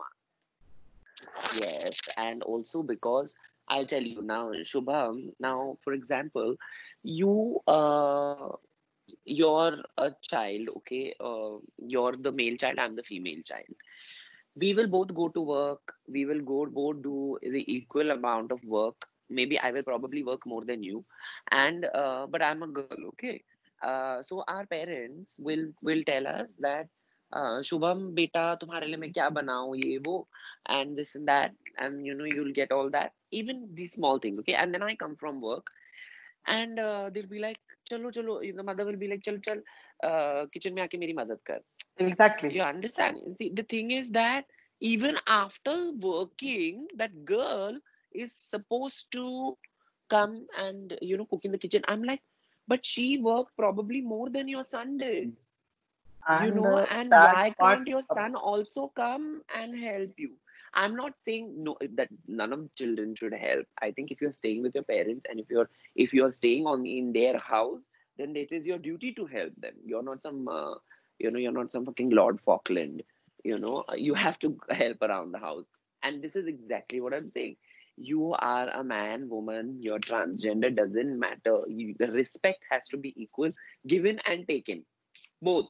yes 1.56 2.00
and 2.18 2.44
also 2.44 2.82
because 2.82 3.36
i'll 3.68 3.86
tell 3.86 4.02
you 4.02 4.22
now 4.22 4.52
shubham 4.70 5.32
now 5.40 5.78
for 5.84 5.94
example 5.94 6.56
you 7.04 7.62
uh 7.68 8.50
you're 9.25 9.79
a 9.99 10.11
child 10.23 10.69
okay 10.77 11.15
uh, 11.21 11.57
you're 11.95 12.17
the 12.17 12.33
male 12.33 12.57
child 12.57 12.79
i'm 12.79 12.97
the 12.97 13.03
female 13.03 13.43
child 13.43 13.75
we 14.57 14.73
will 14.75 14.87
both 14.87 15.13
go 15.15 15.29
to 15.29 15.41
work 15.41 15.95
we 16.09 16.25
will 16.25 16.41
go 16.41 16.67
both 16.67 17.03
do 17.03 17.39
the 17.43 17.65
equal 17.73 18.11
amount 18.11 18.53
of 18.53 18.63
work 18.65 19.07
maybe 19.31 19.59
i 19.61 19.71
will 19.71 19.83
probably 19.83 20.23
work 20.23 20.47
more 20.47 20.65
than 20.65 20.83
you 20.83 21.05
and 21.53 21.87
uh, 21.95 22.27
but 22.27 22.43
i'm 22.43 22.63
a 22.63 22.67
girl 22.69 23.09
okay 23.09 23.43
uh, 23.83 24.23
so 24.23 24.45
our 24.49 24.67
parents 24.67 25.37
will 25.39 25.67
will 25.83 26.03
tell 26.05 26.27
us 26.27 26.55
that 26.61 26.89
uh, 27.33 27.59
shubham 27.69 28.15
beta 28.15 28.57
तुम्हारे 28.61 28.87
लिए 28.87 28.97
मैं 28.97 29.13
क्या 29.13 29.29
बनाऊं 29.39 29.75
ये 29.77 29.99
वो 30.07 30.27
and 30.79 30.97
this 30.97 31.15
and 31.17 31.29
that 31.29 31.55
and 31.79 32.07
you 32.07 32.15
know 32.15 32.25
you'll 32.25 32.57
get 32.59 32.71
all 32.73 32.91
that 32.91 33.13
even 33.31 33.69
these 33.75 33.93
small 33.93 34.19
things 34.19 34.39
okay 34.39 34.55
and 34.55 34.75
then 34.75 34.83
i 34.83 34.95
come 34.95 35.17
from 35.17 35.41
work 35.41 35.71
and 36.47 36.79
uh, 36.79 37.11
they'll 37.11 37.33
be 37.35 37.41
like 37.41 37.68
chalo 37.90 38.12
the 38.60 38.64
mother 38.64 38.86
will 38.86 39.00
be 39.04 39.08
like 39.08 39.24
chal 39.28 39.38
chal 39.48 39.60
uh, 40.10 40.46
kitchen 40.54 40.74
mein 40.76 40.86
aake 40.86 41.00
meri 41.04 41.16
madad 41.22 41.42
kar 41.52 41.60
exactly 41.98 42.54
you 42.56 42.62
understand 42.62 43.18
the, 43.40 43.52
the 43.60 43.64
thing 43.64 43.92
is 43.92 44.12
that 44.12 44.46
even 44.80 45.18
after 45.28 45.76
working 46.10 46.88
that 46.96 47.14
girl 47.26 47.80
is 48.14 48.34
supposed 48.34 49.12
to 49.12 49.26
come 50.10 50.48
and 50.58 50.98
you 51.02 51.18
know 51.18 51.26
cook 51.26 51.46
in 51.46 51.52
the 51.52 51.64
kitchen 51.66 51.84
i'm 51.88 52.04
like 52.04 52.22
but 52.68 52.86
she 52.86 53.18
worked 53.18 53.56
probably 53.58 54.02
more 54.02 54.30
than 54.30 54.48
your 54.48 54.64
son 54.64 54.98
did 54.98 55.36
and 56.28 56.46
you 56.46 56.52
know 56.52 56.78
and 56.90 57.22
why 57.22 57.54
can't 57.60 57.88
your 57.88 58.02
son 58.04 58.36
also 58.36 58.88
come 58.96 59.42
and 59.54 59.78
help 59.78 60.12
you 60.18 60.32
i'm 60.74 60.96
not 60.96 61.14
saying 61.20 61.54
no 61.64 61.78
that 61.96 62.10
none 62.28 62.54
of 62.54 62.62
the 62.64 62.70
children 62.76 63.16
should 63.16 63.34
help. 63.34 63.66
I 63.82 63.92
think 63.92 64.12
if 64.12 64.22
you're 64.22 64.32
staying 64.32 64.62
with 64.64 64.76
your 64.76 64.84
parents 64.84 65.26
and 65.30 65.40
if 65.40 65.50
you're 65.50 65.70
if 65.96 66.14
you're 66.14 66.32
staying 66.32 66.66
on 66.66 66.86
in 66.86 67.14
their 67.14 67.38
house 67.38 67.90
then 68.18 68.36
it 68.36 68.52
is 68.52 68.68
your 68.68 68.78
duty 68.78 69.14
to 69.14 69.26
help 69.26 69.54
them. 69.58 69.74
You're 69.86 70.04
not 70.04 70.22
some 70.22 70.48
uh, 70.48 70.76
you 71.20 71.32
know 71.32 71.40
you're 71.40 71.52
not 71.52 71.72
some 71.72 71.86
fucking 71.86 72.10
lord 72.10 72.40
falkland 72.42 73.04
you 73.44 73.58
know. 73.58 73.84
You 73.96 74.14
have 74.14 74.38
to 74.40 74.58
help 74.70 75.02
around 75.02 75.32
the 75.32 75.40
house. 75.40 75.66
And 76.04 76.22
this 76.22 76.36
is 76.36 76.48
exactly 76.48 77.02
what 77.02 77.14
i'm 77.14 77.30
saying. 77.30 77.56
You 77.98 78.34
are 78.34 78.70
a 78.70 78.84
man 78.84 79.28
woman 79.30 79.78
you're 79.82 80.00
transgender 80.00 80.74
doesn't 80.76 81.20
matter. 81.20 81.58
You, 81.68 81.96
the 82.00 82.12
respect 82.12 82.64
has 82.72 82.88
to 82.90 82.98
be 82.98 83.14
equal 83.22 83.52
given 83.88 84.20
and 84.26 84.48
taken. 84.48 84.86
Both 85.42 85.68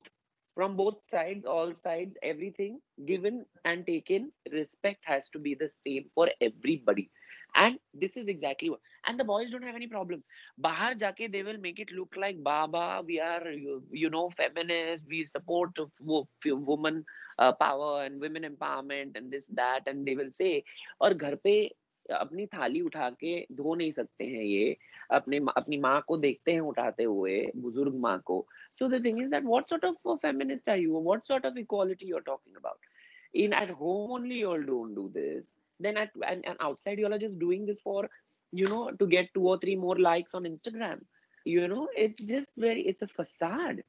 from 0.60 0.76
both 0.76 1.06
sides, 1.06 1.46
all 1.46 1.74
sides, 1.74 2.18
everything 2.22 2.82
given 3.06 3.46
and 3.64 3.86
taken, 3.86 4.30
respect 4.52 5.06
has 5.06 5.30
to 5.30 5.40
be 5.40 5.56
the 5.56 5.70
same 5.70 6.10
for 6.14 6.28
everybody. 6.42 7.10
And 7.56 7.80
this 7.94 8.18
is 8.18 8.28
exactly 8.28 8.70
what. 8.70 8.82
And 9.08 9.18
the 9.18 9.24
boys 9.24 9.52
don't 9.52 9.64
have 9.64 9.76
any 9.76 9.88
problem. 9.88 10.22
Bahar 10.58 10.96
jaake, 10.96 11.32
they 11.32 11.44
will 11.44 11.58
make 11.60 11.80
it 11.80 11.94
look 11.94 12.16
like 12.18 12.44
Baba, 12.44 13.02
we 13.06 13.22
are, 13.22 13.50
you, 13.50 13.84
you 13.90 14.10
know, 14.10 14.30
feminists, 14.32 15.08
we 15.10 15.26
support 15.26 15.70
woman 16.02 17.06
uh, 17.38 17.54
power 17.54 18.04
and 18.04 18.20
women 18.20 18.44
empowerment 18.44 19.16
and 19.16 19.32
this, 19.32 19.48
that. 19.54 19.88
And 19.88 20.06
they 20.06 20.16
will 20.16 20.34
say, 20.34 20.66
or 21.00 21.14
Gharpe, 21.14 21.72
अपनी 22.20 22.46
थाली 22.54 22.82
उठा 22.82 23.10
के 23.24 23.40
धो 23.58 23.76
नहीं 23.76 23.92
सकते 23.92 24.26
हैं 24.26 24.44
ये 24.44 24.76
अपने 25.20 25.38
अपनी 25.58 25.78
माँ 25.88 26.00
को 26.08 26.18
देखते 26.18 26.54
हैं 26.54 26.62
उठाते 26.72 27.04
हुए 27.04 27.42
बुज़ुर्ग 27.56 27.96
माँ 28.06 28.18
को 28.26 28.46
so 28.80 28.88
the 28.90 29.04
thing 29.06 29.22
is 29.24 29.30
that 29.32 29.44
what 29.44 29.70
sort 29.70 29.86
of 29.86 30.16
feminist 30.22 30.70
are 30.70 30.80
you 30.80 31.02
what 31.02 31.28
sort 31.28 31.46
of 31.46 31.58
equality 31.60 32.10
you 32.10 32.16
are 32.16 32.22
talking 32.32 32.56
about 32.58 32.86
in 33.34 33.54
at 33.54 33.70
home 33.70 34.12
only 34.12 34.40
you 34.40 34.50
all 34.50 34.62
don't 34.62 34.96
do 34.96 35.10
this 35.14 35.46
then 35.80 35.98
at 35.98 36.10
and, 36.28 36.46
and 36.46 36.58
outside 36.60 36.98
you 36.98 37.06
all 37.06 37.14
are 37.14 37.20
just 37.20 37.40
doing 37.40 37.66
this 37.66 37.82
for 37.82 38.10
you 38.52 38.66
know 38.66 38.92
to 38.92 39.06
get 39.06 39.34
two 39.34 39.48
or 39.48 39.58
three 39.58 39.76
more 39.76 39.98
likes 39.98 40.34
on 40.34 40.44
instagram 40.44 41.00
you 41.46 41.68
know 41.68 41.88
it's 41.96 42.24
just 42.26 42.56
very 42.58 42.82
it's 42.82 43.02
a 43.02 43.08
facade 43.08 43.84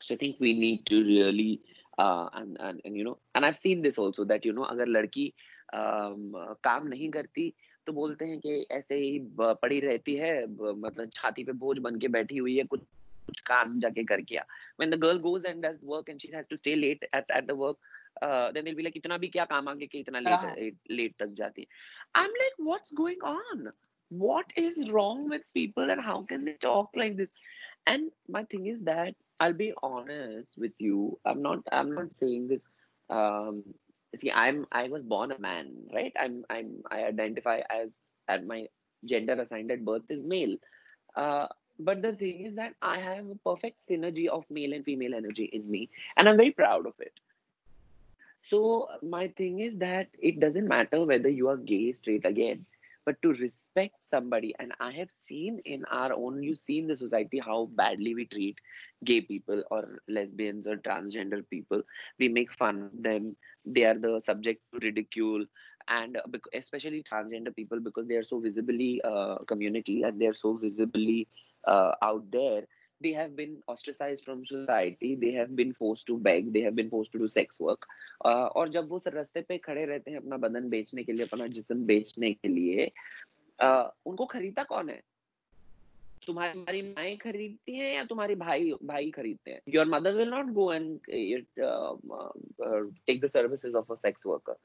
so 0.00 0.14
i 0.14 0.16
think 0.16 0.36
we 0.40 0.52
need 0.58 0.86
to 0.86 1.02
really 1.04 1.60
uh 1.98 2.28
and, 2.34 2.56
and 2.60 2.80
and 2.84 2.96
you 2.96 3.04
know 3.04 3.18
and 3.34 3.44
i've 3.44 3.56
seen 3.56 3.82
this 3.82 3.98
also 3.98 4.24
that 4.24 4.44
you 4.44 4.52
know 4.52 4.66
agar 4.70 4.86
ladki 4.86 5.32
काम 5.74 6.86
नहीं 6.88 7.10
करती 7.10 7.52
तो 7.86 7.92
बोलते 7.92 8.24
हैं 8.26 8.38
कि 8.40 8.66
ऐसे 8.72 8.96
ही 8.96 9.18
पड़ी 9.40 9.80
रहती 9.80 10.14
है 10.16 10.34
मतलब 10.46 11.10
छाती 11.14 11.44
पे 11.44 11.52
बोझ 11.64 11.78
बन 11.78 11.98
के 11.98 12.08
बैठी 12.08 12.36
हुई 12.36 12.56
है 12.56 12.64
कुछ 12.64 12.80
कुछ 13.28 13.40
काम 13.50 13.78
जाके 13.80 14.04
कर 14.04 14.20
किया 14.30 14.44
when 14.80 14.90
the 14.94 14.98
girl 15.04 15.18
goes 15.28 15.46
and 15.50 15.62
does 15.62 15.84
work 15.92 16.08
and 16.08 16.22
she 16.24 16.30
has 16.34 16.48
to 16.52 16.58
stay 16.60 16.74
late 16.76 17.04
at 17.18 17.34
at 17.38 17.48
the 17.50 17.56
work 17.62 17.76
uh, 18.22 18.52
then 18.52 18.64
they'll 18.64 18.78
be 18.80 18.86
like 18.88 18.96
इतना 18.96 19.18
भी 19.24 19.28
क्या 19.36 19.44
काम 19.52 19.68
आगे 19.68 19.86
कि 19.86 20.00
इतना 20.06 20.20
लेट 20.28 20.76
लेट 20.90 21.14
तक 21.18 21.34
जाती 21.42 21.62
है 21.62 22.22
I'm 22.22 22.40
like 22.42 22.60
what's 22.70 22.94
going 23.02 23.24
on 23.32 23.70
what 24.24 24.54
is 24.64 24.78
wrong 24.90 25.24
with 25.28 25.42
people 25.60 25.94
and 25.96 26.06
how 26.10 26.18
can 26.32 26.44
they 26.50 26.56
talk 26.66 27.02
like 27.02 27.16
this 27.16 27.34
and 27.86 28.10
my 28.36 28.44
thing 28.52 28.66
is 28.66 28.84
that 28.84 29.14
I'll 29.40 29.58
be 29.58 29.72
honest 29.88 30.58
with 30.58 30.80
you 30.86 31.02
I'm 31.24 31.42
not 31.48 31.74
I'm 31.80 31.92
not 31.98 32.16
saying 32.22 32.48
this 32.48 32.66
um, 33.10 33.62
see 34.16 34.30
i'm 34.30 34.66
i 34.72 34.88
was 34.88 35.02
born 35.02 35.32
a 35.32 35.38
man 35.38 35.72
right? 35.92 36.12
I'm 36.18 36.44
i'm 36.50 36.82
i 36.90 37.04
identify 37.04 37.60
as 37.70 37.92
and 38.28 38.46
my 38.46 38.66
gender 39.04 39.34
assigned 39.34 39.70
at 39.70 39.84
birth 39.84 40.02
is 40.08 40.22
male. 40.22 40.56
Uh, 41.14 41.46
but 41.78 42.02
the 42.02 42.12
thing 42.12 42.44
is 42.46 42.54
that 42.56 42.74
i 42.82 42.98
have 42.98 43.26
a 43.28 43.34
perfect 43.36 43.80
synergy 43.80 44.26
of 44.26 44.44
male 44.50 44.72
and 44.72 44.84
female 44.84 45.14
energy 45.14 45.44
in 45.44 45.70
me 45.70 45.88
and 46.16 46.28
i'm 46.28 46.36
very 46.36 46.50
proud 46.52 46.86
of 46.86 46.94
it. 46.98 47.12
So 48.42 48.88
my 49.02 49.28
thing 49.28 49.60
is 49.60 49.76
that 49.78 50.08
it 50.18 50.40
doesn't 50.40 50.68
matter 50.68 51.04
whether 51.04 51.28
you 51.28 51.48
are 51.48 51.56
gay 51.56 51.92
straight 51.92 52.24
again 52.24 52.64
but 53.08 53.20
to 53.22 53.32
respect 53.40 53.96
somebody 54.14 54.54
and 54.58 54.72
i 54.80 54.92
have 54.92 55.10
seen 55.10 55.60
in 55.64 55.84
our 56.00 56.12
own 56.12 56.42
you 56.42 56.54
see 56.54 56.78
in 56.78 56.86
the 56.86 56.96
society 56.96 57.40
how 57.50 57.60
badly 57.82 58.14
we 58.14 58.26
treat 58.26 58.60
gay 59.04 59.20
people 59.20 59.62
or 59.70 60.00
lesbians 60.08 60.66
or 60.66 60.76
transgender 60.76 61.42
people. 61.48 61.82
We 62.18 62.28
make 62.28 62.52
fun 62.52 62.82
of 62.82 63.02
them. 63.02 63.36
They 63.64 63.84
are 63.84 63.98
the 63.98 64.20
subject 64.20 64.62
to 64.72 64.80
ridicule. 64.80 65.46
And 65.88 66.18
especially 66.52 67.02
transgender 67.02 67.54
people 67.54 67.80
because 67.80 68.06
they 68.06 68.16
are 68.16 68.22
so 68.22 68.40
visibly 68.40 69.00
uh, 69.02 69.38
community 69.46 70.02
and 70.02 70.20
they 70.20 70.26
are 70.26 70.34
so 70.34 70.54
visibly 70.54 71.28
uh, 71.66 71.92
out 72.02 72.30
there 72.30 72.64
they 73.00 73.12
have 73.12 73.34
been 73.36 73.56
ostracized 73.68 74.24
from 74.24 74.44
society 74.44 75.14
they 75.14 75.32
have 75.32 75.54
been 75.56 75.72
forced 75.72 76.06
to 76.06 76.18
beg 76.18 76.52
they 76.52 76.62
have 76.62 76.74
been 76.74 76.90
forced 76.90 77.12
to 77.12 77.18
do 77.18 77.28
sex 77.28 77.60
work 77.60 77.86
uh, 78.24 78.48
और 78.56 78.68
जब 78.68 78.88
वो 78.88 79.00
रास्ते 79.14 79.40
पे 79.48 79.58
खड़े 79.58 79.84
रहते 79.86 80.10
हैं 80.10 80.18
अपना 80.18 80.36
बदन 80.36 80.68
बेचने 80.68 81.04
के 81.04 81.12
लिए 81.12 81.26
अपना 81.26 81.46
जिस्म 81.58 81.84
बेचने 81.86 82.32
के 82.32 82.48
लिए 82.48 82.90
uh, 83.58 83.86
उनको 84.06 84.26
खरीदता 84.26 84.62
कौन 84.62 84.88
है 84.88 85.00
तुम्हारी 86.26 86.82
माएँ 86.82 87.16
खरीदती 87.16 87.76
हैं 87.76 87.94
या 87.94 88.04
तुम्हारे 88.04 88.34
भाई 88.34 88.72
भाई 88.84 89.10
खरीदते 89.10 89.50
हैं 89.50 89.60
your 89.74 89.86
mother 89.86 90.16
will 90.16 90.28
not 90.30 90.46
go 90.58 90.72
and 90.72 90.98
take 93.06 93.20
the 93.20 93.26
services 93.26 93.76
of 93.76 93.92
a 93.92 93.96
sex 94.06 94.26
worker 94.26 94.56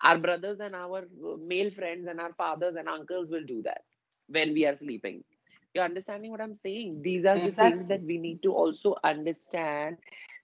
our 0.00 0.18
brothers 0.18 0.60
and 0.60 0.74
our 0.74 1.06
male 1.46 1.70
friends 1.70 2.08
and 2.08 2.20
our 2.20 2.32
fathers 2.32 2.76
and 2.76 2.88
uncles 2.88 3.28
will 3.30 3.44
do 3.44 3.62
that 3.62 3.82
when 4.28 4.54
we 4.54 4.64
are 4.66 4.74
sleeping 4.74 5.22
you're 5.73 5.83
understanding 5.83 6.31
what 6.31 6.41
i'm 6.41 6.55
saying 6.55 7.01
these 7.01 7.25
are 7.25 7.35
exactly. 7.35 7.49
the 7.49 7.55
things 7.55 7.89
that 7.89 8.01
we 8.03 8.17
need 8.17 8.41
to 8.41 8.53
also 8.53 8.95
understand 9.03 9.97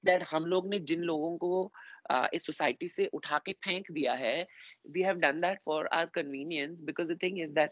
that 0.04 0.24
हम 0.24 0.46
लोग 0.46 0.68
ने 0.70 0.80
जिन 0.80 1.02
लोगों 1.02 1.38
को 1.38 1.72
uh, 2.12 2.28
इस 2.34 2.46
society 2.46 2.88
से 2.88 3.06
उठा 3.14 3.38
के 3.46 3.54
फेंक 3.66 3.92
दिया 3.92 4.14
है 4.14 4.48
we 4.96 5.02
have 5.02 5.22
done 5.22 5.42
that 5.42 5.64
for 5.64 5.88
our 5.94 6.08
convenience 6.08 6.82
because 6.82 7.08
the 7.08 7.16
thing 7.16 7.38
is 7.38 7.54
that 7.54 7.72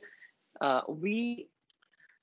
uh, 0.62 0.82
we 0.88 1.48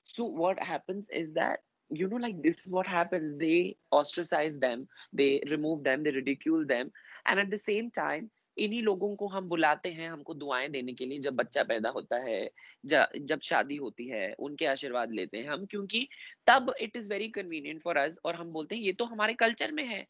so 0.05 0.25
what 0.25 0.63
happens 0.63 1.09
is 1.11 1.33
that 1.33 1.61
you 1.91 2.09
know 2.09 2.17
like 2.17 2.43
this 2.43 2.67
is 2.67 2.73
what 2.73 2.87
happens 2.87 3.39
they 3.39 3.77
ostracize 3.93 4.59
them 4.59 4.89
they 5.13 5.43
remove 5.51 5.85
them 5.85 6.03
they 6.03 6.11
ridicule 6.11 6.65
them 6.67 6.91
and 7.27 7.39
at 7.39 7.51
the 7.51 7.59
same 7.59 7.91
time 7.91 8.31
इन्हीं 8.58 8.82
लोगों 8.84 9.16
को 9.16 9.28
हम 9.28 9.48
बुलाते 9.50 9.90
हैं 9.92 10.10
हमको 10.10 10.34
दुआएँ 10.36 10.68
देने 10.70 10.94
के 10.94 11.06
लिए 11.06 11.20
जब 11.20 11.36
बच्चा 11.36 11.64
पैदा 11.64 11.90
होता 11.90 12.18
है 12.24 12.40
जब 12.86 13.40
शादी 13.44 13.76
होती 13.78 14.08
है 14.08 14.34
उनके 14.40 14.66
आशीर्वाद 14.68 15.12
लेते 15.14 15.38
हैं 15.38 15.50
हम 15.50 15.66
क्योंकि 15.66 16.08
तब 16.48 16.74
it 16.82 16.98
is 16.98 17.10
very 17.10 17.28
convenient 17.32 17.82
for 17.84 17.98
us 17.98 18.18
और 18.26 18.36
हम 18.36 18.52
बोलते 18.52 18.76
हैं 18.76 18.82
ये 18.84 18.94
तो 18.94 19.06
हमारे 19.06 19.34
कल्चर 19.36 19.72
में 19.72 19.86
है। 19.86 20.06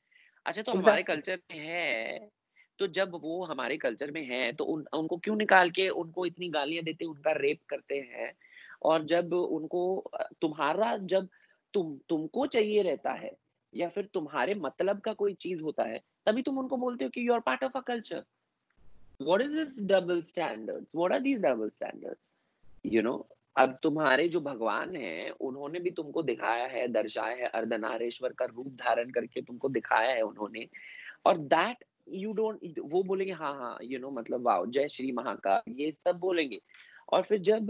अच्छा 0.46 0.62
तो 0.62 0.74
हमारे 0.74 1.04
कल्चर 1.04 1.40
में 1.52 1.60
है। 1.60 2.30
तो 2.80 2.88
जब 2.90 3.12
वो 3.16 3.44
हमारे 3.46 3.78
कल्चर 3.78 4.12
में 4.12 4.24
है 4.26 4.52
तो 4.54 4.64
उन, 4.66 4.86
उनको 4.96 5.18
क्यों 5.18 5.36
निकाल 5.36 5.70
के 5.72 5.88
उनको 5.92 6.26
इतनी 6.26 6.50
गालियाँ 6.50 6.84
देते 6.84 7.06
उनका 7.06 7.32
रेप 7.34 7.60
करते 7.70 7.96
हैं? 8.08 8.32
और 8.84 9.04
जब 9.06 9.34
उनको 9.34 9.84
तुम्हारा 10.42 10.96
जब 11.06 11.28
तुम 11.74 11.98
तुमको 12.10 12.46
चाहिए 12.48 12.82
रहता 12.84 13.12
है 13.16 13.32
या 13.74 13.90
फिर 13.90 14.06
तुम्हारे 14.14 14.56
मतलब 14.58 15.00
का 15.02 15.14
कोई 15.14 15.34
चीज़ 15.36 15.62
होता 15.64 15.84
है 15.84 16.00
तभी 16.26 16.42
तुम 16.42 16.58
उनको 16.60 16.78
बोलते 16.78 17.06
हो 17.06 17.10
कि 17.10 17.28
you 17.28 17.34
are 17.34 17.40
part 17.40 17.64
of 17.64 17.78
a 17.78 17.82
culture 17.82 18.24
what 19.22 19.42
is 19.42 19.58
this 19.58 19.82
double 19.84 20.22
standards 20.22 20.96
what 20.96 21.12
are 21.12 21.20
these 21.20 21.42
double 21.42 21.70
standards 21.70 22.32
you 22.86 23.02
know 23.02 23.28
अब 23.56 23.78
तुम्हारे 23.84 24.28
जो 24.30 24.40
भगवान 24.42 24.96
है, 24.96 25.30
उन्होंने 25.32 25.80
भी 25.80 25.92
तुमको 25.92 26.22
दिखाया 26.24 26.66
है, 26.68 26.88
दर्शाया 26.88 27.36
है, 27.36 27.46
अर्धनारेश्वर 27.46 28.34
का 28.34 28.46
रूप 28.46 28.68
धारण 28.68 29.10
करके 29.10 29.42
तुमको 29.42 29.70
दिखाया 29.70 30.14
है 30.14 30.22
उन्होंने। 30.22 30.68
और 31.26 31.38
दैट 31.38 31.84
यू 32.10 32.32
डोंट 32.34 32.80
वो 32.80 33.04
बोलेंगे 33.04 33.34
हाँ 33.34 33.54
हाँ 33.56 33.78
यू 33.84 34.00
नो 34.00 34.12
मतलब 34.12 34.46
वाओ 34.46 34.66
जय 34.66 34.88
श्री 34.88 35.12
महाकाल, 35.12 35.72
ये 35.72 35.92
सब 35.92 36.20
बोलेंगे। 36.20 36.60
और 37.14 37.22
फिर 37.24 37.40
जब 37.40 37.68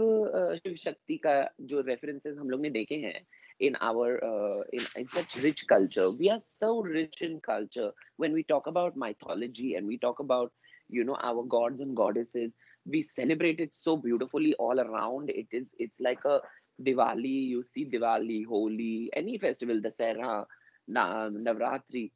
शिव 0.66 0.74
शक्ति 0.74 1.16
का 1.16 1.34
जो 1.60 1.80
रेफरेंसेस 1.80 2.36
हम 2.38 2.50
लोग 2.50 2.60
ने 2.60 2.70
देखे 2.70 2.94
हैं 2.94 3.20
in 3.62 3.76
our 3.80 4.08
uh, 4.24 4.62
in, 4.72 4.84
in 5.02 5.06
such 5.08 5.36
rich 5.36 5.66
culture. 5.68 6.10
We 6.10 6.30
are 6.30 6.40
so 6.40 6.82
rich 6.82 7.22
in 7.22 7.40
culture. 7.40 7.92
When 8.16 8.32
we 8.32 8.44
talk 8.44 8.66
about 8.66 8.96
mythology 8.96 9.74
and 9.76 9.86
we 9.86 9.98
talk 9.98 10.20
about 10.20 10.52
you 10.88 11.04
know 11.04 11.18
our 11.22 11.44
gods 11.44 11.80
and 11.80 11.96
goddesses 11.96 12.54
we 12.86 13.02
celebrate 13.02 13.60
it 13.60 13.74
so 13.74 13.96
beautifully 13.96 14.54
all 14.54 14.80
around. 14.80 15.30
It 15.30 15.46
is 15.52 15.66
it's 15.78 16.00
like 16.00 16.24
a 16.24 16.40
diwali. 16.82 17.48
You 17.54 17.62
see 17.62 17.86
diwali 17.86 18.44
holi 18.46 19.10
any 19.14 19.38
festival 19.38 19.80
the 19.80 19.90
dasera 19.90 20.46
navratri 20.90 22.10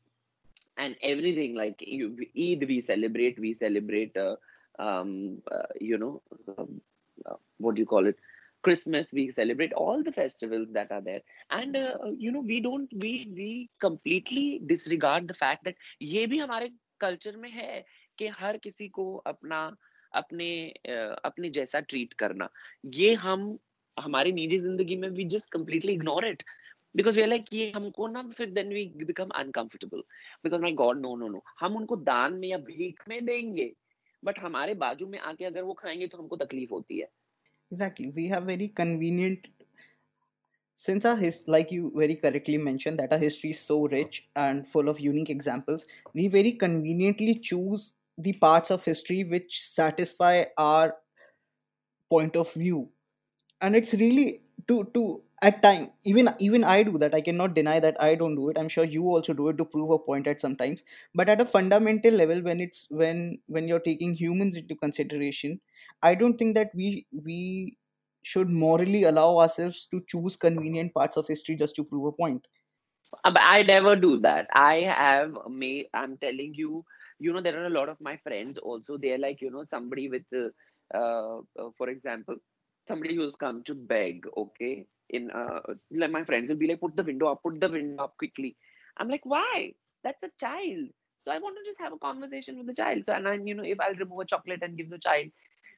and 0.77 0.97
everything. 1.03 1.55
Like 1.55 1.83
you, 1.87 2.17
eid 2.37 2.67
we 2.69 2.81
celebrate 2.81 3.39
we 3.39 3.55
celebrate 3.55 4.17
uh, 4.17 4.37
um, 4.79 5.39
uh, 5.51 5.67
you 5.81 5.99
know, 5.99 6.23
um, 6.59 6.81
uh, 7.27 7.37
what 7.59 7.77
do 7.77 7.83
you 7.83 7.87
call 7.87 8.07
it? 8.07 8.17
Christmas, 8.67 9.13
we 9.13 9.31
celebrate 9.31 9.73
all 9.73 10.03
the 10.03 10.13
festivals 10.13 10.69
that 10.73 10.91
are 10.91 11.01
there, 11.01 11.21
and 11.51 11.77
uh, 11.77 12.11
you 12.17 12.33
know, 12.33 12.41
we 12.41 12.61
don't, 12.61 12.89
we 13.05 13.11
we 13.37 13.71
completely 13.79 14.61
disregard 14.67 15.29
the 15.29 15.35
fact 15.35 15.65
that 15.65 15.75
ये 16.03 16.27
भी 16.27 16.39
हमारे 16.39 16.71
culture 17.05 17.35
में 17.37 17.51
है 17.51 17.85
कि 18.19 18.29
हर 18.39 18.57
किसी 18.57 18.89
को 18.89 19.05
अपना 19.33 19.61
अपने 20.15 20.49
uh, 20.89 21.15
अपने 21.25 21.51
जैसा 21.59 21.81
treat 21.93 22.15
करना 22.15 22.49
ये 23.01 23.15
हम 23.15 23.59
हमारी 23.97 24.33
निजी 24.33 24.59
ज़िंदगी 24.59 24.97
में 24.97 25.09
we 25.17 25.29
just 25.35 25.51
completely 25.57 25.95
ignore 25.99 26.25
it 26.33 26.45
because 26.95 27.17
we 27.17 27.23
are 27.23 27.31
like 27.33 27.53
ये 27.53 27.73
हमको 27.77 28.09
ना 28.09 28.23
फिर 28.39 28.55
then 28.55 28.73
we 28.79 28.85
become 29.13 29.31
uncomfortable 29.43 30.03
because 30.45 30.63
my 30.67 30.73
God 30.83 31.03
no 31.05 31.15
no 31.23 31.31
no 31.37 31.41
हम 31.61 31.77
उनको 31.77 31.97
दान 31.97 32.35
में 32.35 32.49
या 32.49 32.59
भीख 32.71 33.05
में 33.09 33.25
देंगे 33.25 33.73
बट 34.25 34.39
हमारे 34.39 34.75
बाजू 34.75 35.07
में 35.07 35.19
आके 35.19 35.45
अगर 35.45 35.63
वो 35.63 35.75
खाएँगे 35.75 36.07
तो 36.07 36.19
हमको 36.19 36.37
तकलीफ़ 36.37 36.71
होती 36.71 36.99
है 36.99 37.09
exactly. 37.71 38.11
We 38.11 38.29
have 38.29 38.45
very 38.45 38.69
convenient 38.69 39.49
since 40.75 41.05
our 41.07 41.17
his 41.17 41.43
like 41.47 41.73
you 41.73 41.91
very 41.97 42.17
correctly 42.17 42.59
mentioned 42.59 42.99
that 42.99 43.13
our 43.13 43.19
history 43.19 43.51
is 43.51 43.61
so 43.61 43.87
rich 43.89 44.29
and 44.37 44.69
full 44.69 44.91
of 44.91 45.01
unique 45.01 45.31
examples 45.31 45.87
we 46.13 46.29
very 46.29 46.53
conveniently 46.53 47.35
choose 47.35 47.95
the 48.19 48.35
parts 48.35 48.71
of 48.71 48.85
history 48.85 49.25
which 49.25 49.63
satisfy 49.63 50.45
our 50.59 50.95
point 52.09 52.37
of 52.37 52.53
view. 52.53 52.89
And 53.61 53.75
it's 53.75 53.95
really 53.95 54.43
to 54.69 54.85
to 54.95 55.23
at 55.43 55.61
time 55.63 55.91
even 56.05 56.29
even 56.47 56.65
i 56.65 56.83
do 56.83 56.97
that 57.03 57.15
i 57.15 57.21
cannot 57.21 57.55
deny 57.55 57.79
that 57.85 58.01
i 58.07 58.15
don't 58.15 58.37
do 58.37 58.49
it 58.51 58.57
i'm 58.59 58.69
sure 58.69 58.85
you 58.85 59.03
also 59.15 59.33
do 59.35 59.49
it 59.49 59.57
to 59.59 59.65
prove 59.65 59.91
a 59.91 59.99
point 59.99 60.27
at 60.27 60.41
sometimes 60.41 60.83
but 61.15 61.29
at 61.29 61.41
a 61.41 61.45
fundamental 61.47 62.13
level 62.15 62.41
when 62.43 62.59
it's 62.61 62.87
when 62.91 63.39
when 63.47 63.69
you're 63.69 63.85
taking 63.89 64.15
humans 64.15 64.57
into 64.57 64.75
consideration 64.75 65.61
i 66.03 66.15
don't 66.15 66.39
think 66.39 66.55
that 66.55 66.71
we 66.75 67.07
we 67.31 67.77
should 68.23 68.49
morally 68.51 69.05
allow 69.05 69.39
ourselves 69.39 69.87
to 69.87 70.03
choose 70.09 70.37
convenient 70.37 70.93
parts 70.95 71.17
of 71.17 71.27
history 71.29 71.55
just 71.55 71.77
to 71.77 71.85
prove 71.85 72.07
a 72.07 72.13
point 72.13 72.47
Uh, 73.25 73.33
I 73.37 73.63
never 73.63 73.97
do 73.97 74.19
that. 74.21 74.49
I 74.53 74.77
have 74.83 75.35
made, 75.49 75.87
I'm 75.95 76.17
telling 76.19 76.55
you, 76.55 76.85
you 77.19 77.33
know, 77.33 77.41
there 77.41 77.61
are 77.63 77.67
a 77.67 77.71
lot 77.71 77.89
of 77.89 78.01
my 78.01 78.17
friends 78.19 78.59
also. 78.59 78.99
They're 78.99 79.19
like, 79.19 79.41
you 79.41 79.51
know, 79.51 79.65
somebody 79.65 80.09
with, 80.09 80.25
uh, 80.35 80.97
uh, 80.97 81.41
for 81.77 81.89
example, 81.89 82.37
somebody 82.89 83.15
who's 83.17 83.37
come 83.37 83.63
to 83.65 83.75
beg, 83.75 84.27
okay? 84.37 84.87
In, 85.11 85.31
uh, 85.31 85.61
like 85.91 86.11
my 86.11 86.25
friends 86.25 86.49
will 86.49 86.57
be 86.57 86.67
like, 86.67 86.81
put 86.81 86.97
the 86.97 87.03
window 87.05 87.27
up, 87.27 87.43
put 87.43 87.61
the 87.61 87.69
window 87.69 88.05
up 88.05 88.17
quickly. 88.19 88.57
I'm 88.97 89.09
like, 89.09 89.25
why? 89.25 89.75
That's 90.03 90.23
a 90.25 90.31
child. 90.41 90.89
So 91.25 91.33
I 91.33 91.39
want 91.39 91.57
to 91.57 91.65
just 91.65 91.81
have 91.81 91.93
a 91.93 91.99
conversation 91.99 92.59
with 92.59 92.67
the 92.67 92.75
child. 92.75 93.05
So, 93.05 93.13
and 93.13 93.27
then, 93.27 93.47
you 93.47 93.55
know, 93.55 93.65
if 93.65 93.81
I'll 93.81 93.95
remove 93.95 94.21
a 94.21 94.25
chocolate 94.25 94.63
and 94.63 94.77
give 94.77 94.91
the 94.91 94.99
child, 94.99 95.27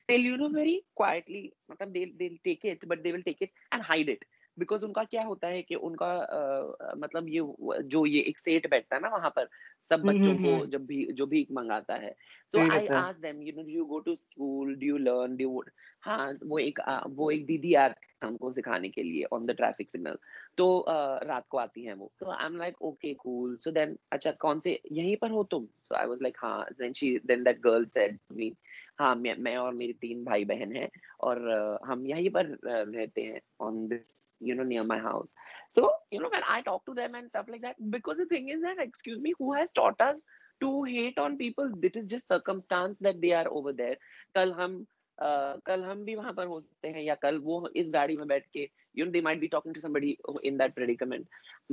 they'll, 0.08 0.20
you 0.20 0.36
know, 0.36 0.48
very 0.48 0.82
quietly, 0.94 1.52
मतलब 1.70 1.94
they'll, 1.94 2.12
they'll 2.18 2.38
take 2.44 2.64
it, 2.64 2.84
but 2.86 3.02
they 3.02 3.12
will 3.12 3.22
take 3.22 3.42
it 3.42 3.50
and 3.72 3.82
hide 3.82 4.08
it. 4.08 4.24
Because 4.58 4.84
उनका 4.84 5.04
क्या 5.04 5.22
होता 5.22 5.48
है 5.48 5.62
कि 5.62 5.74
उनका 5.74 6.08
uh, 6.38 6.96
मतलब 6.98 7.28
ये 7.28 7.40
जो 7.88 8.06
ये 8.06 8.20
एक 8.20 8.38
सेट 8.38 8.70
बैठता 8.70 8.96
है 8.96 9.02
ना 9.02 9.08
वहाँ 9.08 9.30
पर 9.36 9.48
सब 9.88 9.98
हम्म, 9.98 10.08
बच्चों 10.08 10.32
हम्म, 10.32 10.44
को 10.44 10.56
हम्म, 10.56 10.70
जब 10.70 10.86
भी 10.86 11.06
जो 11.12 11.26
भीख 11.26 11.48
मंगाता 11.52 11.94
है 11.94 12.14
so 12.52 12.72
I 12.72 12.86
ask 12.86 13.20
them 13.20 13.42
you 13.42 13.52
know 13.56 13.62
do 13.62 13.68
you 13.68 13.84
go 13.84 13.98
to 13.98 14.14
school 14.14 14.74
do 14.74 14.86
you 14.86 14.96
learn 14.96 15.36
do 15.36 15.64
हाँ 16.00 16.38
वो 16.44 16.58
एक 16.58 16.78
uh, 16.88 17.02
वो 17.08 17.30
एक 17.30 17.46
दीदी 17.46 17.74
आती 17.74 18.00
है 18.00 18.07
हमको 18.24 18.52
सिखाने 18.52 18.88
के 18.88 19.02
लिए 19.02 19.24
ऑन 19.32 19.46
द 19.46 19.50
ट्रैफ़िक 19.56 19.90
सिग्नल 19.90 20.18
तो 20.56 20.66
uh, 20.88 21.26
रात 21.28 21.46
को 21.50 21.58
आती 21.58 21.84
हैं 21.84 21.94
वो 21.94 22.10
तो 22.20 22.30
I 22.30 22.46
am 22.46 22.56
like 22.58 22.82
okay 22.82 23.12
cool 23.14 23.56
so 23.64 23.70
then 23.70 23.96
अच्छा 24.12 24.32
कौन 24.46 24.60
से 24.60 24.78
यहीं 24.92 25.16
पर 25.22 25.30
हो 25.30 25.44
तुम 25.50 25.66
सो 25.66 25.96
आई 25.96 26.06
वाज 26.06 26.22
लाइक 26.22 26.36
हाँ 26.42 26.66
then 26.78 26.92
she 26.92 27.16
then 27.26 27.44
that 27.44 27.60
girl 27.62 27.84
said 27.96 28.18
me 28.32 28.52
हाँ 29.00 29.14
मैं 29.16 29.36
मैं 29.38 29.56
और 29.56 29.74
मेरी 29.74 29.92
तीन 30.00 30.24
भाई 30.24 30.44
बहन 30.44 30.72
हैं 30.76 30.88
और 31.20 31.38
uh, 31.58 31.88
हम 31.90 32.06
यहीं 32.06 32.30
पर 32.30 32.46
uh, 32.46 32.94
रहते 32.94 33.22
हैं 33.22 33.40
on 33.60 33.86
this 33.88 34.16
you 34.40 34.54
know 34.54 34.64
near 34.64 34.82
my 34.84 34.98
house 34.98 35.34
so 35.68 35.90
you 36.10 36.20
know 36.20 36.28
when 36.30 36.44
i 36.48 36.60
talk 36.62 36.84
to 36.86 36.94
them 36.94 37.14
and 37.14 37.30
stuff 37.30 37.46
like 37.48 37.62
that 37.62 37.80
because 37.90 38.18
the 38.18 38.26
thing 38.26 38.48
is 38.48 38.60
that 38.62 38.78
excuse 38.78 39.18
me 39.20 39.32
who 39.38 39.52
has 39.52 39.72
taught 39.72 40.00
us 40.00 40.22
to 40.60 40.82
hate 40.84 41.18
on 41.18 41.36
people 41.36 41.70
it 41.82 41.96
is 41.96 42.04
just 42.04 42.28
circumstance 42.28 43.00
that 43.00 43.20
they 43.20 43.32
are 43.32 43.48
over 43.50 43.72
there 43.72 43.96
कल 44.36 44.52
हम 44.52 44.78
uh, 44.78 44.97
कल 45.21 45.83
हम 45.83 46.03
भी 46.05 46.15
वहां 46.15 46.33
पर 46.33 46.47
हो 46.47 46.59
सकते 46.59 46.87
हैं 46.89 47.01
या 47.03 47.15
कल 47.21 47.37
वो 47.49 47.67
इस 47.75 47.91
गाड़ी 47.93 48.17
में 48.17 48.27
बैठ 48.27 48.45
के 48.53 48.69
you 48.95 49.05
know 49.05 49.11
they 49.11 49.21
might 49.25 49.39
be 49.41 49.49
talking 49.53 49.73
to 49.75 49.81
somebody 49.81 50.09
in 50.49 50.57
that 50.57 50.75
predicament 50.75 51.27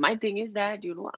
my 0.05 0.15
thing 0.23 0.37
is 0.43 0.53
that 0.53 0.83
you 0.83 0.93
know 0.99 1.11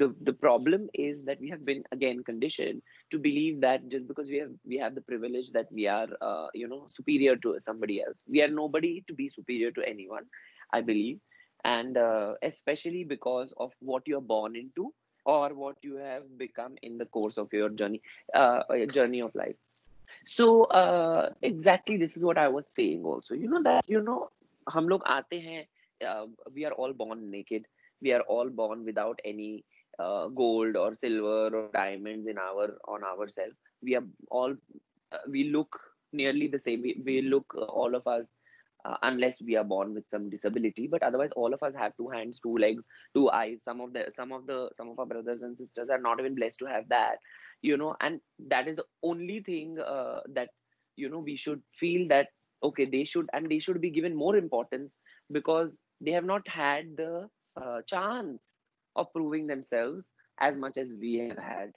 the 0.00 0.08
the 0.28 0.32
problem 0.32 0.88
is 0.94 1.22
that 1.28 1.40
we 1.40 1.48
have 1.48 1.64
been 1.64 1.82
again 1.96 2.22
conditioned 2.28 2.82
to 3.10 3.18
believe 3.18 3.60
that 3.60 3.88
just 3.94 4.08
because 4.08 4.28
we 4.28 4.38
have 4.42 4.50
we 4.72 4.78
have 4.78 4.94
the 4.94 5.04
privilege 5.12 5.50
that 5.52 5.70
we 5.72 5.86
are 5.86 6.08
uh, 6.20 6.48
you 6.54 6.68
know 6.72 6.82
superior 6.88 7.36
to 7.46 7.54
somebody 7.68 8.00
else 8.02 8.24
we 8.36 8.42
are 8.42 8.50
nobody 8.58 8.92
to 9.08 9.14
be 9.22 9.28
superior 9.28 9.70
to 9.70 9.86
anyone 9.94 10.26
i 10.72 10.80
believe 10.80 11.20
and 11.64 11.96
uh, 11.96 12.34
especially 12.42 13.04
because 13.04 13.54
of 13.58 13.72
what 13.80 14.06
you're 14.06 14.28
born 14.34 14.56
into 14.56 14.92
or 15.24 15.54
what 15.54 15.76
you 15.82 15.96
have 15.96 16.24
become 16.38 16.74
in 16.82 16.98
the 16.98 17.06
course 17.06 17.38
of 17.38 17.52
your 17.52 17.70
journey 17.70 18.02
uh, 18.34 18.62
journey 18.98 19.20
of 19.20 19.34
life 19.34 19.56
so 20.25 20.63
uh, 20.65 21.29
exactly 21.41 21.97
this 21.97 22.15
is 22.17 22.23
what 22.23 22.37
i 22.37 22.47
was 22.47 22.67
saying 22.67 23.03
also. 23.03 23.33
You 23.35 23.49
know 23.49 23.63
that 23.63 23.87
you 23.87 24.01
know 24.01 24.29
hum 24.67 24.87
log 24.87 25.03
aate 25.05 25.41
hain 25.41 25.65
uh, 26.05 26.25
we 26.53 26.65
are 26.65 26.71
all 26.73 26.93
born 26.93 27.29
naked. 27.29 27.65
We 28.01 28.13
are 28.13 28.21
all 28.21 28.49
born 28.49 28.85
without 28.85 29.19
any 29.25 29.65
uh, 29.99 30.27
gold 30.27 30.75
or 30.77 30.95
silver 30.95 31.55
or 31.55 31.69
diamonds 31.73 32.27
in 32.27 32.37
our 32.37 32.77
on 32.87 33.03
ourselves. 33.03 33.55
We 33.81 33.95
are 33.95 34.03
all 34.31 34.55
uh, 35.11 35.17
we 35.29 35.49
look 35.49 35.79
nearly 36.13 36.47
the 36.47 36.59
same. 36.59 36.81
We, 36.81 37.01
we 37.05 37.21
look 37.21 37.53
uh, 37.55 37.65
all 37.65 37.95
of 37.95 38.07
us 38.07 38.25
uh, 38.85 38.95
unless 39.03 39.41
we 39.41 39.55
are 39.57 39.63
born 39.63 39.93
with 39.93 40.09
some 40.09 40.29
disability. 40.29 40.87
But 40.87 41.03
otherwise 41.03 41.31
all 41.35 41.53
of 41.53 41.61
us 41.61 41.75
have 41.75 41.95
two 41.97 42.07
hands 42.09 42.39
two 42.39 42.57
legs 42.57 42.85
two 43.13 43.29
eyes. 43.29 43.59
Some 43.63 43.81
of 43.81 43.93
the 43.93 44.05
some 44.09 44.31
of 44.31 44.47
the 44.47 44.69
some 44.73 44.89
of 44.89 44.99
our 44.99 45.05
brothers 45.05 45.41
and 45.41 45.57
sisters 45.57 45.89
are 45.89 46.01
not 46.01 46.19
even 46.19 46.35
blessed 46.35 46.59
to 46.59 46.65
have 46.65 46.87
that 46.89 47.17
you 47.61 47.77
know 47.77 47.95
and 48.01 48.19
that 48.47 48.67
is 48.67 48.75
the 48.77 48.85
only 49.03 49.41
thing 49.41 49.79
uh, 49.79 50.19
that 50.33 50.49
you 50.95 51.09
know 51.09 51.19
we 51.19 51.35
should 51.35 51.61
feel 51.79 52.07
that 52.07 52.27
okay 52.63 52.85
they 52.85 53.03
should 53.03 53.27
and 53.33 53.49
they 53.49 53.59
should 53.59 53.81
be 53.81 53.89
given 53.89 54.15
more 54.15 54.35
importance 54.35 54.97
because 55.31 55.79
they 56.01 56.11
have 56.11 56.25
not 56.25 56.47
had 56.47 56.95
the 56.97 57.27
uh, 57.61 57.81
chance 57.87 58.41
of 58.95 59.11
proving 59.13 59.47
themselves 59.47 60.13
as 60.39 60.57
much 60.57 60.77
as 60.77 60.93
we 60.99 61.15
have 61.15 61.37
had. 61.37 61.71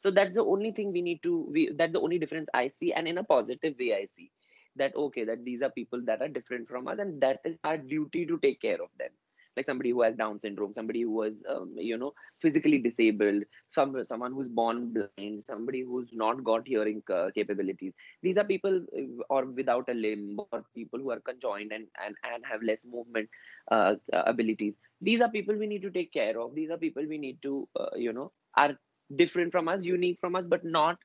So 0.00 0.10
that's 0.10 0.36
the 0.36 0.44
only 0.44 0.72
thing 0.72 0.92
we 0.92 1.02
need 1.02 1.22
to 1.22 1.46
we 1.52 1.70
that's 1.76 1.92
the 1.92 2.00
only 2.00 2.18
difference 2.18 2.48
i 2.54 2.68
see 2.68 2.92
and 2.92 3.06
in 3.08 3.18
a 3.18 3.24
positive 3.24 3.74
way 3.78 3.94
i 3.94 4.06
see 4.06 4.30
that 4.76 4.94
okay 4.96 5.24
that 5.24 5.44
these 5.44 5.62
are 5.62 5.70
people 5.70 6.00
that 6.06 6.22
are 6.22 6.28
different 6.28 6.68
from 6.68 6.88
us 6.88 6.98
and 6.98 7.20
that 7.20 7.40
is 7.44 7.56
our 7.64 7.76
duty 7.76 8.26
to 8.26 8.38
take 8.38 8.60
care 8.60 8.80
of 8.82 8.88
them 8.98 9.10
like 9.56 9.66
somebody 9.66 9.90
who 9.90 10.02
has 10.02 10.14
down 10.16 10.38
syndrome 10.38 10.72
somebody 10.72 11.02
who 11.02 11.10
was 11.10 11.42
um, 11.48 11.72
you 11.76 11.96
know 11.96 12.12
physically 12.40 12.78
disabled 12.78 13.42
some 13.74 14.02
someone 14.04 14.32
who's 14.32 14.48
born 14.48 14.92
blind 14.92 15.44
somebody 15.44 15.82
who's 15.82 16.12
not 16.14 16.42
got 16.44 16.66
hearing 16.66 17.02
uh, 17.12 17.30
capabilities. 17.34 17.92
These 18.22 18.36
are 18.36 18.44
people 18.44 18.84
uh, 18.98 19.22
or 19.28 19.44
without 19.46 19.88
a 19.88 19.94
limb 19.94 20.38
or 20.52 20.64
people 20.74 20.98
who 21.00 21.10
are 21.10 21.20
conjoined 21.20 21.72
and 21.72 21.86
and, 22.04 22.14
and 22.32 22.44
have 22.50 22.62
less 22.62 22.86
movement 22.86 23.28
uh, 23.70 23.94
uh, 24.12 24.22
abilities. 24.26 24.74
These 25.00 25.20
are 25.20 25.28
people 25.28 25.56
we 25.56 25.66
need 25.66 25.82
to 25.82 25.90
take 25.90 26.12
care 26.12 26.38
of. 26.40 26.54
These 26.54 26.70
are 26.70 26.78
people 26.78 27.04
we 27.08 27.18
need 27.18 27.42
to 27.42 27.68
uh, 27.78 27.96
you 27.96 28.12
know 28.12 28.32
are 28.56 28.76
different 29.16 29.50
from 29.50 29.68
us 29.68 29.84
unique 29.84 30.18
from 30.20 30.36
us 30.36 30.46
but 30.46 30.64
not 30.64 30.96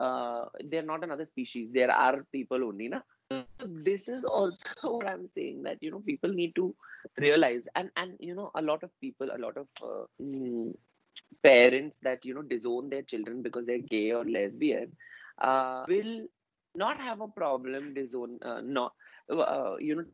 uh, 0.00 0.44
they're 0.70 0.82
not 0.82 1.04
another 1.04 1.24
species. 1.24 1.70
There 1.72 1.90
are 1.90 2.26
people 2.32 2.64
only 2.64 2.88
na 2.88 3.00
this 3.30 4.08
is 4.08 4.24
also 4.24 4.74
what 4.82 5.06
i'm 5.08 5.26
saying 5.26 5.62
that 5.62 5.82
you 5.82 5.90
know 5.90 6.00
people 6.00 6.30
need 6.32 6.54
to 6.54 6.74
realize 7.18 7.62
and 7.74 7.90
and 7.96 8.14
you 8.20 8.34
know 8.34 8.50
a 8.54 8.62
lot 8.62 8.82
of 8.82 8.90
people 9.00 9.28
a 9.34 9.38
lot 9.38 9.56
of 9.56 9.66
uh, 9.82 10.04
mm, 10.20 10.72
parents 11.42 11.98
that 12.02 12.24
you 12.24 12.34
know 12.34 12.42
disown 12.42 12.88
their 12.90 13.02
children 13.02 13.42
because 13.42 13.66
they're 13.66 13.86
gay 13.96 14.10
or 14.12 14.24
lesbian 14.24 14.92
uh, 15.40 15.84
will 15.88 16.26
not 16.74 16.98
have 16.98 17.20
a 17.20 17.28
problem 17.28 17.94
disown 17.94 18.38
uh, 18.42 18.60
not 18.62 18.92
uh, 19.30 19.76
you 19.78 19.94
know 19.96 20.04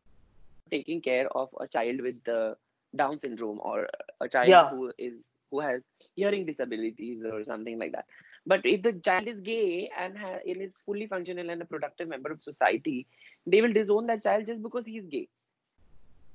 taking 0.70 1.00
care 1.00 1.28
of 1.36 1.48
a 1.60 1.66
child 1.68 2.00
with 2.02 2.22
the 2.24 2.56
down 2.94 3.18
syndrome 3.18 3.58
or 3.62 3.88
a 4.20 4.28
child 4.28 4.60
Yeah. 4.60 4.70
who 4.70 4.92
is 4.98 5.30
who 5.50 5.60
has 5.60 5.82
hearing 6.14 6.44
disabilities 6.46 7.24
or 7.24 7.42
something 7.42 7.78
like 7.78 7.92
that 7.92 8.06
but 8.45 8.61
if 8.63 8.81
the 8.81 8.93
child 8.93 9.27
is 9.27 9.39
gay 9.41 9.89
and 9.97 10.17
ha- 10.17 10.39
and 10.45 10.61
is 10.61 10.81
fully 10.85 11.07
functional 11.07 11.49
and 11.49 11.61
a 11.61 11.65
productive 11.65 12.07
member 12.07 12.31
of 12.31 12.43
society 12.43 13.07
they 13.45 13.61
will 13.61 13.73
disown 13.73 14.05
that 14.07 14.23
child 14.23 14.45
just 14.45 14.63
because 14.63 14.85
he's 14.85 15.07
gay 15.07 15.27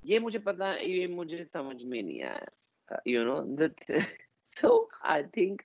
ये 0.07 0.19
मुझे 0.19 0.39
पता 0.39 0.73
ये 0.83 1.07
मुझे 1.07 1.45
समझ 1.45 1.83
में 1.85 2.03
नहीं 2.03 2.23
आया 2.23 2.47
Uh, 2.91 2.97
you 3.07 3.25
know 3.25 3.47
that 3.57 3.75
so 4.45 4.89
i 5.05 5.23
think 5.23 5.65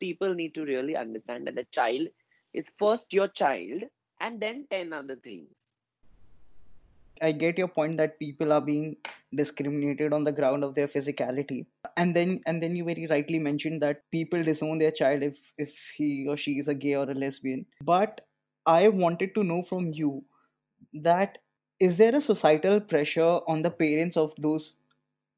people 0.00 0.34
need 0.34 0.54
to 0.54 0.64
really 0.64 0.96
understand 0.96 1.46
that 1.46 1.54
the 1.54 1.64
child 1.70 2.08
is 2.54 2.70
first 2.78 3.12
your 3.12 3.28
child 3.28 3.82
and 4.20 4.40
then 4.40 4.66
10 4.70 4.92
other 4.92 5.16
things 5.16 5.65
I 7.21 7.31
get 7.31 7.57
your 7.57 7.67
point 7.67 7.97
that 7.97 8.19
people 8.19 8.53
are 8.53 8.61
being 8.61 8.97
discriminated 9.35 10.13
on 10.13 10.23
the 10.23 10.31
ground 10.31 10.63
of 10.63 10.75
their 10.75 10.87
physicality, 10.87 11.65
and 11.95 12.15
then 12.15 12.41
and 12.45 12.61
then 12.61 12.75
you 12.75 12.85
very 12.85 13.07
rightly 13.07 13.39
mentioned 13.39 13.81
that 13.81 14.03
people 14.11 14.43
disown 14.43 14.77
their 14.77 14.91
child 14.91 15.23
if 15.23 15.39
if 15.57 15.93
he 15.95 16.25
or 16.27 16.37
she 16.37 16.57
is 16.59 16.67
a 16.67 16.75
gay 16.75 16.95
or 16.95 17.09
a 17.09 17.13
lesbian. 17.13 17.65
But 17.81 18.21
I 18.65 18.89
wanted 18.89 19.35
to 19.35 19.43
know 19.43 19.61
from 19.63 19.91
you 19.93 20.23
that 20.93 21.37
is 21.79 21.97
there 21.97 22.15
a 22.15 22.21
societal 22.21 22.79
pressure 22.79 23.39
on 23.47 23.61
the 23.61 23.71
parents 23.71 24.17
of 24.17 24.33
those 24.37 24.75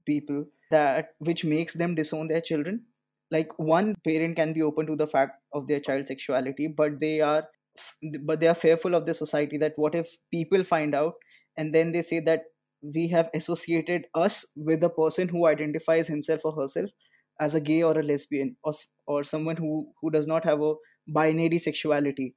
people 0.06 0.46
that 0.72 1.10
which 1.20 1.44
makes 1.44 1.74
them 1.74 1.96
disown 1.96 2.28
their 2.28 2.42
children? 2.42 2.86
Like 3.32 3.58
one 3.60 3.96
parent 4.04 4.36
can 4.36 4.54
be 4.54 4.62
open 4.64 4.88
to 4.88 4.96
the 4.96 5.08
fact 5.08 5.42
of 5.54 5.68
their 5.68 5.80
child's 5.80 6.08
sexuality, 6.08 6.68
but 6.68 7.00
they 7.00 7.22
are 7.22 7.48
but 8.24 8.40
they 8.40 8.48
are 8.48 8.56
fearful 8.56 8.96
of 8.96 9.06
the 9.06 9.14
society 9.14 9.58
that 9.58 9.74
what 9.78 9.96
if 9.96 10.18
people 10.32 10.64
find 10.64 10.96
out 10.96 11.14
and 11.59 11.75
then 11.75 11.93
they 11.93 12.03
say 12.03 12.21
that 12.21 12.43
we 12.95 13.09
have 13.09 13.31
associated 13.35 14.07
us 14.15 14.45
with 14.57 14.85
a 14.85 14.91
person 14.91 15.29
who 15.29 15.47
identifies 15.47 16.07
himself 16.07 16.45
or 16.45 16.53
herself 16.53 16.91
as 17.41 17.55
a 17.55 17.61
gay 17.61 17.83
or 17.83 17.99
a 17.99 18.03
lesbian 18.03 18.57
or 18.63 18.73
or 19.07 19.23
someone 19.25 19.57
who 19.57 19.73
who 20.01 20.11
does 20.11 20.27
not 20.27 20.45
have 20.45 20.61
a 20.61 20.75
binary 21.09 21.59
sexuality 21.59 22.35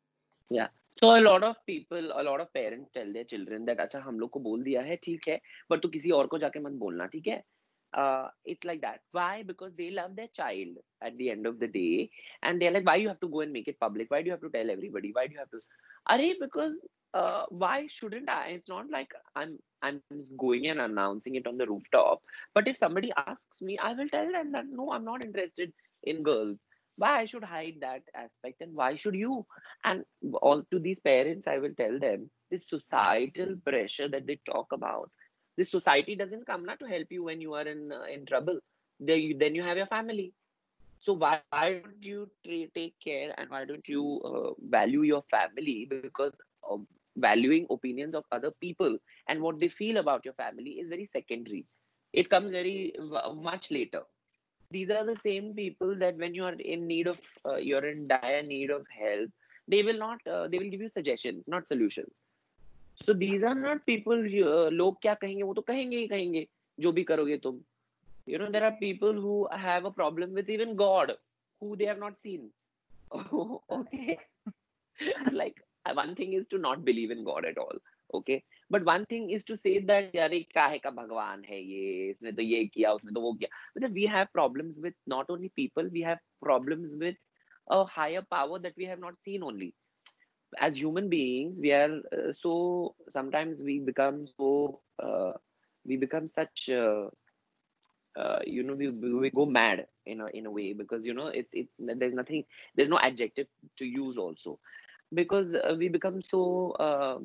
yeah 0.50 0.68
so 1.00 1.16
a 1.16 1.22
lot 1.22 1.44
of 1.44 1.56
people 1.66 2.12
a 2.22 2.24
lot 2.24 2.42
of 2.42 2.52
parents 2.54 2.90
tell 2.94 3.12
their 3.14 3.26
children 3.34 3.66
that 3.66 3.80
अच्छा 3.80 4.00
हम 4.06 4.20
लोग 4.20 4.30
को 4.32 4.40
बोल 4.48 4.64
दिया 4.64 4.82
है 4.82 4.96
ठीक 5.04 5.28
है 5.28 5.40
but 5.74 5.82
तू 5.82 5.90
किसी 5.98 6.12
और 6.20 6.28
को 6.28 6.38
जाके 6.46 6.60
मत 6.60 6.80
बोलना 6.86 7.06
ठीक 7.16 7.28
है 7.28 7.44
uh, 7.94 8.28
it's 8.46 8.66
like 8.66 8.82
that 8.82 9.00
why 9.12 9.44
because 9.44 9.72
they 9.78 9.92
love 9.92 10.16
their 10.16 10.28
child 10.34 10.78
at 11.02 11.18
the 11.18 11.30
end 11.30 11.46
of 11.46 11.60
the 11.60 11.68
day 11.68 12.10
and 12.44 12.62
they're 12.62 12.72
like 12.72 12.86
why 12.86 12.96
you 12.96 13.08
have 13.08 13.20
to 13.20 13.30
go 13.30 13.42
and 13.42 13.52
make 13.52 13.68
it 13.68 13.80
public 13.80 14.10
why 14.12 14.22
do 14.22 14.28
you 14.28 14.32
have 14.32 14.42
to 14.42 14.50
tell 14.50 14.70
everybody 14.70 15.12
why 15.14 15.28
do 15.28 15.34
you 15.34 15.40
have 15.40 15.50
to 15.50 15.60
are 16.08 16.20
because 16.40 16.76
uh, 17.15 17.45
why 17.51 17.87
shouldn't 17.89 18.29
i? 18.31 18.49
It's 18.49 18.69
not 18.69 18.91
like 18.91 19.13
i'm 19.37 19.59
i'm 19.83 20.01
going 20.39 20.67
and 20.69 20.81
announcing 20.81 21.37
it 21.37 21.47
on 21.47 21.59
the 21.59 21.67
rooftop. 21.67 22.23
But 22.55 22.69
if 22.69 22.77
somebody 22.77 23.13
asks 23.17 23.61
me 23.61 23.79
i 23.79 23.93
will 23.93 24.09
tell 24.09 24.31
them 24.33 24.53
that 24.53 24.67
no 24.71 24.93
i'm 24.93 25.05
not 25.05 25.25
interested 25.25 25.73
in 26.03 26.23
girls. 26.23 26.59
Why 26.97 27.21
i 27.21 27.25
should 27.25 27.45
hide 27.45 27.79
that 27.81 28.03
aspect 28.15 28.61
and 28.61 28.75
why 28.75 28.95
should 28.95 29.15
you? 29.15 29.47
And 29.85 30.05
all 30.43 30.63
to 30.71 30.79
these 30.79 31.01
parents 31.01 31.47
i 31.47 31.59
will 31.59 31.75
tell 31.79 31.99
them 31.99 32.31
this 32.51 32.69
societal 32.69 33.57
pressure 33.65 34.09
that 34.09 34.27
they 34.27 34.39
talk 34.47 34.73
about 34.73 35.11
this 35.57 35.71
society 35.71 36.15
doesn't 36.17 36.47
come 36.47 36.65
na, 36.65 36.75
to 36.77 36.87
help 36.87 37.07
you 37.11 37.25
when 37.25 37.41
you 37.41 37.55
are 37.55 37.67
in 37.67 37.93
uh, 37.93 38.05
in 38.13 38.25
trouble. 38.27 38.59
There 39.01 39.17
you, 39.17 39.37
then 39.39 39.55
you 39.55 39.63
have 39.63 39.77
your 39.77 39.87
family. 39.87 40.33
So 41.01 41.15
why, 41.15 41.41
why 41.51 41.81
don't 41.81 42.05
you 42.05 42.31
t- 42.45 42.71
take 42.75 42.95
care 43.01 43.35
and 43.37 43.51
why 43.51 43.65
don't 43.65 43.87
you 43.89 44.21
uh, 44.25 44.53
value 44.71 45.03
your 45.03 45.23
family? 45.31 45.87
Because 45.91 46.41
of 46.63 46.87
valuing 47.16 47.66
opinions 47.70 48.16
of 48.16 48.24
other 48.32 48.52
people 48.62 48.98
and 49.28 49.42
what 49.42 49.60
they 49.60 49.68
feel 49.68 49.98
about 49.98 50.26
your 50.26 50.34
family 50.36 50.74
is 50.82 50.90
very 50.90 51.06
secondary 51.06 51.66
it 52.14 52.30
comes 52.30 52.52
very 52.52 52.94
much 53.50 53.72
later 53.72 54.04
these 54.72 54.90
are 54.90 55.06
the 55.06 55.18
same 55.24 55.54
people 55.54 55.96
that 55.96 56.18
when 56.18 56.34
you 56.34 56.44
are 56.44 56.54
in 56.54 56.86
need 56.88 57.08
of 57.08 57.20
uh, 57.46 57.56
you're 57.56 57.88
in 57.88 58.08
dire 58.08 58.44
need 58.44 58.70
of 58.70 58.86
help 58.90 59.30
they 59.68 59.82
will 59.84 59.98
not 59.98 60.20
uh, 60.28 60.48
they 60.48 60.60
will 60.60 60.70
give 60.70 60.82
you 60.82 60.90
suggestions 60.90 61.48
not 61.48 61.68
solutions 61.68 62.14
so 63.06 63.14
these 63.14 63.44
are 63.46 63.56
not 63.56 63.82
people 63.86 64.24
लोग 64.74 65.02
क्या 65.02 65.14
कहेंगे 65.14 65.44
वो 65.44 65.54
तो 65.54 65.62
कहेंगे 65.62 65.98
ही 65.98 66.08
कहेंगे 66.08 66.48
जो 66.80 66.92
भी 66.92 67.04
करोगे 67.10 67.38
तुम 67.44 67.60
you 68.28 68.38
know 68.40 68.48
there 68.54 68.64
are 68.68 68.76
people 68.80 69.20
who 69.26 69.36
have 69.66 69.86
a 69.86 69.92
problem 69.98 70.34
with 70.38 70.50
even 70.56 70.76
god 70.80 71.12
who 71.62 71.76
they 71.82 71.86
have 71.90 72.00
not 72.00 72.18
seen 72.24 72.50
okay 73.78 74.18
like 75.32 75.62
one 75.94 76.16
thing 76.16 76.34
is 76.34 76.48
to 76.48 76.58
not 76.58 76.84
believe 76.84 77.12
in 77.12 77.24
god 77.24 77.46
at 77.46 77.58
all 77.58 77.78
okay 78.14 78.44
but 78.70 78.84
one 78.84 79.06
thing 79.06 79.30
is 79.30 79.44
to 79.44 79.58
say 79.58 79.80
that 79.80 80.14
यार 80.16 80.34
काहे 80.56 80.78
का 80.84 80.90
भगवान 80.92 81.44
है 81.50 81.62
ये 81.62 82.10
इसने 82.12 82.32
तो 82.32 82.42
ये 82.42 82.66
किया 82.74 82.92
उसने 82.94 83.14
तो 83.14 83.22
वो 83.22 83.34
किया 83.34 83.50
मतलब 83.78 83.94
we 83.94 84.06
have 84.06 84.32
problems 84.34 84.80
with 84.80 84.96
not 85.06 85.30
only 85.30 85.50
people 85.50 85.90
we 85.92 86.02
have 86.02 86.20
problems 86.42 86.96
with 86.96 87.16
a 87.70 87.84
higher 87.84 88.22
power 88.22 88.60
that 88.60 88.74
we 88.78 88.86
have 88.86 89.00
not 89.00 89.18
seen 89.26 89.44
only 89.44 89.74
as 90.60 90.78
human 90.82 91.10
beings 91.10 91.60
we 91.60 91.72
are 91.74 92.02
uh, 92.18 92.32
so 92.32 92.96
sometimes 93.10 93.62
we 93.62 93.80
become 93.80 94.26
so 94.26 94.82
uh, 95.04 95.34
we 95.86 95.98
become 95.98 96.28
such 96.28 96.70
uh, 96.70 97.08
uh, 98.16 98.40
you 98.46 98.64
know 98.64 98.74
we, 98.74 98.90
we 98.90 99.30
go 99.30 99.46
mad 99.46 99.86
in 100.06 100.22
a 100.22 100.28
in 100.28 100.46
a 100.46 100.52
way 100.52 100.74
because 100.74 101.06
you 101.06 101.14
know 101.14 101.28
it's 101.28 101.54
it's 101.54 101.78
there's 101.80 102.14
nothing 102.14 102.44
there's 102.76 102.90
no 102.90 103.00
adjective 103.00 103.48
to 103.76 103.86
use 103.86 104.18
also 104.18 104.60
because 105.15 105.55
uh, 105.55 105.75
we 105.79 105.89
become 105.89 106.21
so 106.21 106.71
uh, 106.73 107.19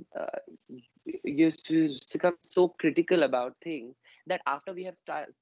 used 1.23 1.65
to 1.67 1.97
become 2.11 2.35
so 2.41 2.69
critical 2.69 3.23
about 3.23 3.55
things 3.63 3.95
that 4.27 4.41
after 4.45 4.73
we 4.73 4.83
have 4.83 4.95
started 4.97 5.33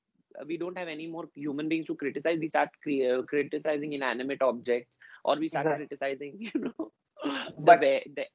we 0.48 0.58
don't 0.58 0.78
have 0.78 0.88
any 0.88 1.08
more 1.08 1.26
human 1.34 1.70
beings 1.70 1.88
to 1.88 1.96
criticize 1.96 2.38
we 2.40 2.48
start 2.48 2.70
cre- 2.84 3.22
criticizing 3.28 3.94
inanimate 3.94 4.42
objects 4.42 5.00
or 5.24 5.38
we 5.38 5.48
start 5.48 5.66
exactly. 5.66 5.86
criticizing 5.86 6.36
you 6.40 6.52
know 6.56 6.92
but 7.60 7.80
the, 7.80 8.02
the 8.16 8.26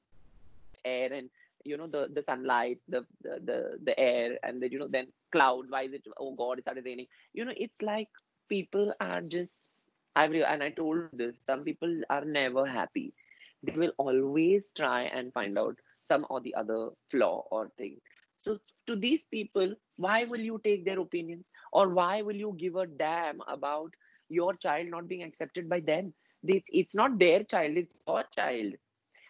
air 0.85 1.13
and 1.13 1.31
you 1.65 1.77
know 1.77 1.87
the 1.87 2.09
the 2.15 2.23
sunlight 2.23 2.79
the, 2.89 3.05
the 3.23 3.41
the 3.45 3.79
the 3.85 3.99
air 3.99 4.39
and 4.43 4.63
the 4.63 4.71
you 4.71 4.79
know 4.79 4.89
then 4.89 5.07
cloud 5.31 5.65
why 5.69 5.83
is 5.83 5.93
it 5.93 6.03
oh 6.19 6.35
god 6.35 6.59
it 6.59 6.63
started 6.63 6.85
raining 6.85 7.07
you 7.35 7.45
know 7.45 7.53
it's 7.57 7.83
like 7.83 8.09
people 8.49 8.93
are 9.01 9.21
just 9.21 9.81
i 10.17 10.25
and 10.25 10.63
i 10.63 10.71
told 10.71 11.05
this 11.13 11.39
some 11.47 11.63
people 11.63 12.01
are 12.09 12.25
never 12.25 12.67
happy 12.67 13.13
they 13.63 13.73
will 13.77 13.93
always 13.99 14.73
try 14.73 15.03
and 15.03 15.33
find 15.33 15.59
out 15.59 15.77
some 16.03 16.27
or 16.31 16.41
the 16.41 16.55
other 16.55 16.91
flaw 17.11 17.45
or 17.51 17.71
thing. 17.79 17.99
So 18.37 18.59
to 18.87 18.97
these 18.97 19.25
people 19.25 19.75
why 19.97 20.25
will 20.25 20.41
you 20.41 20.61
take 20.65 20.85
their 20.85 20.99
opinions? 20.99 21.45
Or 21.73 21.91
why 21.91 22.23
will 22.23 22.37
you 22.37 22.55
give 22.59 22.77
a 22.77 22.87
damn 22.87 23.41
about 23.47 23.95
your 24.29 24.55
child 24.55 24.89
not 24.89 25.09
being 25.09 25.23
accepted 25.23 25.69
by 25.69 25.81
them? 25.81 26.15
It's 26.43 26.95
not 26.95 27.19
their 27.19 27.45
child 27.45 27.77
it's 27.77 27.99
your 28.07 28.25
child. 28.35 28.75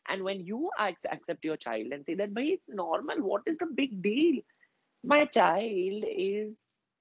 And 0.09 0.23
when 0.23 0.41
you 0.41 0.71
accept 0.79 1.45
your 1.45 1.57
child 1.57 1.93
and 1.93 2.07
say 2.07 2.15
that 2.15 2.35
but 2.35 2.45
it's 2.45 2.69
normal 2.71 3.17
what 3.19 3.43
is 3.47 3.59
the 3.59 3.67
big 3.67 4.03
deal? 4.03 4.41
My 5.03 5.25
child 5.25 6.05
is 6.07 6.55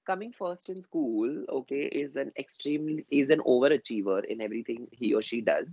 coming 0.06 0.32
first 0.32 0.70
in 0.70 0.82
school 0.82 1.44
okay 1.48 1.82
is 2.02 2.16
an 2.16 2.32
extremely 2.38 3.04
is 3.10 3.30
an 3.30 3.40
overachiever 3.40 4.24
in 4.24 4.40
everything 4.40 4.88
he 4.90 5.14
or 5.14 5.22
she 5.22 5.40
does 5.40 5.66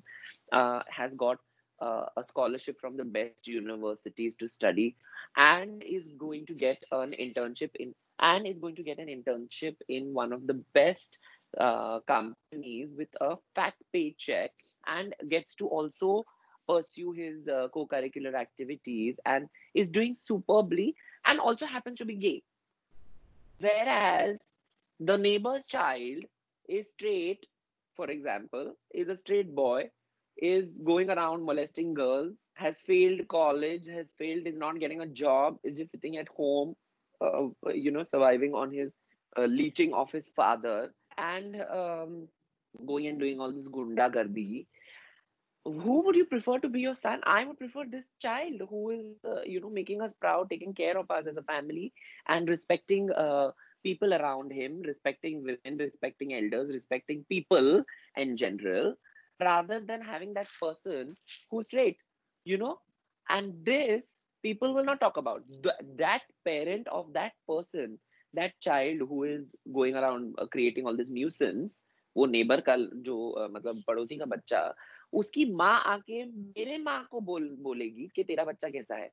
uh, 0.52 0.82
has 0.90 1.16
got 1.16 1.40
uh, 1.80 2.06
a 2.16 2.24
scholarship 2.24 2.80
from 2.80 2.98
the 2.98 3.04
best 3.04 3.48
universities 3.48 4.36
to 4.36 4.48
study 4.48 4.96
and 5.36 5.84
is 5.84 6.12
going 6.18 6.46
to 6.46 6.54
get 6.54 6.84
an 6.92 7.12
internship 7.12 7.70
in 7.76 7.94
and 8.20 8.48
is 8.48 8.58
going 8.58 8.76
to 8.76 8.84
get 8.84 8.98
an 8.98 9.08
internship 9.08 9.76
in 9.88 10.14
one 10.14 10.34
of 10.34 10.48
the 10.48 10.56
best 10.74 11.20
uh, 11.60 12.00
companies 12.08 12.90
with 12.98 13.10
a 13.22 13.36
fat 13.54 13.74
paycheck 13.94 14.52
and 14.88 15.14
gets 15.30 15.56
to 15.56 15.68
also 15.68 16.24
pursue 16.68 17.12
his 17.12 17.48
uh, 17.48 17.68
co-curricular 17.74 18.34
activities 18.34 19.16
and 19.26 19.48
is 19.74 19.90
doing 19.90 20.14
superbly 20.14 20.96
and 21.26 21.40
also 21.40 21.66
happens 21.66 21.98
to 22.00 22.06
be 22.06 22.16
gay. 22.16 22.44
Whereas 23.60 24.38
the 25.00 25.18
neighbor's 25.18 25.66
child 25.66 26.24
is 26.68 26.90
straight 26.90 27.46
for 27.96 28.10
example 28.10 28.74
is 28.94 29.08
a 29.10 29.18
straight 29.18 29.54
boy 29.54 29.90
is 30.38 30.78
going 30.84 31.10
around 31.10 31.46
molesting 31.46 31.94
girls 31.94 32.34
has 32.56 32.82
failed 32.82 33.28
college 33.28 33.88
has 33.88 34.14
failed 34.18 34.48
is 34.48 34.58
not 34.58 34.80
getting 34.80 35.02
a 35.02 35.08
job 35.08 35.58
is 35.64 35.78
just 35.78 35.92
sitting 35.92 36.18
at 36.18 36.28
home 36.30 36.76
uh, 37.22 37.48
you 37.74 37.92
know 37.92 38.04
surviving 38.04 38.54
on 38.54 38.72
his 38.72 38.92
uh, 39.38 39.46
leeching 39.46 39.94
of 39.94 40.12
his 40.12 40.28
father 40.30 40.94
and 41.18 41.62
um, 41.70 42.28
going 42.86 43.08
and 43.08 43.20
doing 43.20 43.40
all 43.40 43.52
this 43.52 43.68
gunda 43.68 44.10
gardi 44.10 44.66
who 45.66 46.02
would 46.02 46.16
you 46.16 46.26
prefer 46.26 46.60
to 46.60 46.70
be 46.70 46.82
your 46.82 46.94
son? 46.96 47.22
I 47.26 47.44
would 47.44 47.58
prefer 47.58 47.84
this 47.90 48.12
child 48.20 48.62
who 48.70 48.92
is 48.92 49.18
uh, 49.26 49.42
you 49.46 49.60
know 49.60 49.70
making 49.70 50.02
us 50.02 50.14
proud 50.14 50.50
taking 50.50 50.74
care 50.74 50.98
of 50.98 51.10
us 51.12 51.28
as 51.28 51.38
a 51.38 51.44
family 51.44 51.94
and 52.28 52.48
respecting 52.50 53.12
uh, 53.12 53.52
people 53.84 54.14
around 54.14 54.52
him 54.52 54.82
respecting 54.82 55.44
women 55.44 55.78
respecting 55.78 56.34
elders 56.34 56.72
respecting 56.72 57.26
people 57.30 57.84
in 58.16 58.38
general 58.38 58.96
rather 59.40 59.80
than 59.80 60.02
having 60.02 60.34
that 60.34 60.48
person 60.60 61.16
who's 61.52 61.66
straight 61.66 61.98
you 62.46 62.58
know 62.58 62.80
and 63.30 63.54
this 63.64 64.12
people 64.44 64.74
will 64.74 64.84
not 64.84 65.00
talk 65.00 65.18
about 65.18 65.44
Th- 65.64 65.98
that 65.98 66.22
parent 66.46 66.88
of 66.88 67.14
that 67.14 67.34
person 67.48 68.00
that 68.34 68.60
child 68.60 69.00
who 69.10 69.24
is 69.24 69.56
going 69.74 69.96
around 69.96 70.36
uh, 70.38 70.46
creating 70.46 70.86
all 70.86 70.96
this 70.96 71.10
nuisance 71.10 71.84
वो 72.18 72.26
neighbour 72.26 72.62
का 72.68 72.76
जो 73.06 73.16
uh, 73.38 73.50
मतलब 73.56 73.84
पड़ोसी 73.88 74.16
का 74.18 74.26
बच्चा 74.26 74.62
उसकी 75.14 75.46
माँ 75.56 75.84
आके 75.86 76.24
मेरे 76.26 76.78
माँ 76.78 77.08
को 77.12 77.20
बोल 77.22 77.50
बोलेगी 77.62 78.10
कि 78.16 78.24
तेरा 78.24 78.44
बच्चा 78.44 78.70
कैसा 78.70 78.96
है 78.96 79.10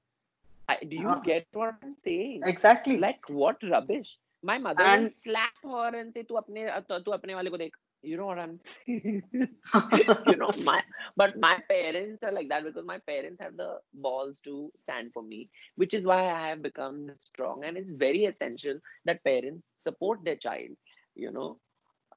do 0.68 0.96
you 0.96 1.20
get 1.24 1.46
what 1.52 1.74
I'm 1.82 1.92
saying? 1.92 2.42
Exactly. 2.46 2.98
Like 2.98 3.28
what 3.28 3.62
rubbish? 3.62 4.18
My 4.42 4.58
mother 4.58 4.82
and... 4.82 5.04
will 5.04 5.10
slap 5.10 5.52
her 5.62 5.96
and 5.96 6.12
say 6.12 6.22
तू 6.22 6.34
अपने 6.34 6.66
तू 6.90 7.10
अपने 7.12 7.34
वाले 7.34 7.50
को 7.50 7.58
देख. 7.58 7.76
You 8.04 8.18
know 8.18 8.26
what 8.26 8.38
I'm 8.38 8.56
saying? 8.86 9.22
you 9.32 10.36
know 10.36 10.50
my 10.62 10.82
but 11.16 11.38
my 11.38 11.58
parents 11.68 12.22
are 12.22 12.32
like 12.32 12.48
that 12.50 12.64
because 12.64 12.84
my 12.84 12.98
parents 12.98 13.40
have 13.42 13.56
the 13.56 13.78
balls 13.94 14.40
to 14.42 14.72
stand 14.78 15.12
for 15.12 15.22
me, 15.22 15.50
which 15.76 15.94
is 15.94 16.04
why 16.06 16.30
I 16.30 16.48
have 16.50 16.62
become 16.62 17.10
strong. 17.14 17.64
And 17.64 17.76
it's 17.76 17.92
very 17.92 18.24
essential 18.24 18.78
that 19.06 19.24
parents 19.24 19.72
support 19.78 20.24
their 20.24 20.36
child. 20.36 20.70
You 21.16 21.32
know, 21.32 21.58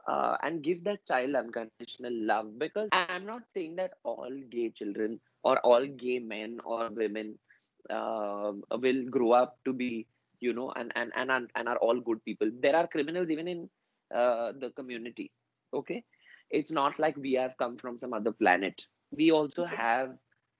uh, 0.07 0.37
and 0.43 0.63
give 0.63 0.83
that 0.85 1.05
child 1.05 1.35
unconditional 1.35 2.13
love 2.31 2.57
because 2.59 2.89
i'm 2.91 3.25
not 3.25 3.43
saying 3.53 3.75
that 3.75 3.93
all 4.03 4.31
gay 4.49 4.69
children 4.69 5.19
or 5.43 5.57
all 5.59 5.85
gay 5.85 6.19
men 6.19 6.59
or 6.65 6.89
women 6.89 7.37
uh, 7.89 8.51
will 8.85 9.03
grow 9.09 9.31
up 9.31 9.57
to 9.65 9.73
be 9.73 10.07
you 10.39 10.53
know 10.53 10.71
and 10.75 10.91
and 10.95 11.11
and 11.15 11.31
and, 11.55 11.67
are 11.67 11.77
all 11.77 11.99
good 11.99 12.23
people 12.25 12.49
there 12.61 12.75
are 12.75 12.87
criminals 12.87 13.29
even 13.31 13.47
in 13.47 13.69
uh, 14.13 14.51
the 14.59 14.69
community 14.75 15.31
okay? 15.73 16.03
It's 16.49 16.71
not 16.71 16.99
like 16.99 17.17
we 17.17 17.33
have 17.33 17.55
come 17.57 17.77
from 17.77 17.99
some 17.99 18.13
other 18.13 18.31
planet. 18.31 18.85
We 19.11 19.31
also 19.31 19.65
have 19.65 20.17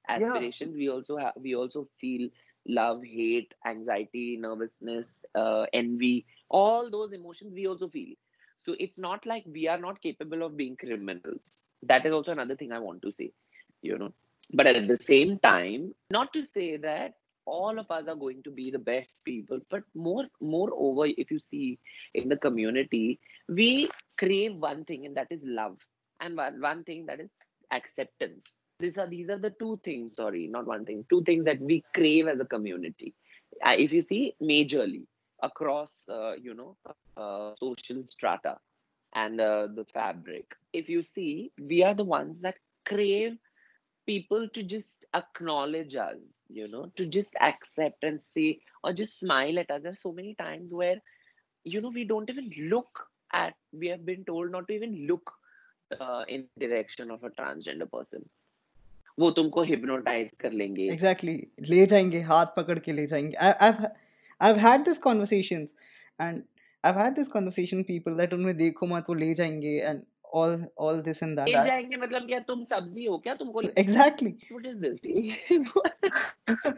aspirations. 0.08 0.76
We 0.76 0.90
also 0.90 1.18
have 1.18 1.34
we 1.38 1.56
also 1.56 1.88
feel 2.00 2.30
love 2.68 3.02
hate 3.04 3.54
anxiety 3.66 4.38
nervousness 4.40 5.26
uh, 5.36 5.66
envy 5.74 6.26
all 6.50 6.90
those 6.92 7.14
emotions 7.14 7.54
we 7.54 7.68
also 7.68 7.88
feel. 7.88 8.16
So 8.62 8.76
it's 8.80 9.00
not 9.00 9.26
like 9.26 9.46
we 9.48 9.68
are 9.68 9.78
not 9.78 10.02
capable 10.02 10.44
of 10.44 10.58
being 10.58 10.76
criminals 10.76 11.40
that 11.84 12.06
is 12.06 12.12
also 12.12 12.32
another 12.32 12.56
thing 12.56 12.72
i 12.72 12.80
want 12.80 13.02
to 13.02 13.12
say 13.12 13.32
you 13.82 13.98
know. 13.98 14.14
But 14.54 14.68
at 14.68 14.88
the 14.88 14.98
same 14.98 15.40
time 15.40 15.94
not 16.10 16.34
to 16.34 16.44
say 16.44 16.78
that 16.78 17.16
all 17.48 17.80
of 17.80 17.90
us 17.90 18.08
are 18.08 18.16
going 18.16 18.44
to 18.44 18.52
be 18.52 18.70
the 18.70 18.80
best 18.80 19.24
people. 19.24 19.60
But 19.72 19.84
more 19.96 20.26
moreover 20.42 21.06
if 21.06 21.32
you 21.32 21.40
see 21.40 21.80
in 22.14 22.30
the 22.30 22.38
community 22.38 23.20
we 23.48 23.90
crave 24.18 24.56
one 24.56 24.84
thing 24.84 25.06
and 25.06 25.16
that 25.16 25.28
is 25.32 25.42
love. 25.44 25.78
And 26.20 26.36
one, 26.36 26.60
one 26.62 26.84
thing 26.84 27.06
that 27.06 27.20
is 27.20 27.30
acceptance. 27.72 28.54
These 28.80 28.98
are 28.98 29.08
these 29.08 29.30
are 29.30 29.40
the 29.40 29.54
two 29.60 29.80
things 29.84 30.16
sorry 30.16 30.48
not 30.48 30.68
one 30.68 30.86
thing 30.86 31.06
two 31.10 31.24
things 31.24 31.46
that 31.46 31.60
we 31.60 31.84
crave 31.96 32.28
as 32.28 32.42
a 32.42 32.46
community. 32.46 33.14
Uh, 33.66 33.76
if 33.78 33.94
you 33.94 34.02
see 34.02 34.36
majorly 34.42 35.06
across 35.42 36.06
uh, 36.10 36.34
you 36.34 36.54
know 36.54 36.76
uh, 37.16 37.54
social 37.56 38.04
strata 38.06 38.58
and 39.14 39.40
uh, 39.40 39.68
the 39.74 39.86
fabric 39.86 40.56
if 40.74 40.90
you 40.90 41.02
see 41.02 41.52
we 41.60 41.84
are 41.84 41.94
the 41.94 42.04
ones 42.04 42.42
that 42.42 42.56
crave 42.86 43.38
people 44.06 44.48
to 44.50 44.64
just 44.64 45.06
acknowledge 45.14 45.96
us 45.96 46.18
you 46.49 46.69
know 46.69 46.91
to 46.97 47.07
just 47.07 47.37
accept 47.41 48.05
and 48.05 48.21
say 48.23 48.61
or 48.85 48.93
just 48.93 49.19
smile 49.19 49.59
at 49.59 49.71
us 49.71 49.83
there's 49.83 50.03
so 50.03 50.13
many 50.13 50.35
times 50.35 50.75
where 50.75 51.01
you 51.65 51.81
know 51.81 51.93
we 51.95 52.05
don't 52.05 52.31
even 52.31 52.51
look 52.75 53.07
at 53.33 53.55
we 53.73 53.89
have 53.89 54.05
been 54.05 54.25
told 54.25 54.51
not 54.51 54.69
to 54.69 54.75
even 54.75 55.07
look 55.07 55.33
uh, 56.01 56.25
in 56.29 56.47
direction 56.59 57.11
of 57.11 57.25
a 57.25 57.31
transgender 57.31 57.91
person 57.91 58.29
वो 59.21 59.31
तुमको 59.37 59.65
hypnotize 59.65 60.31
कर 60.41 60.53
लेंगे 60.53 60.89
exactly 60.93 61.35
ले 61.71 61.85
जाएंगे 61.87 62.21
हाथ 62.29 62.47
पकड़ 62.57 62.79
के 62.87 62.93
ले 62.93 63.07
जाएंगे 63.07 63.37
I, 63.37 63.51
I've 63.67 63.81
I've 64.41 64.61
had 64.67 64.87
this 64.87 64.99
conversations 64.99 65.75
and 66.19 66.45
I've 66.85 66.97
had 66.97 67.19
this 67.19 67.29
conversation 67.35 67.85
people 67.91 68.17
that 68.21 68.33
उन्हें 68.35 68.57
देखो 68.57 68.87
मत 68.87 69.09
वो 69.09 69.15
ले 69.15 69.33
जाएंगे 69.35 69.75
and 69.91 70.07
all 70.33 70.59
all 70.77 71.01
this 71.09 71.23
and 71.23 71.39
that 71.39 71.49
ले 71.49 71.65
जाएंगे 71.65 71.97
मतलब 72.05 72.27
क्या 72.29 72.39
तुम 72.51 72.63
सब्जी 72.69 73.05
हो 73.07 73.19
क्या 73.25 73.35
तुमको 73.41 73.63
exactly 73.85 74.37
what 74.51 74.67
is 74.67 74.77
this 74.85 74.97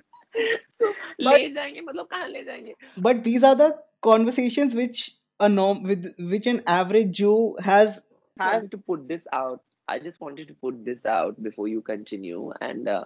ले 1.20 1.50
जाएंगे 1.50 1.80
मतलब 1.80 2.06
कहाँ 2.14 2.28
ले 2.28 2.44
जाएंगे 2.44 2.74
but 3.08 3.22
these 3.28 3.44
are 3.50 3.54
the 3.54 3.70
conversations 4.00 4.74
which 4.74 5.04
a 5.40 5.48
norm 5.48 5.82
with 5.82 6.10
which 6.32 6.46
an 6.54 6.60
average 6.78 7.14
Joe 7.20 7.56
has 7.68 8.02
has 8.40 8.68
to 8.74 8.78
put 8.90 9.06
this 9.08 9.26
out 9.32 9.62
I 9.86 9.98
just 9.98 10.20
wanted 10.20 10.48
to 10.48 10.54
put 10.54 10.84
this 10.84 11.04
out 11.04 11.42
before 11.42 11.68
you 11.68 11.82
continue. 11.82 12.52
And 12.60 12.88
uh, 12.88 13.04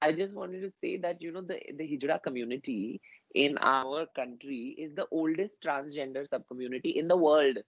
I 0.00 0.12
just 0.12 0.34
wanted 0.34 0.62
to 0.62 0.72
say 0.80 0.98
that, 0.98 1.20
you 1.20 1.32
know, 1.32 1.42
the, 1.42 1.60
the 1.76 1.84
Hijra 1.84 2.22
community 2.22 3.00
in 3.34 3.58
our 3.58 4.06
country 4.16 4.74
is 4.78 4.94
the 4.94 5.06
oldest 5.10 5.62
transgender 5.62 6.26
subcommunity 6.28 6.94
in 6.96 7.08
the 7.08 7.16
world. 7.16 7.58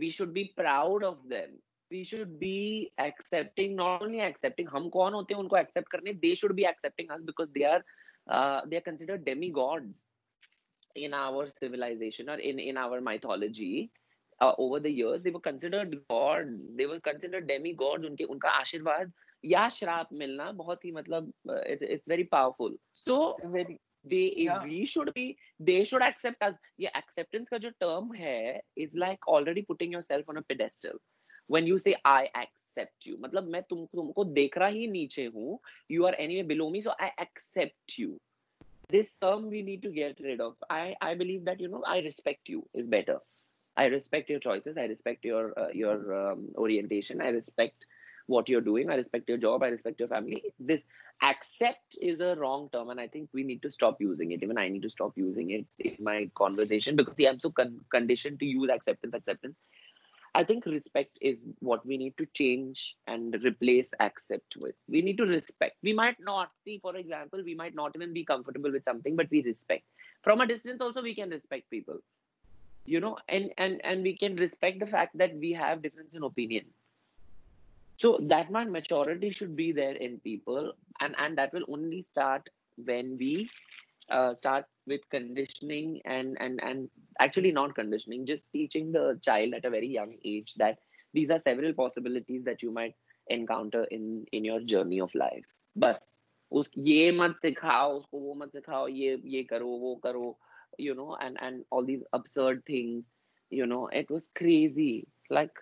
We 0.00 0.10
should 0.10 0.32
be 0.32 0.44
proud 0.56 1.04
of 1.04 1.26
them 1.28 1.56
we 1.90 2.04
should 2.04 2.36
be 2.38 2.56
accepting 3.00 3.76
not 3.76 4.02
only 4.02 4.20
accepting 4.20 4.68
हम 4.68 4.88
कौन 4.98 5.14
होते 5.14 5.34
हैं 5.34 5.40
उनको 5.40 5.56
accept 5.56 5.88
करने? 5.90 6.12
They 6.12 6.34
should 6.34 6.54
be 6.54 6.64
accepting 6.64 7.10
us 7.10 7.22
because 7.30 7.50
they 7.50 7.64
are 7.64 7.84
they 8.68 8.76
are 8.76 8.82
considered 8.90 9.24
demi 9.24 9.50
gods 9.62 10.06
in 10.96 11.14
our 11.14 11.46
civilization 11.46 12.28
or 12.28 12.38
in, 12.38 12.58
in 12.58 12.76
our 12.78 13.00
mythology. 13.00 13.90
Uh, 14.40 14.52
over 14.58 14.78
the 14.80 14.90
years 14.90 15.22
they 15.22 15.30
were 15.30 15.40
considered 15.40 15.96
gods. 16.10 16.68
They 16.76 16.86
were 16.86 17.00
considered 17.00 17.46
demigods. 17.48 18.04
उनके 18.04 18.24
उनका 18.24 18.50
आशीर्वाद 18.50 19.12
या 19.44 19.68
श्राप 19.68 20.08
मिलना 20.12 20.50
बहुत 20.52 20.84
ही 20.84 20.92
मतलब 20.92 21.32
it's 21.66 22.08
very 22.08 22.22
powerful 22.32 22.76
so 22.94 23.16
very 23.50 23.76
they 24.10 24.32
yeah. 24.36 24.62
we 24.64 24.84
should 24.84 25.12
be 25.14 25.26
they 25.60 25.84
should 25.84 26.02
accept 26.08 26.42
us 26.48 26.54
ये 26.80 26.90
acceptance 27.00 27.48
का 27.50 27.58
जो 27.66 27.70
term 27.82 28.14
है 28.16 28.60
is 28.84 28.94
like 29.04 29.28
already 29.36 29.66
putting 29.70 29.92
yourself 29.98 30.32
on 30.34 30.42
a 30.42 30.44
pedestal 30.52 30.98
when 31.48 31.66
you 31.66 31.78
say 31.78 31.94
I 32.04 32.28
accept 32.42 33.06
you 33.06 33.18
मतलब 33.20 33.48
मैं 33.52 33.62
तुम 33.70 33.84
तुमको 33.94 34.24
देख 34.40 34.58
रहा 34.58 34.68
ही 34.78 34.86
नीचे 34.96 35.24
हूँ 35.36 35.58
you 35.94 36.08
are 36.10 36.14
anyway 36.26 36.48
below 36.54 36.70
me 36.76 36.82
so 36.88 36.96
I 36.98 37.12
accept 37.26 37.98
you 37.98 38.18
this 38.90 39.14
term 39.24 39.48
we 39.54 39.62
need 39.62 39.82
to 39.82 39.94
get 40.00 40.20
rid 40.28 40.40
of 40.40 40.68
I 40.70 40.84
I 41.00 41.14
believe 41.22 41.48
that 41.50 41.64
you 41.64 41.72
know 41.72 41.82
I 41.94 41.98
respect 42.10 42.54
you 42.54 42.66
is 42.82 42.92
better 42.98 43.18
I 43.76 43.86
respect 43.86 44.30
your 44.30 44.38
choices. 44.40 44.78
I 44.78 44.84
respect 44.86 45.24
your 45.24 45.58
uh, 45.58 45.68
your 45.72 45.96
um, 46.18 46.48
orientation. 46.56 47.20
I 47.20 47.28
respect 47.28 47.84
what 48.26 48.48
you're 48.48 48.60
doing. 48.60 48.90
I 48.90 48.96
respect 48.96 49.28
your 49.28 49.38
job. 49.38 49.62
I 49.62 49.68
respect 49.68 50.00
your 50.00 50.08
family. 50.08 50.42
This 50.58 50.84
accept 51.22 51.96
is 52.00 52.20
a 52.20 52.34
wrong 52.36 52.68
term, 52.72 52.90
and 52.90 53.00
I 53.00 53.08
think 53.08 53.28
we 53.32 53.42
need 53.42 53.62
to 53.62 53.70
stop 53.70 54.00
using 54.00 54.32
it. 54.32 54.42
Even 54.42 54.58
I 54.58 54.68
need 54.68 54.82
to 54.82 54.90
stop 54.90 55.12
using 55.16 55.50
it 55.50 55.66
in 55.78 56.04
my 56.04 56.30
conversation 56.34 56.96
because 56.96 57.16
see, 57.16 57.26
I'm 57.26 57.38
so 57.38 57.50
con- 57.50 57.80
conditioned 57.90 58.40
to 58.40 58.46
use 58.46 58.70
acceptance, 58.70 59.14
acceptance. 59.14 59.56
I 60.34 60.44
think 60.44 60.66
respect 60.66 61.18
is 61.22 61.46
what 61.60 61.86
we 61.86 61.96
need 61.96 62.18
to 62.18 62.26
change 62.34 62.96
and 63.06 63.34
replace 63.42 63.92
accept 64.00 64.56
with. 64.58 64.74
We 64.86 65.00
need 65.00 65.16
to 65.16 65.24
respect. 65.24 65.76
We 65.82 65.94
might 65.94 66.16
not 66.20 66.50
see, 66.62 66.78
for 66.78 66.94
example, 66.94 67.42
we 67.42 67.54
might 67.54 67.74
not 67.74 67.92
even 67.94 68.12
be 68.12 68.22
comfortable 68.22 68.70
with 68.70 68.84
something, 68.84 69.16
but 69.16 69.30
we 69.30 69.42
respect. 69.42 69.84
From 70.22 70.42
a 70.42 70.46
distance, 70.46 70.82
also, 70.82 71.02
we 71.02 71.14
can 71.14 71.30
respect 71.30 71.70
people 71.70 72.00
you 72.86 73.00
know 73.00 73.16
and 73.28 73.50
and 73.58 73.80
and 73.84 74.02
we 74.02 74.16
can 74.16 74.36
respect 74.36 74.78
the 74.78 74.86
fact 74.86 75.16
that 75.18 75.34
we 75.36 75.52
have 75.52 75.82
difference 75.82 76.14
in 76.14 76.22
opinion 76.22 76.64
so 77.97 78.17
that 78.21 78.51
my 78.51 78.63
maturity 78.65 79.29
should 79.29 79.55
be 79.55 79.71
there 79.71 79.95
in 79.95 80.19
people 80.19 80.73
and 80.99 81.15
and 81.17 81.37
that 81.37 81.53
will 81.53 81.65
only 81.67 82.01
start 82.01 82.49
when 82.85 83.17
we 83.17 83.49
uh, 84.09 84.33
start 84.33 84.65
with 84.87 85.01
conditioning 85.09 86.01
and 86.05 86.37
and 86.39 86.59
and 86.63 86.89
actually 87.19 87.51
not 87.51 87.75
conditioning 87.75 88.25
just 88.25 88.51
teaching 88.51 88.91
the 88.91 89.19
child 89.21 89.53
at 89.53 89.65
a 89.65 89.69
very 89.69 89.87
young 89.87 90.15
age 90.25 90.53
that 90.55 90.79
these 91.13 91.29
are 91.29 91.39
several 91.39 91.73
possibilities 91.73 92.43
that 92.43 92.61
you 92.61 92.71
might 92.71 92.95
encounter 93.27 93.83
in 93.91 94.25
in 94.31 94.43
your 94.43 94.61
journey 94.61 94.99
of 94.99 95.13
life 95.15 95.45
बस 95.79 95.99
उस 96.51 96.69
ये 96.77 97.11
मत 97.17 97.35
सिखाओ 97.41 97.91
उसको 97.97 98.19
वो 98.19 98.33
मत 98.37 98.51
सिखाओ 98.53 98.87
ये 98.87 99.21
ये 99.33 99.43
करो 99.51 99.67
वो 99.83 99.95
करो 100.05 100.37
you 100.77 100.95
know, 100.95 101.17
and 101.19 101.37
and 101.41 101.65
all 101.69 101.85
these 101.85 102.03
absurd 102.13 102.65
things, 102.65 103.05
you 103.49 103.65
know, 103.65 103.87
it 103.87 104.09
was 104.09 104.29
crazy. 104.35 105.07
Like, 105.29 105.55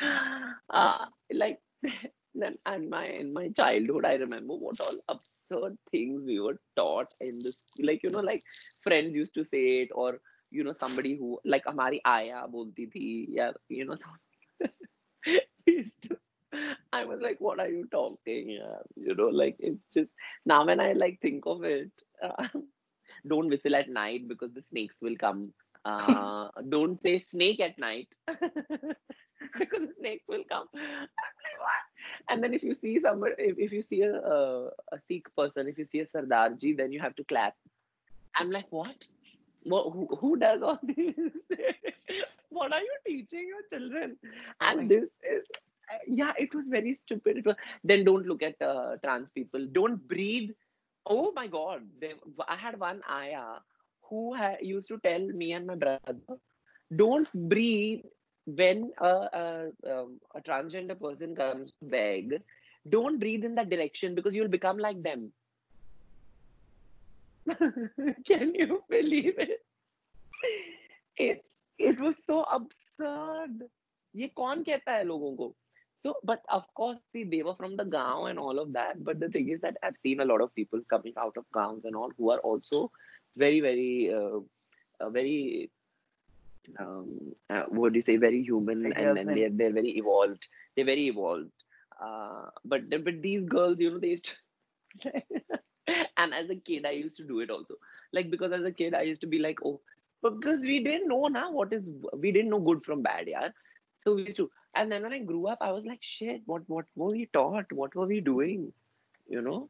uh, 0.01 1.05
like 1.31 1.59
then 2.34 2.56
and 2.66 2.90
my 2.90 3.06
in 3.06 3.32
my 3.32 3.48
childhood 3.50 4.04
i 4.04 4.14
remember 4.14 4.54
what 4.54 4.80
all 4.80 4.98
absurd 5.08 5.76
things 5.90 6.22
we 6.26 6.40
were 6.40 6.58
taught 6.76 7.08
in 7.20 7.42
this 7.42 7.64
like 7.80 8.02
you 8.02 8.10
know 8.10 8.20
like 8.30 8.42
friends 8.80 9.14
used 9.14 9.34
to 9.34 9.44
say 9.44 9.64
it 9.82 9.88
or 9.94 10.20
you 10.50 10.64
know 10.64 10.72
somebody 10.72 11.16
who 11.16 11.38
like 11.44 11.66
amari 11.66 12.00
aya 12.16 12.42
bolti 12.56 12.86
thi 12.92 13.06
yeah 13.38 13.52
you 13.68 13.84
know 13.84 13.94
some 14.04 14.18
I 16.92 17.04
was 17.04 17.20
like, 17.20 17.36
what 17.40 17.60
are 17.60 17.68
you 17.68 17.86
talking? 17.90 18.50
You 18.96 19.14
know, 19.14 19.28
like 19.28 19.56
it's 19.58 19.82
just 19.92 20.10
now 20.46 20.64
when 20.64 20.80
I 20.80 20.92
like 20.92 21.20
think 21.20 21.44
of 21.46 21.64
it, 21.64 21.90
uh, 22.22 22.48
don't 23.28 23.48
whistle 23.48 23.74
at 23.76 23.88
night 23.88 24.28
because 24.28 24.52
the 24.54 24.62
snakes 24.62 24.98
will 25.02 25.16
come. 25.16 25.52
Uh, 25.84 26.48
don't 26.68 27.00
say 27.00 27.18
snake 27.18 27.60
at 27.60 27.78
night. 27.78 28.08
because 29.58 29.88
the 29.88 29.94
snake 29.94 30.22
will 30.28 30.44
come. 30.48 30.68
and 32.28 32.42
then 32.42 32.54
if 32.54 32.62
you 32.62 32.74
see 32.74 33.00
somebody, 33.00 33.34
if, 33.38 33.58
if 33.58 33.72
you 33.72 33.82
see 33.82 34.02
a, 34.02 34.14
a, 34.14 34.66
a 34.92 35.00
Sikh 35.06 35.26
person, 35.36 35.68
if 35.68 35.78
you 35.78 35.84
see 35.84 36.00
a 36.00 36.06
Sardarji, 36.06 36.76
then 36.76 36.92
you 36.92 37.00
have 37.00 37.14
to 37.16 37.24
clap. 37.24 37.54
I'm 38.36 38.50
like, 38.50 38.66
what? 38.70 39.06
What, 39.62 39.92
who, 39.92 40.08
who 40.20 40.36
does 40.36 40.62
all 40.62 40.78
this? 40.96 41.14
what 42.50 42.72
are 42.72 42.80
you 42.80 42.96
teaching 43.06 43.48
your 43.48 43.78
children? 43.78 44.16
And 44.60 44.90
this 44.90 45.04
is 45.22 45.44
yeah, 46.06 46.32
it 46.38 46.54
was 46.54 46.68
very 46.68 46.94
stupid. 46.96 47.38
It 47.38 47.46
was, 47.46 47.56
then 47.84 48.04
don't 48.04 48.26
look 48.26 48.42
at 48.42 48.60
uh, 48.60 48.96
trans 49.02 49.28
people. 49.30 49.66
Don't 49.70 49.96
breathe 50.08 50.50
Oh 51.06 51.32
my 51.32 51.46
God. 51.46 51.82
They, 52.00 52.14
I 52.48 52.56
had 52.56 52.80
one 52.80 53.02
ayah 53.10 53.60
who 54.08 54.34
ha- 54.34 54.56
used 54.60 54.88
to 54.88 54.98
tell 54.98 55.20
me 55.20 55.52
and 55.52 55.66
my 55.66 55.74
brother, 55.74 56.16
don't 56.94 57.28
breathe 57.48 58.04
when 58.45 58.91
a, 58.99 59.07
a, 59.07 59.71
um, 59.89 60.19
a 60.35 60.41
transgender 60.41 60.99
person 60.99 61.35
comes 61.35 61.71
to 61.71 61.85
beg. 61.85 62.41
Don't 62.87 63.19
breathe 63.19 63.43
in 63.43 63.55
that 63.55 63.69
direction 63.69 64.15
because 64.15 64.35
you'll 64.35 64.47
become 64.47 64.77
like 64.77 65.01
them. 65.03 65.31
Can 68.25 68.55
you 68.55 68.83
believe 68.89 69.37
it? 69.37 69.65
It, 71.17 71.43
it 71.77 71.99
was 71.99 72.23
so 72.25 72.43
absurd. 72.43 73.69
ये 74.15 74.27
कौन 74.35 74.63
कहता 74.63 74.91
है 74.91 75.03
लोगों 75.05 75.35
को 75.37 75.53
So, 76.01 76.15
but 76.23 76.39
of 76.47 76.63
course, 76.73 76.97
see, 77.11 77.25
they 77.25 77.43
were 77.43 77.55
from 77.55 77.75
the 77.75 77.83
Gaon 77.83 78.29
and 78.29 78.39
all 78.39 78.57
of 78.57 78.71
that. 78.71 79.03
But 79.03 79.19
the 79.19 79.27
thing 79.27 79.49
is 79.49 79.59
that 79.61 79.75
I've 79.83 79.97
seen 79.97 80.21
a 80.21 80.25
lot 80.25 80.39
of 80.39 80.55
people 80.55 80.79
coming 80.89 81.13
out 81.17 81.35
of 81.35 81.43
Gaons 81.53 81.83
and 81.83 81.93
all 81.93 82.09
who 82.17 82.31
are 82.31 82.39
also 82.39 82.89
very, 83.35 83.59
very, 83.59 84.13
uh, 84.13 84.39
uh, 85.01 85.09
very, 85.09 85.69
um, 86.78 87.34
uh, 87.50 87.64
what 87.68 87.92
do 87.92 87.98
you 87.98 88.02
say, 88.02 88.16
very 88.16 88.42
human 88.42 88.84
Like 88.84 88.94
and, 88.96 89.18
and 89.18 89.36
they're, 89.36 89.50
they're 89.50 89.72
very 89.72 89.90
evolved. 89.90 90.46
They're 90.74 90.84
very 90.84 91.06
evolved. 91.08 91.50
Uh, 92.00 92.46
but 92.64 92.90
but 92.90 93.22
these 93.22 93.44
girls, 93.44 93.80
you 93.80 93.90
know, 93.90 93.98
they 93.98 94.08
used 94.08 94.30
to. 95.02 95.12
and 96.16 96.34
as 96.34 96.50
a 96.50 96.56
kid, 96.56 96.86
I 96.86 96.90
used 96.90 97.16
to 97.18 97.24
do 97.24 97.40
it 97.40 97.50
also. 97.50 97.74
Like, 98.12 98.30
because 98.30 98.52
as 98.52 98.64
a 98.64 98.72
kid, 98.72 98.94
I 98.94 99.02
used 99.02 99.20
to 99.22 99.26
be 99.26 99.38
like, 99.38 99.58
oh, 99.64 99.80
because 100.22 100.60
we 100.60 100.82
didn't 100.82 101.08
know 101.08 101.26
now 101.28 101.50
what 101.52 101.72
is, 101.72 101.88
we 102.16 102.32
didn't 102.32 102.50
know 102.50 102.60
good 102.60 102.84
from 102.84 103.02
bad, 103.02 103.28
yeah. 103.28 103.48
So 103.94 104.14
we 104.14 104.22
used 104.22 104.36
to, 104.38 104.50
and 104.74 104.90
then 104.90 105.02
when 105.02 105.12
I 105.12 105.18
grew 105.18 105.46
up, 105.46 105.58
I 105.60 105.72
was 105.72 105.84
like, 105.84 106.02
shit, 106.02 106.42
what, 106.46 106.62
what 106.66 106.86
were 106.96 107.10
we 107.10 107.26
taught? 107.26 107.70
What 107.72 107.94
were 107.94 108.06
we 108.06 108.20
doing? 108.20 108.72
You 109.28 109.42
know? 109.42 109.68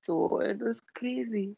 So 0.00 0.40
it 0.40 0.58
was 0.60 0.80
crazy. 0.94 1.56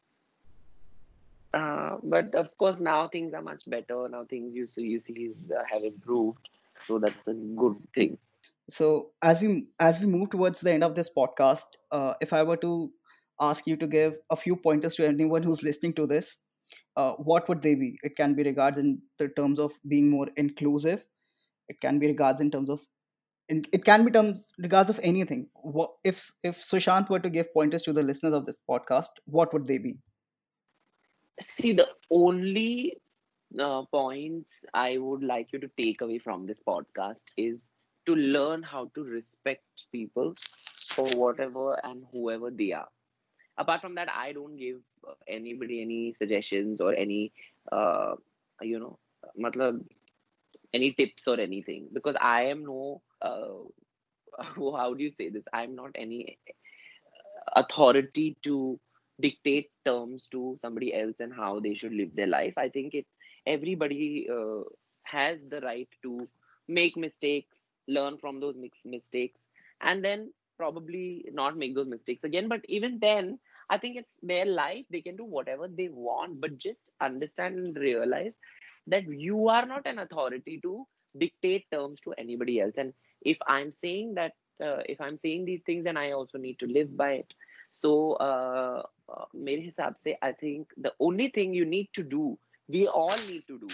Uh, 1.52 1.96
but 2.02 2.34
of 2.34 2.56
course, 2.58 2.80
now 2.80 3.08
things 3.08 3.34
are 3.34 3.42
much 3.42 3.62
better. 3.66 4.08
Now 4.08 4.24
things 4.24 4.54
you 4.54 4.66
see, 4.66 4.82
you 4.82 4.98
see 4.98 5.32
uh, 5.56 5.62
have 5.70 5.82
improved. 5.82 6.48
So 6.78 6.98
that's 6.98 7.28
a 7.28 7.34
good 7.34 7.76
thing. 7.94 8.18
So 8.68 9.10
as 9.20 9.40
we 9.42 9.66
as 9.80 9.98
we 10.00 10.06
move 10.06 10.30
towards 10.30 10.60
the 10.60 10.72
end 10.72 10.84
of 10.84 10.94
this 10.94 11.10
podcast, 11.16 11.64
uh, 11.90 12.14
if 12.20 12.32
I 12.32 12.44
were 12.44 12.56
to 12.58 12.92
ask 13.40 13.66
you 13.66 13.76
to 13.76 13.86
give 13.86 14.18
a 14.30 14.36
few 14.36 14.54
pointers 14.54 14.94
to 14.96 15.06
anyone 15.06 15.42
who's 15.42 15.62
listening 15.64 15.94
to 15.94 16.06
this, 16.06 16.38
uh, 16.96 17.12
what 17.14 17.48
would 17.48 17.62
they 17.62 17.74
be? 17.74 17.98
It 18.04 18.16
can 18.16 18.34
be 18.34 18.44
regards 18.44 18.78
in 18.78 19.02
the 19.18 19.28
terms 19.28 19.58
of 19.58 19.72
being 19.88 20.08
more 20.08 20.28
inclusive. 20.36 21.04
It 21.68 21.80
can 21.80 21.98
be 21.98 22.06
regards 22.06 22.40
in 22.40 22.50
terms 22.50 22.70
of 22.70 22.86
it 23.48 23.84
can 23.84 24.04
be 24.04 24.12
terms 24.12 24.48
regards 24.58 24.90
of 24.90 25.00
anything. 25.02 25.48
If 26.04 26.30
if 26.44 26.62
Sushant 26.62 27.10
were 27.10 27.18
to 27.20 27.30
give 27.30 27.52
pointers 27.52 27.82
to 27.82 27.92
the 27.92 28.02
listeners 28.02 28.32
of 28.32 28.44
this 28.44 28.58
podcast, 28.68 29.08
what 29.26 29.52
would 29.52 29.66
they 29.66 29.78
be? 29.78 29.98
See, 31.40 31.72
the 31.72 31.88
only 32.10 32.98
uh, 33.58 33.82
points 33.86 34.64
I 34.74 34.98
would 34.98 35.22
like 35.22 35.52
you 35.52 35.58
to 35.60 35.68
take 35.76 36.00
away 36.00 36.18
from 36.18 36.46
this 36.46 36.62
podcast 36.62 37.32
is 37.36 37.58
to 38.06 38.14
learn 38.14 38.62
how 38.62 38.90
to 38.94 39.04
respect 39.04 39.64
people 39.92 40.34
for 40.88 41.06
whatever 41.10 41.74
and 41.84 42.04
whoever 42.12 42.50
they 42.50 42.72
are. 42.72 42.88
Apart 43.58 43.80
from 43.80 43.94
that, 43.96 44.08
I 44.10 44.32
don't 44.32 44.56
give 44.56 44.78
uh, 45.06 45.14
anybody 45.28 45.82
any 45.82 46.14
suggestions 46.14 46.80
or 46.80 46.94
any, 46.94 47.32
uh, 47.72 48.14
you 48.62 48.78
know, 48.78 48.98
matlab, 49.40 49.84
any 50.72 50.92
tips 50.92 51.26
or 51.28 51.38
anything 51.40 51.88
because 51.92 52.16
I 52.20 52.44
am 52.44 52.64
no, 52.64 53.02
uh, 53.22 53.48
how 54.56 54.94
do 54.94 55.02
you 55.02 55.10
say 55.10 55.30
this? 55.30 55.44
I'm 55.52 55.74
not 55.74 55.90
any 55.94 56.38
authority 57.56 58.36
to 58.42 58.78
dictate 59.20 59.70
terms 59.84 60.26
to 60.28 60.56
somebody 60.58 60.94
else 60.94 61.20
and 61.20 61.32
how 61.32 61.60
they 61.60 61.74
should 61.74 61.92
live 61.92 62.14
their 62.14 62.26
life. 62.26 62.54
I 62.56 62.68
think 62.68 62.94
it 62.94 63.06
everybody 63.46 64.28
uh, 64.32 64.62
has 65.04 65.40
the 65.48 65.60
right 65.60 65.88
to 66.02 66.28
make 66.68 66.96
mistakes, 66.96 67.66
learn 67.88 68.18
from 68.18 68.40
those 68.40 68.58
mistakes, 68.84 69.40
and 69.80 70.04
then 70.04 70.32
probably 70.56 71.24
not 71.32 71.56
make 71.56 71.74
those 71.74 71.88
mistakes 71.88 72.24
again. 72.24 72.48
But 72.48 72.60
even 72.68 72.98
then, 73.00 73.38
I 73.70 73.78
think 73.78 73.96
it's 73.96 74.18
their 74.22 74.46
life. 74.46 74.84
They 74.90 75.00
can 75.00 75.16
do 75.16 75.24
whatever 75.24 75.68
they 75.68 75.88
want, 75.88 76.40
but 76.40 76.58
just 76.58 76.90
understand 77.00 77.58
and 77.58 77.76
realize 77.76 78.34
that 78.86 79.08
you 79.08 79.48
are 79.48 79.66
not 79.66 79.86
an 79.86 79.98
authority 79.98 80.60
to 80.62 80.86
dictate 81.18 81.66
terms 81.70 82.00
to 82.00 82.12
anybody 82.18 82.60
else. 82.60 82.74
And 82.76 82.92
if 83.22 83.38
I'm 83.46 83.70
saying 83.70 84.14
that, 84.14 84.32
uh, 84.62 84.82
if 84.86 85.00
I'm 85.00 85.16
saying 85.16 85.44
these 85.44 85.62
things, 85.64 85.84
then 85.84 85.96
I 85.96 86.12
also 86.12 86.38
need 86.38 86.58
to 86.60 86.66
live 86.66 86.96
by 86.96 87.12
it 87.12 87.34
so 87.72 88.12
uh, 88.14 88.82
uh, 89.08 89.24
mere 89.34 89.60
hisab 89.60 89.96
i 90.22 90.32
think 90.32 90.68
the 90.76 90.92
only 91.00 91.28
thing 91.28 91.54
you 91.54 91.64
need 91.64 91.88
to 91.92 92.02
do 92.02 92.38
we 92.68 92.86
all 92.86 93.16
need 93.28 93.46
to 93.46 93.58
do 93.58 93.68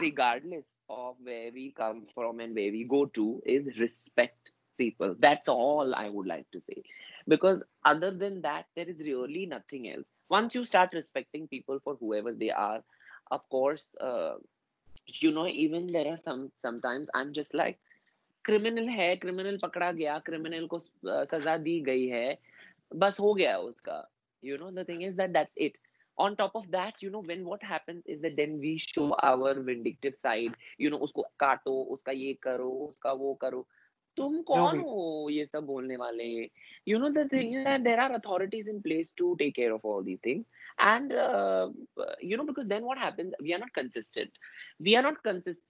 regardless 0.00 0.76
of 0.88 1.16
where 1.22 1.50
we 1.52 1.72
come 1.72 2.06
from 2.14 2.40
and 2.40 2.54
where 2.54 2.72
we 2.72 2.84
go 2.84 3.06
to 3.06 3.40
is 3.46 3.78
respect 3.78 4.52
people. 4.76 5.14
That's 5.18 5.48
all 5.48 5.94
i 5.94 6.08
would 6.08 6.26
like 6.26 6.50
to 6.52 6.60
say. 6.60 6.82
Because 7.28 7.62
other 7.84 8.10
than 8.10 8.42
that 8.42 8.66
there 8.74 8.88
is 8.88 8.98
really 8.98 9.46
nothing 9.46 9.88
else. 9.88 10.06
Once 10.28 10.54
you 10.54 10.64
start 10.64 10.90
respecting 10.94 11.46
people 11.48 11.78
for 11.84 11.94
whoever 12.00 12.32
they 12.32 12.50
are 12.50 12.82
of 13.30 13.48
course 13.48 13.94
uh, 14.00 14.34
you 15.06 15.30
know 15.30 15.46
even 15.46 15.92
there 15.92 16.08
are 16.08 16.18
some 16.18 16.50
sometimes 16.62 17.08
i'm 17.14 17.32
just 17.32 17.54
like 17.54 17.78
criminal 18.42 18.88
hai 18.96 19.16
criminal 19.16 19.56
pakda 19.64 19.88
gaya 19.98 20.20
criminal 20.28 20.68
ko 20.68 20.80
uh, 21.12 21.24
saza 21.32 21.54
di 21.64 21.82
gayi 21.88 22.10
hai 22.14 22.38
बस 23.02 23.20
हो 23.20 23.34
गया 23.34 23.56
उसका 23.58 23.98
you 24.44 24.56
know 24.60 24.70
thing 24.82 25.02
is 25.02 25.16
that 25.16 25.30
that's 25.30 25.58
it 25.58 25.78
on 26.18 26.34
top 26.36 26.52
of 26.54 26.66
that 26.70 27.02
you 27.02 27.10
know 27.10 27.20
when 27.28 27.44
what 27.44 27.62
happens 27.68 28.04
is 28.06 28.20
that 28.20 28.36
then 28.36 28.52
we 28.64 28.78
show 28.78 29.06
our 29.28 29.54
vindictive 29.68 30.14
side 30.14 30.56
you 30.78 30.90
know 30.90 30.98
उसको 31.06 31.22
काटो 31.40 31.72
उसका 31.94 32.12
ये 32.12 32.34
करो 32.42 32.70
उसका 32.88 33.12
वो 33.22 33.34
करो 33.40 33.66
तुम 34.16 34.40
कौन 34.42 34.78
no, 34.78 34.84
हो 34.84 35.28
ये 35.30 35.46
सब 35.46 35.64
बोलने 35.66 35.96
वाले 35.96 36.50
the 36.86 37.28
thing 37.28 37.54
is 37.54 37.64
that 37.64 37.82
there 37.82 38.00
are 38.00 38.12
authorities 38.12 38.68
in 38.68 38.80
place 38.82 39.10
to 39.10 39.36
take 39.40 39.56
care 39.56 39.72
of 39.72 39.84
all 39.84 40.02
these 40.02 40.20
things 40.20 40.44
and 40.78 41.12
uh, 41.12 41.68
you 42.22 42.36
know 42.36 42.44
because 42.44 42.66
then 42.66 42.84
what 42.84 42.98
happens 42.98 43.34
we 43.40 43.52
are 43.52 43.58
not 43.58 43.72
consistent 43.72 44.30
we 44.80 44.96
are 44.96 45.02
not 45.02 45.22
consistent 45.22 45.64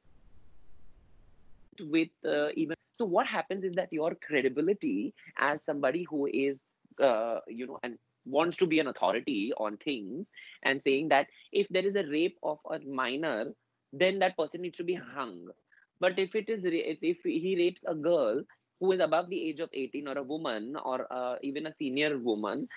with 1.81 2.11
uh, 2.27 2.49
even 2.55 2.75
so 2.93 3.05
what 3.05 3.27
happens 3.27 3.65
is 3.65 3.75
that 3.75 3.93
your 3.93 4.15
credibility 4.15 5.15
as 5.39 5.65
somebody 5.65 6.05
who 6.05 6.27
is 6.27 6.59
uh, 7.02 7.40
you 7.48 7.68
know 7.68 7.80
and 7.84 7.98
wants 8.26 8.58
to 8.58 8.68
be 8.68 8.80
an 8.80 8.88
authority 8.88 9.54
on 9.58 9.78
things 9.78 10.30
and 10.64 10.82
saying 10.82 11.10
that 11.10 11.28
if 11.52 11.68
there 11.70 11.86
is 11.86 11.96
a 11.96 12.08
rape 12.10 12.38
of 12.44 12.60
a 12.72 12.80
minor 12.80 13.46
then 13.94 14.20
that 14.20 14.38
person 14.38 14.62
needs 14.62 14.78
to 14.78 14.84
be 14.84 14.94
hung 14.94 15.48
but 16.00 16.20
if 16.20 16.36
it 16.36 16.50
is 16.50 16.62
if 16.66 17.18
he 17.24 17.56
rapes 17.58 17.84
a 17.88 17.96
girl 17.96 18.44
who 18.80 18.92
is 18.92 19.00
above 19.00 19.30
the 19.30 19.50
age 19.50 19.60
of 19.60 19.70
18 19.74 20.08
or 20.08 20.18
a 20.18 20.24
woman 20.24 20.76
or 20.84 21.08
uh, 21.12 21.36
even 21.42 21.68
a 21.68 21.74
senior 21.74 22.18
woman 22.18 22.68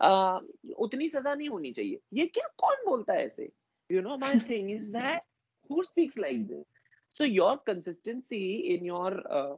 uh, 0.00 0.40
उतनी 0.80 1.08
सजा 1.08 1.34
नहीं 1.34 1.48
होनी 1.48 1.72
चाहिए 1.76 1.98
ये 2.14 2.26
क्या 2.26 2.46
कौन 2.58 2.84
बोलता 2.86 3.12
है 3.14 3.24
ऐसे 3.26 3.50
you 3.94 4.02
know 4.02 4.16
my 4.16 4.38
thing 4.50 4.70
is 4.70 4.90
that 4.92 5.26
who 5.68 5.84
speaks 5.84 6.16
like 6.16 6.46
this 6.48 6.64
so 7.10 7.24
your 7.24 7.58
consistency 7.58 8.74
in 8.74 8.84
your 8.84 9.10
uh, 9.38 9.56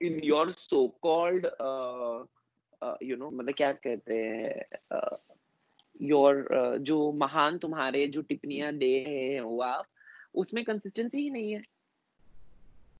in 0.00 0.22
your 0.22 0.48
so 0.50 0.82
called 1.06 1.46
uh, 1.58 2.24
you 3.03 3.15
know 3.17 3.29
मतलब 3.29 3.53
क्या 3.57 3.71
कहते 3.85 4.15
हैं 4.15 5.17
योर 6.01 6.47
जो 6.87 7.11
महान 7.23 7.57
तुम्हारे 7.57 8.07
जो 8.15 8.21
टिप्पणियाँ 8.29 8.73
दे 8.77 8.91
हैं 9.07 9.41
वो 9.41 9.61
आप 9.61 9.85
उसमें 10.43 10.63
कंसिस्टेंसी 10.65 11.21
ही 11.21 11.29
नहीं 11.29 11.51
है 11.51 11.61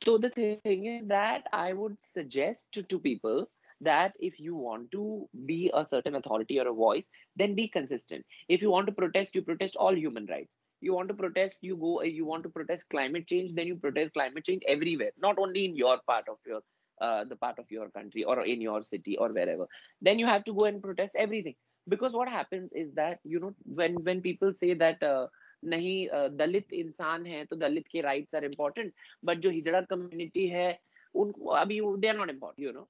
so 0.05 0.17
the 0.23 0.29
thing 0.29 0.85
is 0.85 1.05
that 1.11 1.47
i 1.57 1.73
would 1.73 1.95
suggest 2.15 2.79
to 2.89 2.97
people 3.05 3.47
that 3.81 4.17
if 4.19 4.39
you 4.39 4.55
want 4.55 4.91
to 4.91 5.27
be 5.45 5.71
a 5.73 5.83
certain 5.83 6.15
authority 6.15 6.59
or 6.59 6.67
a 6.67 6.73
voice 6.73 7.05
then 7.35 7.55
be 7.55 7.67
consistent 7.67 8.25
if 8.47 8.61
you 8.61 8.69
want 8.69 8.87
to 8.87 8.91
protest 8.99 9.35
you 9.35 9.41
protest 9.41 9.75
all 9.75 9.95
human 9.95 10.25
rights 10.25 10.51
you 10.81 10.93
want 10.93 11.07
to 11.07 11.13
protest 11.13 11.57
you 11.61 11.75
go 11.75 12.01
you 12.03 12.25
want 12.25 12.43
to 12.43 12.49
protest 12.49 12.89
climate 12.89 13.25
change 13.25 13.53
then 13.53 13.67
you 13.67 13.75
protest 13.75 14.13
climate 14.13 14.43
change 14.43 14.63
everywhere 14.67 15.11
not 15.17 15.39
only 15.39 15.65
in 15.65 15.75
your 15.75 15.97
part 16.07 16.29
of 16.29 16.37
your 16.45 16.61
uh, 17.01 17.23
the 17.25 17.35
part 17.35 17.59
of 17.59 17.69
your 17.69 17.89
country 17.89 18.23
or 18.23 18.41
in 18.45 18.61
your 18.61 18.81
city 18.83 19.17
or 19.17 19.29
wherever 19.29 19.67
then 20.01 20.19
you 20.19 20.25
have 20.25 20.43
to 20.43 20.53
go 20.53 20.65
and 20.65 20.81
protest 20.81 21.15
everything 21.15 21.55
because 21.87 22.13
what 22.13 22.29
happens 22.29 22.71
is 22.73 22.93
that 22.93 23.19
you 23.23 23.39
know 23.39 23.53
when 23.65 23.95
when 24.03 24.21
people 24.21 24.53
say 24.53 24.73
that 24.73 25.03
uh, 25.03 25.27
नहीं 25.65 26.29
दलित 26.37 26.73
इंसान 26.73 27.25
है 27.25 27.43
तो 27.45 27.55
दलित 27.55 27.87
के 27.91 28.01
rights 28.01 28.35
are 28.35 28.45
important 28.45 28.93
but 29.25 29.37
जो 29.45 29.49
हिजड़ा 29.49 29.81
community 29.81 30.47
है 30.47 30.67
उनको 31.15 31.49
अभी 31.61 31.79
they 31.99 32.07
are 32.07 32.17
not 32.17 32.29
important 32.29 32.65
you 32.65 32.71
know 32.73 32.87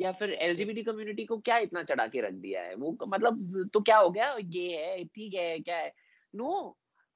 या 0.00 0.12
फिर 0.20 0.32
एलजीबीटी 0.32 0.82
कम्युनिटी 0.82 1.24
को 1.24 1.38
क्या 1.38 1.58
इतना 1.66 1.82
चढ़ा 1.82 2.06
के 2.14 2.20
रख 2.20 2.32
दिया 2.44 2.62
है 2.62 2.74
वो 2.74 2.96
मतलब 3.06 3.68
तो 3.74 3.80
क्या 3.80 3.96
हो 3.98 4.10
गया 4.10 4.36
ये 4.40 4.76
है 4.76 5.04
ठीक 5.04 5.34
है 5.34 5.58
क्या 5.60 5.76
है 5.76 5.92
no 6.34 6.52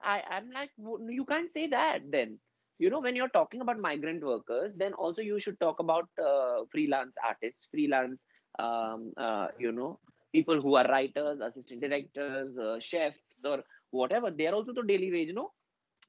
I 0.01 0.20
I 0.20 0.39
am 0.39 0.51
like 0.53 0.70
you 1.12 1.24
can 1.24 1.47
say 1.55 1.66
that 1.68 2.03
then 2.16 2.39
you 2.79 2.91
know 2.91 3.01
when 3.01 3.16
you're 3.16 3.35
talking 3.37 3.61
about 3.61 3.79
migrant 3.79 4.22
workers 4.24 4.72
then 4.77 4.93
also 4.95 5.22
you 5.22 5.39
should 5.39 5.59
talk 5.61 5.79
about 5.81 6.09
uh, 6.31 6.64
freelance 6.70 7.16
artists 7.27 7.68
freelance 7.70 8.27
um, 8.59 9.12
uh, 9.16 9.49
you 9.59 9.72
know 9.72 9.99
people 10.33 10.61
who 10.61 10.74
are 10.77 10.87
writers 10.89 11.41
assistant 11.41 11.81
directors 11.81 12.59
uh, 12.59 12.79
chefs 12.81 13.45
or 13.45 13.62
whatever. 13.91 14.31
They 14.31 14.47
are 14.47 14.55
also 14.55 14.72
the 14.72 14.83
daily 14.83 15.11
wage 15.11 15.33
no? 15.35 15.53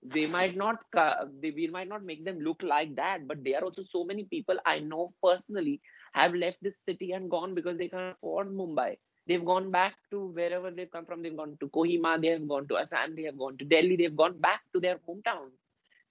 They 0.03 0.25
might 0.27 0.55
not 0.55 0.77
they, 1.41 1.51
we 1.51 1.67
might 1.67 1.87
not 1.87 2.03
make 2.03 2.23
them 2.25 2.39
look 2.39 2.61
like 2.63 2.95
that 2.95 3.27
but 3.27 3.43
there 3.43 3.59
are 3.59 3.63
also 3.63 3.83
so 3.83 4.03
many 4.03 4.25
people 4.25 4.57
i 4.65 4.79
know 4.79 5.13
personally 5.23 5.81
have 6.13 6.33
left 6.33 6.57
this 6.61 6.77
city 6.85 7.11
and 7.13 7.29
gone 7.29 7.55
because 7.55 7.77
they 7.77 7.87
can't 7.89 8.15
afford 8.15 8.49
mumbai. 8.49 8.97
They've 9.27 9.43
gone 9.43 9.71
back 9.71 9.95
to 10.11 10.27
wherever 10.27 10.71
they've 10.71 10.89
come 10.91 11.05
from. 11.05 11.21
They've 11.21 11.35
gone 11.35 11.57
to 11.59 11.67
kohima 11.67 12.21
they 12.21 12.29
have 12.29 12.47
gone 12.47 12.67
to 12.67 12.77
assam 12.77 13.15
they 13.15 13.23
have 13.23 13.37
gone 13.37 13.57
to 13.57 13.65
delhi 13.65 13.95
they've 13.97 14.15
gone 14.15 14.37
back 14.39 14.61
to 14.73 14.79
their 14.79 14.97
hometowns 15.07 15.51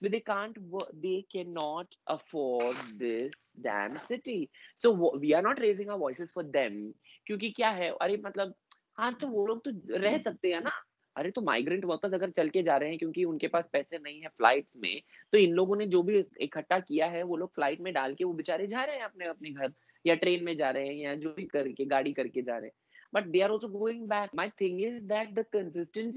but 0.03 0.11
they 0.11 0.21
can't 0.21 0.57
they 1.03 1.25
cannot 1.33 1.95
afford 2.07 2.77
this 2.99 3.33
damn 3.61 3.99
city. 3.99 4.51
So 4.77 4.93
we 5.19 5.35
are 5.35 5.43
not 5.43 5.61
raising 5.61 5.91
our 5.91 5.99
voices 5.99 6.33
for 6.33 6.43
them. 6.43 6.95
kyunki 7.27 7.55
kya 7.55 7.75
hai 7.79 7.91
are 8.01 8.17
matlab 8.19 8.53
हाँ 8.99 9.13
तो 9.21 9.27
वो 9.29 9.47
लोग 9.47 9.65
तो 9.65 9.99
रह 9.99 10.17
सकते 10.19 10.53
हैं 10.53 10.61
ना। 10.61 10.71
अरे 11.17 11.31
तो 11.31 11.41
माइग्रेंट 11.43 11.85
वर्कर्स 11.85 12.15
अगर 12.15 12.31
चल 12.31 12.49
के 12.49 12.63
जा 12.63 12.77
रहे 12.77 12.89
हैं 12.89 12.99
क्योंकि 12.99 13.25
उनके 13.25 13.49
पास 13.49 13.69
पैसे 13.73 13.99
नहीं 13.99 14.21
है 14.21 14.29
फ्लाइट्स 14.29 14.79
में 14.83 15.01
तो 15.33 15.39
इन 15.39 15.53
लोगों 15.53 15.77
ने 15.77 15.87
जो 15.87 16.03
भी 16.03 16.25
इकट्ठा 16.41 16.79
किया 16.81 17.07
है, 17.07 17.23
वो 17.23 17.37
लोग 17.37 17.55
फ़्लाइट 17.55 17.81
में 17.81 17.93
डाल 17.95 18.15
के 18.15 18.25
वो 18.25 18.33
बेचारे 18.33 18.67
जा 18.67 18.85
रहे 18.85 18.97
हैं 18.97 19.05
अपने 19.05 19.27
अपने 19.27 19.51
घर, 19.51 19.73
या 20.05 20.15
ट्रेन 20.15 20.45
में 20.45 20.57
जा 20.57 20.71
रहे 20.71 20.87
हैं, 20.87 20.95
या 20.95 21.15
जो 21.15 21.33
भी 21.35 21.45
करके, 21.45 21.85
गाड़ी 21.85 22.13
करके 22.13 22.43
जा 22.43 22.57
रहे 22.57 22.67
हैं। 22.67 22.75
But 23.15 23.27
they 23.33 23.41
are 23.41 23.51
also 23.51 23.69
going 23.69 24.07
back 24.09 24.31
my 24.35 24.51
thing 24.61 24.81
is 24.83 24.99
that 25.13 25.35
the 25.39 25.45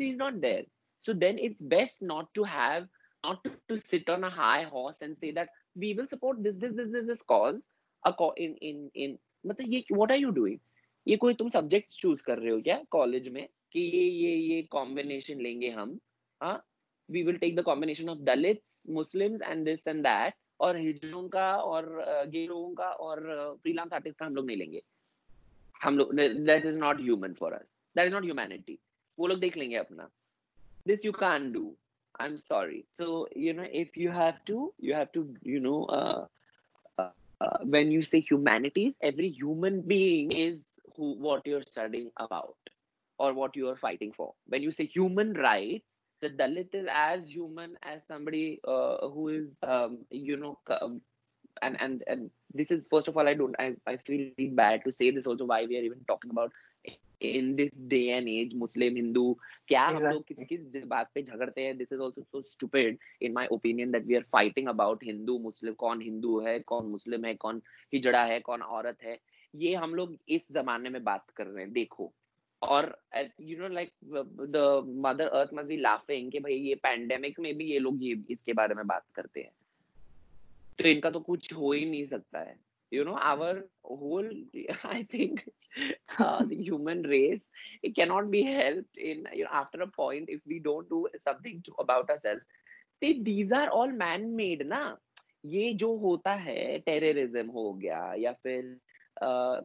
is 0.01 0.17
not 0.17 0.33
there 0.33 0.65
so 1.05 1.13
then 1.13 1.39
it's 1.39 1.63
best 1.63 2.03
not 2.03 2.29
to 2.33 2.43
have 2.43 2.87
not 3.23 3.43
to, 3.43 3.51
to 3.67 3.77
sit 3.77 4.09
on 4.09 4.23
a 4.23 4.29
high 4.29 4.63
horse 4.63 5.01
and 5.01 5.17
say 5.17 5.31
that 5.31 5.49
we 5.75 5.93
will 5.93 6.07
support 6.07 6.41
this 6.43 6.57
this 6.57 6.73
this 6.73 6.89
this 6.89 7.05
this 7.05 7.21
cause 7.21 7.69
in 8.37 8.55
in 8.61 8.89
in 8.95 9.17
मतलब 9.45 9.67
ये 9.69 9.83
what 9.91 10.11
are 10.11 10.17
you 10.17 10.31
doing? 10.31 10.59
ये 11.07 11.17
कोई 11.17 11.33
तुम 11.33 11.49
subject 11.49 11.91
choose 11.91 12.23
कर 12.23 12.37
रहे 12.37 12.51
हो 12.51 12.61
क्या 12.61 12.81
college 12.91 13.27
में 13.33 13.47
कि 13.73 13.79
ये 13.79 14.03
ये 14.03 14.35
ये 14.35 14.61
कॉम्बिनेशन 14.71 15.41
लेंगे 15.41 15.69
हम? 15.69 15.97
हाँ? 16.41 16.65
We 17.09 17.23
will 17.23 17.37
take 17.37 17.55
the 17.55 17.63
combination 17.63 18.09
of 18.09 18.19
Dalits 18.29 18.83
Muslims 18.89 19.41
and 19.41 19.65
this 19.65 19.87
and 19.87 20.01
that 20.03 20.33
और 20.59 20.77
हिजड़ों 20.77 21.27
का 21.29 21.55
और 21.55 21.89
गे 22.29 22.45
लोगों 22.47 22.73
का 22.75 22.89
और 23.07 23.19
फ्रीलांस 23.63 23.93
आर्टिस्ट 23.93 24.19
का 24.19 24.25
हम 24.25 24.35
लोग 24.35 24.45
नहीं 24.45 24.57
लेंगे। 24.57 24.81
हम 25.83 25.97
लोग 25.97 26.15
that 26.15 26.65
is 26.65 26.79
not 26.79 27.01
human 27.01 27.33
for 27.39 27.53
us 27.53 27.67
that 27.95 28.07
is 28.07 28.13
not 28.13 28.23
humanity 28.23 28.79
वो 29.19 29.27
लोग 29.27 29.39
देख 29.39 29.57
लेंगे 29.57 29.75
अपना। 29.75 30.09
This 30.87 31.03
you 31.05 31.11
can't 31.15 31.49
do. 31.53 31.61
I'm 32.19 32.37
sorry. 32.37 32.85
So 32.91 33.27
you 33.35 33.53
know 33.53 33.67
if 33.71 33.97
you 33.97 34.09
have 34.11 34.43
to 34.45 34.73
you 34.79 34.93
have 34.93 35.11
to 35.13 35.35
you 35.41 35.59
know 35.59 35.85
uh, 35.85 36.25
uh, 36.97 37.11
uh, 37.41 37.57
when 37.63 37.91
you 37.91 38.01
say 38.01 38.19
humanities 38.19 38.95
every 39.01 39.29
human 39.29 39.81
being 39.81 40.31
is 40.31 40.79
who 40.95 41.13
what 41.19 41.45
you're 41.45 41.63
studying 41.63 42.11
about 42.17 42.55
or 43.19 43.33
what 43.33 43.55
you 43.55 43.67
are 43.69 43.75
fighting 43.75 44.11
for. 44.11 44.33
When 44.47 44.61
you 44.63 44.71
say 44.71 44.85
human 44.85 45.33
rights 45.33 46.03
the 46.21 46.29
dalit 46.29 46.73
is 46.73 46.87
as 46.91 47.29
human 47.33 47.77
as 47.83 48.05
somebody 48.07 48.59
uh, 48.67 49.07
who 49.09 49.29
is 49.29 49.57
um, 49.63 49.99
you 50.09 50.37
know 50.37 50.59
um, 50.81 51.01
and 51.61 51.79
and 51.81 52.03
and 52.07 52.29
this 52.53 52.71
is 52.71 52.87
first 52.89 53.07
of 53.07 53.17
all 53.17 53.27
i 53.27 53.33
don't 53.33 53.55
i, 53.59 53.73
I 53.87 53.97
feel 53.97 54.19
really 54.19 54.49
bad 54.49 54.83
to 54.85 54.91
say 54.91 55.11
this 55.11 55.27
also 55.27 55.45
why 55.45 55.65
we 55.65 55.77
are 55.77 55.83
even 55.83 56.03
talking 56.07 56.31
about 56.31 56.51
in 57.21 57.47
this 57.55 57.79
day 57.91 58.05
and 58.17 58.29
age 58.31 58.53
muslim 58.59 58.97
hindu 58.97 59.23
क्या 59.67 59.85
हम 59.87 60.03
लोग 60.03 60.23
किस 60.27 60.45
किस 60.49 60.85
बात 60.87 61.09
पे 61.13 61.21
झगड़ते 61.23 61.61
हैं? 61.61 61.77
This 61.77 61.91
is 61.93 62.01
also 62.01 62.21
so 62.21 62.41
stupid 62.41 62.97
in 63.21 63.33
my 63.33 63.47
opinion 63.51 63.91
that 63.91 64.05
we 64.05 64.15
are 64.15 64.23
fighting 64.31 64.67
about 64.67 65.03
Hindu 65.03 65.37
Muslim 65.39 65.73
कौन 65.73 66.01
हिंदू 66.01 66.39
है 66.39 66.59
कौन 66.59 66.85
मुस्लिम 66.85 67.25
है 67.25 67.33
कौन 67.35 67.61
हिजड़ा 67.93 68.23
है 68.25 68.39
कौन 68.39 68.61
औरत 68.61 69.03
है। 69.03 69.17
ये 69.53 69.75
हम 69.75 69.95
लोग 69.95 70.15
इस 70.29 70.51
जमाने 70.53 70.89
में 70.89 71.03
बात 71.03 71.29
कर 71.29 71.47
रहे 71.47 71.63
हैं 71.63 71.73
देखो। 71.73 72.11
और 72.61 72.97
you 73.41 73.57
know 73.57 73.67
like 73.67 73.91
the 74.05 74.83
mother 75.05 75.27
earth 75.27 75.49
must 75.53 75.67
be 75.67 75.77
laughing 75.77 76.31
कि 76.31 76.39
भाई 76.39 76.53
ये 76.53 76.75
पैंडेमिक 76.75 77.39
में 77.39 77.55
भी 77.57 77.65
ये 77.65 77.79
लोग 77.79 78.03
ये 78.03 78.15
इसके 78.29 78.53
बारे 78.53 78.75
में 78.75 78.85
बात 78.87 79.05
करते 79.15 79.41
हैं। 79.41 79.51
तो 80.79 80.87
इनका 80.87 81.09
तो 81.09 81.19
कुछ 81.19 81.53
हो 81.53 81.71
ही 81.71 81.85
नहीं 81.85 82.05
सकता 82.05 82.39
है। 82.39 82.55
You 82.91 83.03
know 83.05 83.17
our 83.21 83.63
whole 83.83 84.29
i 84.85 85.03
think 85.03 85.43
uh, 86.19 86.43
the 86.45 86.55
human 86.55 87.03
race 87.03 87.43
it 87.83 87.95
cannot 87.95 88.29
be 88.31 88.43
helped 88.43 88.97
in 88.97 89.27
you 89.33 89.43
know 89.43 89.51
after 89.53 89.81
a 89.81 89.87
point 89.87 90.25
if 90.27 90.41
we 90.45 90.59
don't 90.59 90.89
do 90.89 91.07
something 91.23 91.61
to, 91.61 91.71
about 91.79 92.09
ourselves 92.09 92.41
see 92.99 93.21
these 93.23 93.51
are 93.51 93.69
all 93.69 93.91
man 93.91 94.35
made 94.35 94.63
ना 94.63 94.97
ये 95.45 95.73
जो 95.81 95.95
होता 95.97 96.31
है 96.45 96.77
terrorism 96.85 97.45
हो 97.47 97.73
गया 97.73 98.13
या 98.19 98.31
फिर 98.43 98.79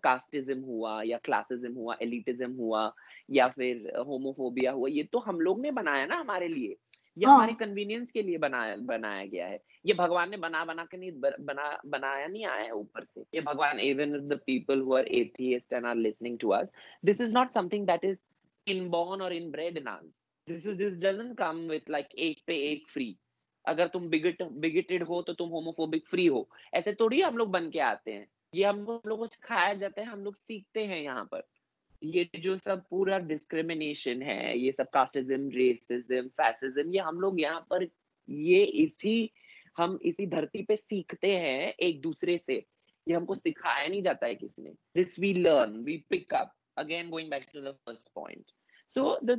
casteism 0.04 0.60
हुआ 0.60 1.02
या 1.02 1.18
क्लासिज्म 1.24 1.72
हुआ 1.74 1.96
एलिटिज्म 2.02 2.50
हुआ 2.52 2.92
या 3.30 3.48
फिर 3.48 3.90
होमोफोबिया 4.06 4.72
हुआ 4.72 4.88
ये 4.88 5.02
तो 5.12 5.18
हम 5.18 5.40
लोग 5.40 5.60
ने 5.60 5.70
बनाया 5.70 6.06
ना 6.06 6.16
हमारे 6.16 6.48
लिए 6.48 6.76
ये 7.16 7.26
हाँ। 7.26 7.34
हमारे 7.34 7.52
कन्वीनियंस 7.54 8.12
के 8.12 8.22
लिए 8.22 8.38
बनाया 8.38 8.76
बनाया 8.86 9.24
गया 9.26 9.46
है। 9.46 9.58
ये 9.86 9.94
भगवान 9.94 10.30
ने 10.30 10.36
बना 10.36 10.64
बना 10.64 10.84
के 10.84 10.96
नहीं 10.96 11.12
बना 11.12 11.68
बनाया 11.86 12.26
नहीं 12.26 12.44
आया 12.46 12.62
है 12.62 12.70
ऊपर 12.72 13.04
से। 13.04 13.20
ये 13.34 13.40
भगवान 13.40 13.80
even 13.80 14.18
the 14.28 14.40
people 14.46 14.80
who 14.80 14.94
are 14.96 15.08
atheist 15.14 15.72
and 15.72 15.86
are 15.86 15.96
listening 15.96 16.38
to 16.38 16.48
us 16.50 16.72
this 17.04 17.20
is 17.20 17.34
not 17.34 17.50
something 17.50 17.86
that 17.86 18.04
is 18.04 18.18
inborn 18.66 19.22
और 19.22 19.32
inbred 19.32 19.78
in 19.78 19.86
us 19.86 20.04
this 20.48 20.66
is 20.66 20.76
this 20.76 20.92
doesn't 20.94 21.36
come 21.38 21.66
with 21.70 21.90
like 21.90 22.14
एक 22.18 22.42
पे 22.46 22.56
एक 22.72 22.88
फ्री 22.88 23.16
अगर 23.64 23.88
तुम 23.88 24.08
बिगट 24.08 24.42
बिगेटेड 24.42 25.02
हो 25.02 25.22
तो 25.22 25.32
तुम 25.32 25.48
होमोफोबिक 25.48 26.08
फ्री 26.08 26.26
हो। 26.26 26.48
ऐसे 26.74 26.92
थोड़ी 26.92 27.20
हम 27.20 27.36
लोग 27.38 27.50
बन 27.50 27.70
के 27.70 27.78
आते 27.80 28.12
हैं। 28.12 28.26
ये 28.54 28.64
हम 28.64 28.80
लोगों 28.80 29.16
को 29.16 29.26
सिखाया 29.26 29.72
जाता 29.74 30.00
है 30.00 30.06
हम 30.06 30.24
लोग 30.24 30.34
सीखते 30.34 30.84
हैं 30.86 31.00
यहाँ 31.02 31.24
पर। 31.24 31.42
ये 32.04 32.28
जो 32.40 32.56
सब 32.58 32.82
पूरा 32.90 33.18
डिस्क्रिमिनेशन 33.18 34.22
है 34.22 34.58
ये 34.58 34.72
सब 34.72 34.90
कास्टिज्म 34.94 35.50
रेसिज्म 35.50 36.28
फैसिज्म 36.40 36.92
ये 36.94 37.00
हम 37.00 37.20
लोग 37.20 37.40
यहाँ 37.40 37.60
पर 37.70 37.86
ये 38.28 38.64
इसी 38.64 39.30
हम 39.78 39.98
इसी 40.04 40.26
धरती 40.26 40.62
पे 40.62 40.76
सीखते 40.76 41.36
हैं 41.36 41.72
एक 41.82 42.00
दूसरे 42.00 42.38
से 42.38 42.64
ये 43.08 43.14
हमको 43.14 43.34
सिखाया 43.34 43.86
नहीं 43.88 44.02
जाता 44.02 44.26
है 44.26 44.34
किसी 44.34 44.62
ने 44.62 44.70
this 44.96 45.18
we 45.20 45.32
learn 45.34 45.76
we 45.84 45.96
pick 46.10 46.34
up 46.34 46.52
again 46.78 47.10
going 47.10 47.30
back 47.30 47.44
to 47.52 47.60
the 47.60 47.76
first 47.86 48.12
point 48.14 48.52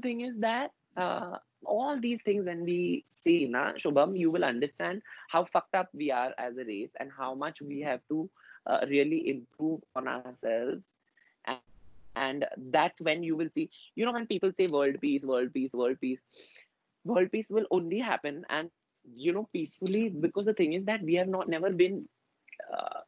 thing 0.03 0.21
is 0.21 0.37
that 0.39 0.71
uh, 0.97 1.37
all 1.65 1.99
these 1.99 2.21
things 2.21 2.45
when 2.45 2.63
we 2.63 3.05
see 3.15 3.47
na 3.47 3.73
shubham 3.73 4.17
you 4.17 4.31
will 4.31 4.45
understand 4.45 5.01
how 5.29 5.43
fucked 5.45 5.75
up 5.75 5.89
we 5.93 6.11
are 6.11 6.33
as 6.37 6.57
a 6.57 6.65
race 6.65 6.99
and 6.99 7.11
how 7.11 7.33
much 7.35 7.61
we 7.61 7.79
have 7.81 8.01
to 8.09 8.29
uh, 8.65 8.79
really 8.89 9.29
improve 9.29 9.81
on 9.95 10.07
ourselves 10.07 10.95
and, 10.95 11.04
and 12.15 12.45
that's 12.71 13.01
when 13.01 13.23
you 13.23 13.35
will 13.35 13.49
see 13.49 13.69
you 13.95 14.05
know 14.05 14.11
when 14.11 14.27
people 14.27 14.51
say 14.51 14.67
world 14.67 14.95
peace 15.01 15.23
world 15.23 15.53
peace 15.53 15.73
world 15.73 15.97
peace 16.01 16.23
world 17.05 17.31
peace 17.31 17.49
will 17.49 17.65
only 17.71 17.99
happen. 17.99 18.45
And 18.49 18.69
you 19.13 19.31
know 19.31 19.47
peacefully 19.53 20.09
because 20.09 20.47
the 20.47 20.53
thing 20.53 20.73
is 20.73 20.85
that 20.85 21.03
we 21.03 21.13
have 21.15 21.27
not 21.27 21.47
never 21.47 21.69
been 21.71 22.07
uh, 22.73 23.01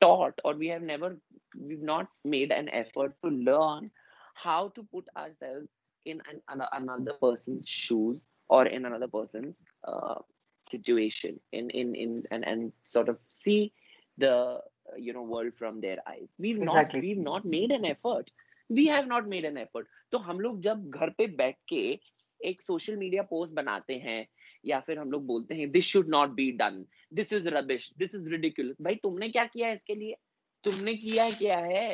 taught 0.00 0.38
or 0.44 0.54
we 0.54 0.68
have 0.68 0.82
never 0.82 1.16
we've 1.58 1.82
not 1.82 2.08
made 2.24 2.52
an 2.52 2.68
effort 2.68 3.14
to 3.24 3.30
learn 3.30 3.90
how 4.34 4.68
to 4.68 4.82
put 4.84 5.06
ourselves 5.16 5.68
in 6.04 6.20
an, 6.30 6.40
an, 6.48 6.62
another 6.72 7.12
person's 7.20 7.68
shoes 7.68 8.20
or 8.48 8.66
in 8.66 8.84
another 8.84 9.08
person's 9.08 9.56
uh, 9.84 10.16
situation. 10.56 11.40
In 11.52 11.70
in 11.70 11.94
in 11.94 12.22
and, 12.30 12.46
and 12.46 12.72
sort 12.84 13.08
of 13.08 13.18
see 13.28 13.72
the 14.18 14.60
you 14.98 15.12
know 15.12 15.22
world 15.22 15.52
from 15.54 15.80
their 15.80 15.98
eyes. 16.08 16.28
We've 16.38 16.62
Exactly. 16.62 17.00
not 17.00 17.04
we've 17.04 17.18
not 17.18 17.44
made 17.44 17.70
an 17.70 17.84
effort. 17.84 18.30
We 18.70 18.86
have 18.86 19.06
not 19.06 19.28
made 19.28 19.44
an 19.44 19.56
effort. 19.56 19.86
तो 20.12 20.18
हम 20.18 20.40
लोग 20.40 20.60
जब 20.60 20.90
घर 20.90 21.10
पे 21.10 21.26
बैठ 21.26 21.56
के 21.68 22.00
एक 22.40 22.62
social 22.62 22.96
media 22.96 23.22
post 23.22 23.54
बनाते 23.54 23.94
हैं 23.94 24.26
या 24.66 24.80
फिर 24.80 24.98
हम 24.98 25.10
लोग 25.10 25.26
बोलते 25.26 25.54
हैं 25.54 25.70
this 25.70 25.84
should 25.84 26.08
not 26.08 26.30
be 26.30 26.52
done 26.52 26.84
this 27.14 27.32
is 27.32 27.48
rubbish 27.48 27.92
this 27.98 28.14
is 28.14 28.30
ridiculous 28.30 28.76
भाई 28.82 28.94
तुमने 28.94 29.28
क्या 29.28 29.44
किया 29.44 29.68
है 29.68 29.74
इसके 29.74 29.94
लिए? 29.94 30.16
तुमने 30.64 30.94
किया 30.94 31.30
क्या 31.30 31.58
है? 31.58 31.88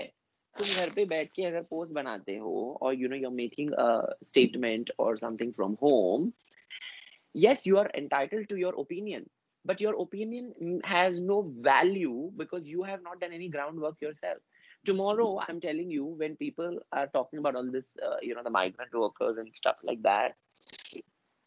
तुम 0.59 0.81
घर 0.81 0.91
पे 0.91 1.05
बैठ 1.05 1.33
के 1.33 1.45
अगर 1.45 1.63
पोस्ट 1.63 1.95
बनाते 1.95 2.37
हो 2.37 2.79
और 2.83 2.95
you 2.95 3.09
know 3.09 3.17
you 3.17 3.29
are 3.29 3.35
making 3.35 3.73
a 3.73 4.19
statement 4.25 4.91
और 4.99 5.17
something 5.19 5.53
from 5.53 5.77
home 5.83 6.33
yes 7.35 7.61
you 7.67 7.77
are 7.79 7.91
entitled 7.99 8.49
to 8.49 8.57
your 8.57 8.73
opinion. 8.83 9.25
But 9.69 9.81
your 9.81 9.95
opinion 10.03 10.81
has 10.85 11.21
no 11.21 11.43
value 11.69 12.33
because 12.37 12.67
you 12.67 12.83
have 12.85 13.03
not 13.03 13.21
done 13.21 13.33
any 13.39 13.49
groundwork 13.49 14.01
yourself 14.03 14.39
tomorrow 14.87 15.31
i'm 15.49 15.61
telling 15.61 15.91
you 15.91 16.05
when 16.23 16.37
people 16.37 16.79
are 16.93 17.07
talking 17.09 17.39
about 17.41 17.57
all 17.57 17.71
this 17.79 17.93
uh, 18.09 18.17
you 18.23 18.35
know 18.35 18.45
the 18.45 18.57
migrant 18.59 18.95
workers 19.05 19.39
and 19.39 19.55
stuff 19.63 19.77
like 19.93 20.03
that 20.03 20.37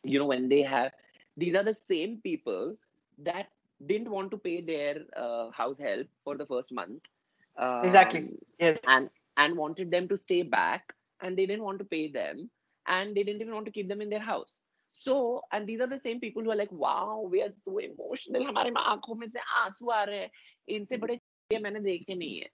you 0.04 0.20
know 0.20 0.26
when 0.26 0.50
they 0.50 0.62
have 0.64 0.92
these 1.38 1.56
are 1.56 1.64
the 1.64 1.76
same 1.76 2.20
people 2.22 2.76
that 3.18 3.48
didn't 3.86 4.10
want 4.10 4.32
to 4.32 4.38
pay 4.38 4.62
their 4.62 4.96
uh, 5.16 5.52
house 5.52 5.80
help 5.80 6.08
for 6.24 6.38
the 6.38 6.46
first 6.46 6.74
month 6.74 7.08
Exactly. 7.82 8.24
um, 8.24 8.30
Yes. 8.60 8.80
and 8.88 9.10
and 9.38 9.58
wanted 9.58 9.92
them 9.92 10.08
to 10.08 10.18
stay 10.18 10.42
back 10.44 10.94
and 11.22 11.38
they 11.38 11.46
didn't 11.46 11.64
want 11.64 11.80
to 11.80 11.86
pay 11.86 12.08
them 12.12 12.50
and 12.88 13.16
they 13.16 13.24
didn't 13.24 13.42
even 13.42 13.54
want 13.54 13.66
to 13.66 13.72
keep 13.72 13.88
them 13.90 14.02
in 14.02 14.10
their 14.10 14.26
house 14.32 14.62
so 14.93 15.43
and 15.53 15.67
these 15.69 15.81
are 15.81 15.87
the 15.87 16.01
same 16.01 16.21
people 16.21 16.43
who 16.43 16.51
are 16.51 16.57
like 16.57 16.73
wow 16.73 17.29
we 17.33 17.43
are 17.43 17.51
so 17.51 17.79
emotional 17.87 18.47
हमारे 18.47 18.71
में 18.71 18.81
आंखों 18.83 19.15
में 19.15 19.27
से 19.29 19.41
आंसू 19.63 19.91
आ 19.91 20.03
रहे 20.05 20.19
हैं 20.19 20.31
इनसे 20.77 20.97
बड़े 21.03 21.15
ये 21.53 21.59
मैंने 21.67 21.81
देखे 21.81 22.15
नहीं 22.15 22.39
है 22.41 22.51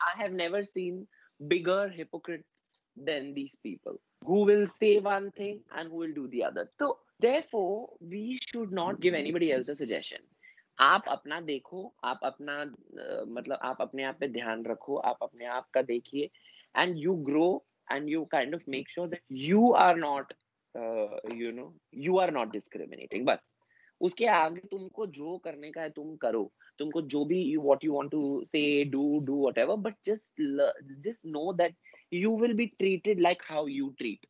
I 0.00 0.12
have 0.20 0.32
never 0.32 0.62
seen 0.68 1.06
bigger 1.50 1.88
hypocrites 1.88 2.78
than 3.08 3.34
these 3.34 3.54
people 3.66 4.00
who 4.26 4.38
will 4.48 4.66
say 4.80 4.98
one 4.98 5.30
thing 5.30 5.60
and 5.76 5.88
who 5.90 5.96
will 5.96 6.14
do 6.16 6.26
the 6.28 6.42
other. 6.44 6.64
So 6.80 6.98
therefore, 7.20 7.90
we 8.00 8.38
should 8.48 8.72
not 8.72 8.98
give 9.00 9.14
anybody 9.14 9.52
else 9.52 9.68
a 9.68 9.76
suggestion. 9.76 10.20
आप 10.80 11.04
अपना 11.08 11.40
देखो 11.52 11.84
आप 12.04 12.20
अपना 12.24 12.60
अ, 12.62 13.24
मतलब 13.28 13.58
आप 13.70 13.80
अपने 13.80 14.02
आप 14.04 14.16
पे 14.20 14.28
ध्यान 14.28 14.64
रखो 14.66 14.96
आप 15.12 15.18
अपने 15.22 15.46
आप 15.60 15.68
का 15.74 15.82
देखिए 15.82 16.30
and 16.74 16.98
you 16.98 17.16
grow 17.30 17.62
and 17.90 18.08
you 18.08 18.26
kind 18.34 18.54
of 18.54 18.66
make 18.76 18.88
sure 18.96 19.06
that 19.14 19.22
you 19.28 19.72
are 19.74 19.96
not 19.96 20.32
uh, 20.77 21.19
you 21.33 21.51
know 21.51 21.73
you 21.91 22.19
are 22.23 22.31
not 22.39 22.53
discriminating 22.57 23.25
बस 23.25 23.51
उसके 24.01 24.25
आगे 24.29 24.59
तुमको 24.71 25.05
जो 25.17 25.37
करने 25.43 25.71
का 25.71 25.81
है 25.81 25.89
तुम 25.89 26.15
करो 26.21 26.51
तुमको 26.79 27.01
जो 27.13 27.23
भी 27.25 27.41
you 27.43 27.61
what 27.61 27.83
you 27.83 27.93
want 27.93 28.11
to 28.11 28.43
say 28.47 28.59
do 28.91 29.03
do 29.25 29.41
whatever 29.41 29.75
but 29.85 29.95
just 30.05 30.41
just 31.05 31.25
know 31.27 31.51
that 31.61 31.75
you 32.11 32.31
will 32.31 32.53
be 32.53 32.73
treated 32.79 33.19
like 33.19 33.41
how 33.43 33.65
you 33.65 33.93
treat 33.99 34.25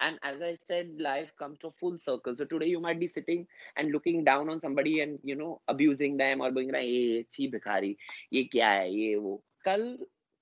and 0.00 0.18
as 0.22 0.40
i 0.40 0.54
said 0.54 0.92
life 0.98 1.30
comes 1.38 1.58
to 1.58 1.70
full 1.80 1.98
circle 1.98 2.36
so 2.36 2.44
today 2.44 2.66
you 2.66 2.80
might 2.80 3.00
be 3.00 3.06
sitting 3.06 3.46
and 3.76 3.92
looking 3.92 4.22
down 4.24 4.48
on 4.48 4.60
somebody 4.60 5.00
and 5.00 5.18
you 5.22 5.34
know 5.34 5.60
abusing 5.68 6.16
them 6.16 6.40
or 6.40 6.50
being 6.50 6.70
like 6.76 6.84
hey 6.84 7.24
छी 7.32 7.48
भिखारी 7.48 7.96
ये 8.32 8.44
क्या 8.52 8.70
है 8.70 8.92
ये 8.94 9.14
वो 9.16 9.34
कल 9.64 9.84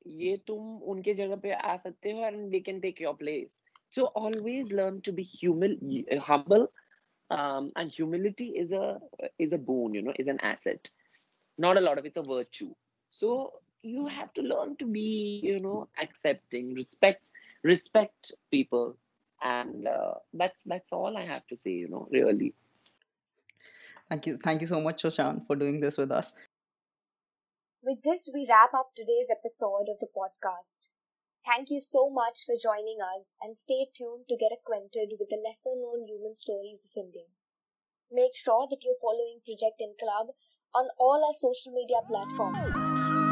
ये 0.06 0.36
तुम 0.46 0.76
उनके 0.92 1.14
जगह 1.14 1.36
पे 1.42 1.52
आ 1.52 1.76
सकते 1.76 2.12
हो 2.12 2.30
and 2.30 2.52
they 2.52 2.60
can 2.60 2.80
take 2.80 3.00
your 3.00 3.16
place 3.22 3.58
so 3.90 4.06
always 4.06 4.70
learn 4.72 5.00
to 5.02 5.12
be 5.12 5.24
humil 5.24 5.76
humble 6.20 6.68
um, 7.30 7.72
and 7.76 7.90
humility 7.90 8.48
is 8.56 8.72
a 8.72 8.98
is 9.38 9.52
a 9.52 9.58
boon 9.58 9.94
you 9.94 10.02
know 10.02 10.12
is 10.18 10.28
an 10.28 10.40
asset. 10.40 10.90
Not 11.58 11.76
a 11.76 11.80
lot 11.80 11.98
of 11.98 12.04
it's 12.04 12.16
a 12.16 12.22
virtue. 12.22 12.74
So 13.10 13.54
you 13.82 14.06
have 14.06 14.32
to 14.34 14.42
learn 14.42 14.76
to 14.76 14.86
be 14.86 15.40
you 15.42 15.60
know 15.60 15.88
accepting 16.00 16.74
respect 16.74 17.22
respect 17.62 18.32
people. 18.50 18.96
And 19.42 19.86
uh, 19.86 20.14
that's 20.32 20.62
that's 20.64 20.92
all 20.92 21.16
i 21.16 21.24
have 21.26 21.46
to 21.48 21.56
say 21.56 21.72
you 21.72 21.88
know 21.88 22.08
really. 22.10 22.54
Thank 24.08 24.26
you 24.26 24.36
thank 24.36 24.60
you 24.60 24.66
so 24.66 24.80
much 24.80 25.02
Sushant 25.02 25.46
for 25.46 25.56
doing 25.56 25.80
this 25.80 25.98
with 25.98 26.12
us. 26.12 26.32
With 27.82 28.02
this 28.02 28.28
we 28.32 28.46
wrap 28.48 28.72
up 28.74 28.94
today's 28.94 29.30
episode 29.30 29.88
of 29.88 29.98
the 29.98 30.06
podcast 30.06 30.88
Thank 31.46 31.70
you 31.70 31.80
so 31.80 32.10
much 32.10 32.42
for 32.44 32.56
joining 32.60 32.98
us 33.00 33.34
and 33.40 33.56
stay 33.56 33.86
tuned 33.94 34.26
to 34.28 34.36
get 34.36 34.50
acquainted 34.50 35.14
with 35.20 35.28
the 35.30 35.38
lesser 35.38 35.78
known 35.78 36.02
human 36.02 36.34
stories 36.34 36.82
of 36.84 37.00
India. 37.00 37.30
Make 38.10 38.34
sure 38.34 38.66
that 38.68 38.82
you're 38.82 38.98
following 39.00 39.38
Project 39.46 39.78
Inkalaab 39.78 40.34
on 40.74 40.88
all 40.98 41.22
our 41.22 41.38
social 41.38 41.70
media 41.70 42.02
platforms. 42.02 43.25